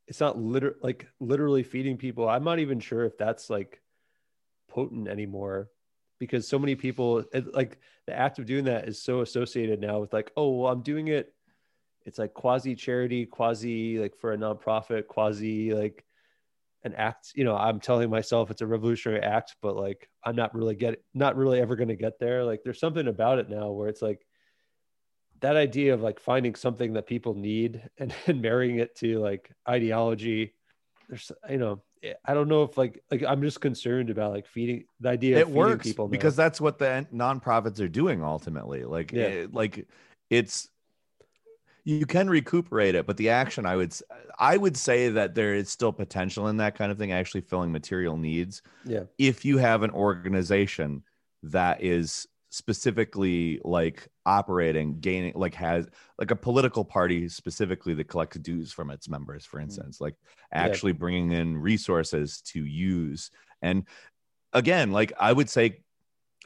[0.08, 2.28] it's not liter- like literally feeding people.
[2.28, 3.80] I'm not even sure if that's like
[4.68, 5.68] potent anymore
[6.18, 10.00] because so many people it, like the act of doing that is so associated now
[10.00, 11.32] with like, oh, well, I'm doing it
[12.04, 16.04] it's like quasi charity, quasi like for a nonprofit, quasi like
[16.84, 17.32] an act.
[17.34, 21.02] You know, I'm telling myself it's a revolutionary act, but like I'm not really get
[21.14, 22.44] not really ever going to get there.
[22.44, 24.26] Like there's something about it now where it's like
[25.40, 29.50] that idea of like finding something that people need and, and marrying it to like
[29.68, 30.54] ideology.
[31.08, 31.82] There's you know
[32.24, 35.42] I don't know if like like I'm just concerned about like feeding the idea it
[35.42, 36.10] of feeding works people now.
[36.10, 39.24] because that's what the nonprofits are doing ultimately like Yeah.
[39.24, 39.86] it- like
[40.30, 40.68] it's
[41.84, 43.92] you can recuperate it but the action i would
[44.38, 47.72] i would say that there is still potential in that kind of thing actually filling
[47.72, 48.62] material needs.
[48.84, 49.04] Yeah.
[49.18, 51.04] If you have an organization
[51.44, 55.86] that is specifically like operating gaining like has
[56.18, 59.62] like a political party specifically that collects dues from its members for mm.
[59.62, 60.14] instance like
[60.52, 60.64] Yeah.
[60.64, 63.30] actually bringing in resources to use.
[63.62, 63.86] And
[64.52, 65.81] again, like I would say,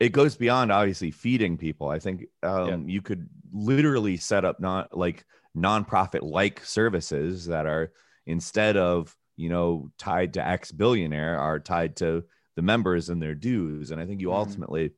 [0.00, 1.88] it goes beyond obviously feeding people.
[1.88, 2.76] I think um, Yeah.
[2.94, 5.24] you could literally set up not like
[5.56, 7.92] nonprofit like services that are
[8.26, 12.24] instead of you know tied to X billionaire are tied to
[12.56, 13.90] the members and their dues.
[13.90, 14.34] And I think you Mhm.
[14.34, 14.90] ultimately,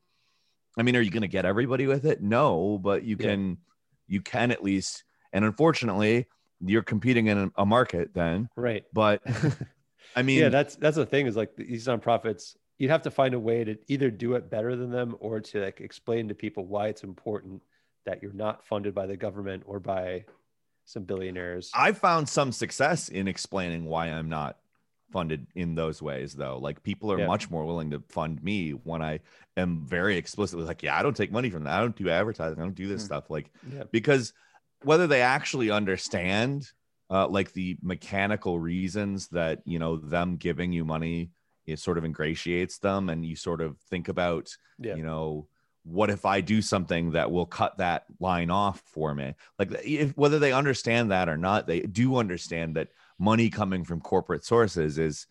[0.77, 2.21] I mean, are you going to get everybody with it?
[2.21, 3.27] No, but you Yeah.
[3.27, 3.57] can,
[4.07, 5.03] you can at least.
[5.33, 6.25] And unfortunately,
[6.61, 8.49] you're competing in a market then.
[8.55, 8.83] Right.
[8.93, 9.21] But
[10.15, 13.33] I mean, yeah, that's that's the thing is like these nonprofits, you'd have to find
[13.35, 16.65] a way to either do it better than them or to like explain to people
[16.65, 17.61] why it's important
[18.05, 20.23] that you're not funded by the government or by
[20.85, 21.69] some billionaires.
[21.75, 24.57] I found some success in explaining why I'm not
[25.11, 26.57] funded in those ways, though.
[26.57, 27.27] Like people are Yeah.
[27.27, 29.19] much more willing to fund me when I
[29.57, 31.73] am very explicitly like, yeah, I don't take money from that.
[31.77, 32.57] I don't do advertising.
[32.59, 33.05] I don't do this Hmm.
[33.07, 33.29] stuff.
[33.29, 33.83] Like, yeah.
[33.91, 34.33] because
[34.83, 36.71] whether they actually understand
[37.11, 41.31] uh, like the mechanical reasons that you know them giving you money
[41.71, 44.95] it sort of ingratiates them and you sort of think about Yeah.
[44.95, 45.47] you know
[45.83, 50.15] what if i do something that will cut that line off for me like if
[50.17, 54.97] whether they understand that or not they do understand that money coming from corporate sources
[54.97, 55.25] is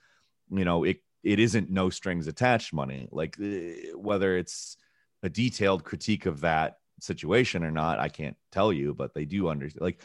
[0.51, 4.77] you know it it isn't no strings attached money like eh, whether it's
[5.23, 9.49] a detailed critique of that situation or not i can't tell you but they do
[9.49, 10.01] understand like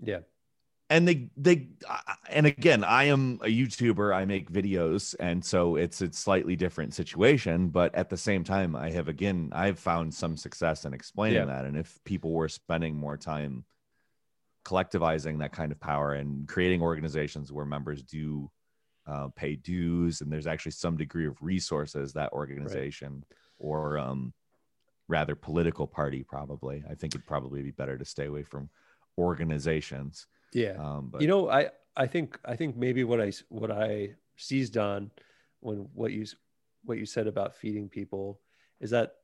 [0.00, 0.20] Yeah.
[0.92, 1.66] And they they
[2.28, 4.14] and again i am a youtuber.
[4.14, 8.76] I make videos and so it's a slightly different situation but at the same time
[8.76, 11.46] i have again i've found some success in explaining Yeah.
[11.46, 11.64] that.
[11.64, 13.64] And if people were spending more time
[14.64, 18.50] collectivizing that kind of power and creating organizations where members do
[19.06, 23.24] uh, pay dues and there's actually some degree of resources that organization
[23.58, 24.32] or um,
[25.08, 28.68] rather political party probably i think it'd probably be better to stay away from
[29.18, 30.76] organizations Yeah.
[30.78, 34.76] um, but you know, I I think I think maybe what I what I seized
[34.76, 35.10] on
[35.60, 36.26] when what you
[36.84, 38.40] what you said about feeding people
[38.80, 39.14] is that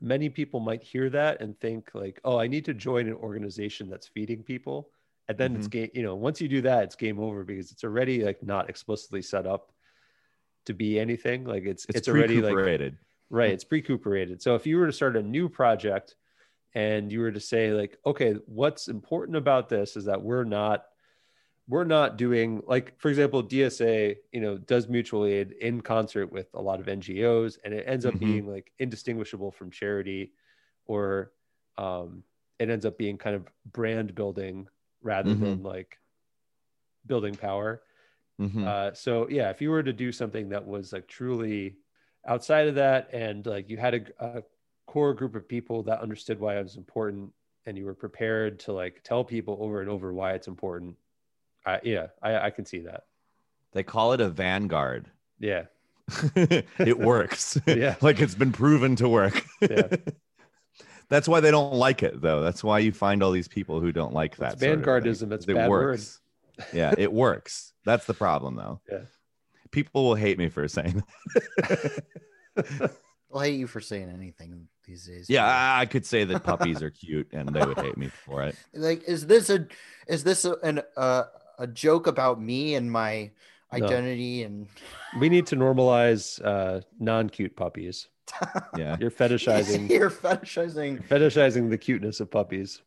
[0.00, 3.88] many people might hear that and think like, oh, I need to join an organization
[3.88, 4.90] that's feeding people,
[5.28, 5.90] and then it's game.
[5.94, 9.22] You know, once you do that, it's game over because it's already like not explicitly
[9.22, 9.72] set up
[10.66, 11.44] to be anything.
[11.44, 12.54] Like it's it's, it's, already like.
[13.28, 13.50] Right.
[13.50, 14.40] It's pre-cooperated.
[14.40, 16.14] So if you were to start a new project
[16.76, 20.86] and you were to say like, okay, what's important about this is that we're not
[21.68, 26.48] we're not doing like for example DSA, you know, does mutual aid in concert with
[26.54, 28.20] a lot of NGOs and it ends up Mhm.
[28.20, 30.32] being like indistinguishable from charity
[30.86, 31.32] or
[31.78, 32.24] um
[32.58, 34.68] it ends up being kind of brand building
[35.02, 35.40] rather Mhm.
[35.40, 35.98] than like
[37.06, 37.82] building power.
[38.38, 38.68] Mhm.
[38.68, 41.78] Uh, so yeah, if you were to do something that was like truly
[42.26, 44.42] outside of that, and like you had a, a
[44.96, 47.30] core group of people that understood why it was important,
[47.66, 50.96] and you were prepared to like tell people over and over why it's important,
[51.66, 53.02] I, yeah, I, I can see that.
[53.72, 55.64] they call it a vanguard Yeah,
[56.34, 57.96] it works Yeah.
[58.00, 59.88] like it's been proven to work Yeah.
[61.10, 63.92] that's why they don't like it though that's why you find all these people who
[63.92, 64.86] don't like that It's sort of thing.
[64.94, 65.86] vanguardism, it's it bad word.
[65.90, 66.20] works
[66.72, 69.00] yeah it works that's the problem though Yeah.
[69.72, 71.02] people will hate me for saying
[72.56, 72.96] that.
[73.36, 75.28] I'll hate you for saying anything these days.
[75.28, 78.42] yeah I, I could say that puppies are cute and they would hate me for
[78.42, 79.66] it like is this a
[80.08, 81.24] is this a, an uh,
[81.58, 83.30] a joke about me and my
[83.72, 83.84] No.
[83.84, 84.68] identity and
[85.18, 88.08] we need to normalize uh, non-cute puppies.
[88.76, 92.80] yeah You're fetishizing, you're fetishizing fetishizing the cuteness of puppies.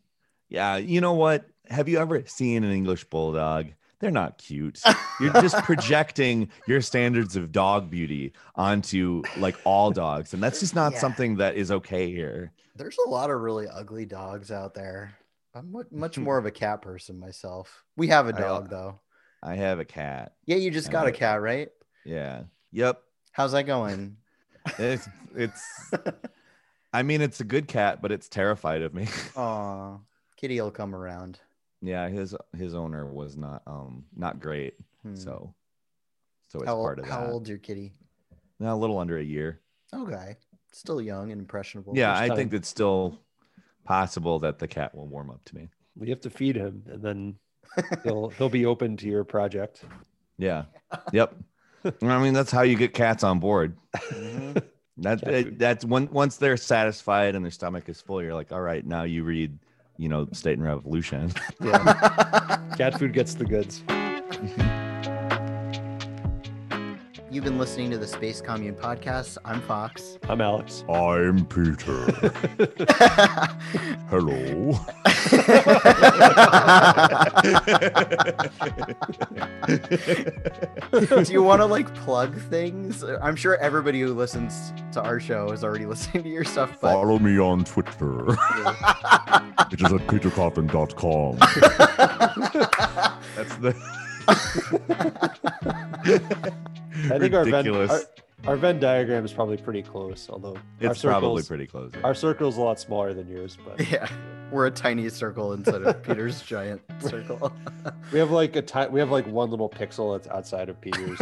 [0.50, 3.68] yeah you know what have you ever seen an english bulldog
[4.00, 4.82] they're not cute.
[5.20, 10.76] You're just projecting your standards of dog beauty onto like all dogs and that's just
[10.76, 11.00] not Yeah.
[11.00, 12.52] something that is okay here.
[12.76, 15.14] There's a lot of really ugly dogs out there.
[15.54, 17.84] I'm much more of a cat person myself.
[17.98, 19.00] We have a dog though.
[19.44, 20.34] I have a cat.
[20.46, 21.70] Yeah you just got I- a cat right?
[22.06, 22.44] Yeah.
[22.72, 23.02] Yep.
[23.32, 24.18] How's that going?
[24.78, 25.64] It's it's
[26.94, 29.08] i mean it's a good cat but it's terrified of me.
[29.36, 29.98] Aw,
[30.38, 31.40] kitty will come around
[31.82, 34.74] yeah his his owner was not um not great
[35.04, 35.16] Hmm.
[35.16, 35.54] so
[36.50, 37.12] so it's how, part of that.
[37.12, 37.94] how that old's your kitty
[38.60, 39.62] Now, a little under a year
[39.96, 40.36] okay
[40.74, 42.36] still young and impressionable yeah i time.
[42.38, 43.18] think it's still
[43.86, 45.70] possible that the cat will warm up to me
[46.02, 47.36] You have to feed him, and then
[48.04, 49.84] he'll he'll be open to your project.
[50.38, 50.66] Yeah.
[51.14, 51.36] Yep.
[52.02, 53.76] I mean, that's how you get cats on board.
[53.96, 54.64] Mhm.
[54.98, 58.86] That that's when once they're satisfied and their stomach is full, you're like, all right,
[58.86, 59.58] now you read,
[60.00, 61.32] you know, State and Revolution.
[61.62, 63.84] Yeah, cat food gets the goods.
[67.32, 69.38] You've been listening to the Space Commune podcast.
[69.46, 70.18] I'm Fox.
[70.28, 70.84] I'm Alex.
[70.90, 72.06] I'm Peter.
[74.10, 74.74] Hello.
[81.24, 83.04] Do you want to like plug things?
[83.04, 86.72] I'm sure everybody who listens to our show is already listening to your stuff.
[86.82, 88.36] But Follow me on Twitter.
[89.72, 91.38] It is at petercoffin.com.
[93.36, 93.76] That's the
[94.28, 94.36] I
[97.18, 98.02] think our Venn, our,
[98.46, 101.91] our Venn diagram is probably pretty close, although our it's probably pretty close.
[102.04, 104.08] our circle's a lot smaller than yours, but yeah,
[104.52, 107.52] we're a tiny circle instead of Peter's giant circle.
[108.12, 111.18] we have like a ti- we have like one little pixel that's outside of Peter's.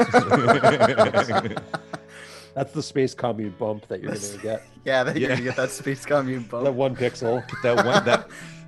[2.55, 4.63] that's the space commune bump that you're gonna get.
[4.85, 6.65] yeah, then you're gonna get that space commune bump.
[6.65, 7.43] That one pixel.
[7.61, 8.27] that one that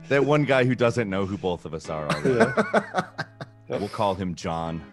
[0.10, 2.36] that one guy who doesn't know who both of us are already.
[2.36, 3.04] Yeah.
[3.70, 4.84] We'll call him John.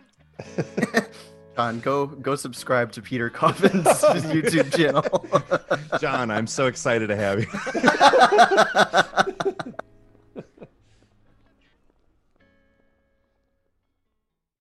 [1.57, 3.87] John, go go subscribe to Peter Coffin's
[4.31, 5.99] YouTube channel.
[5.99, 7.47] John, I'm so excited to have you.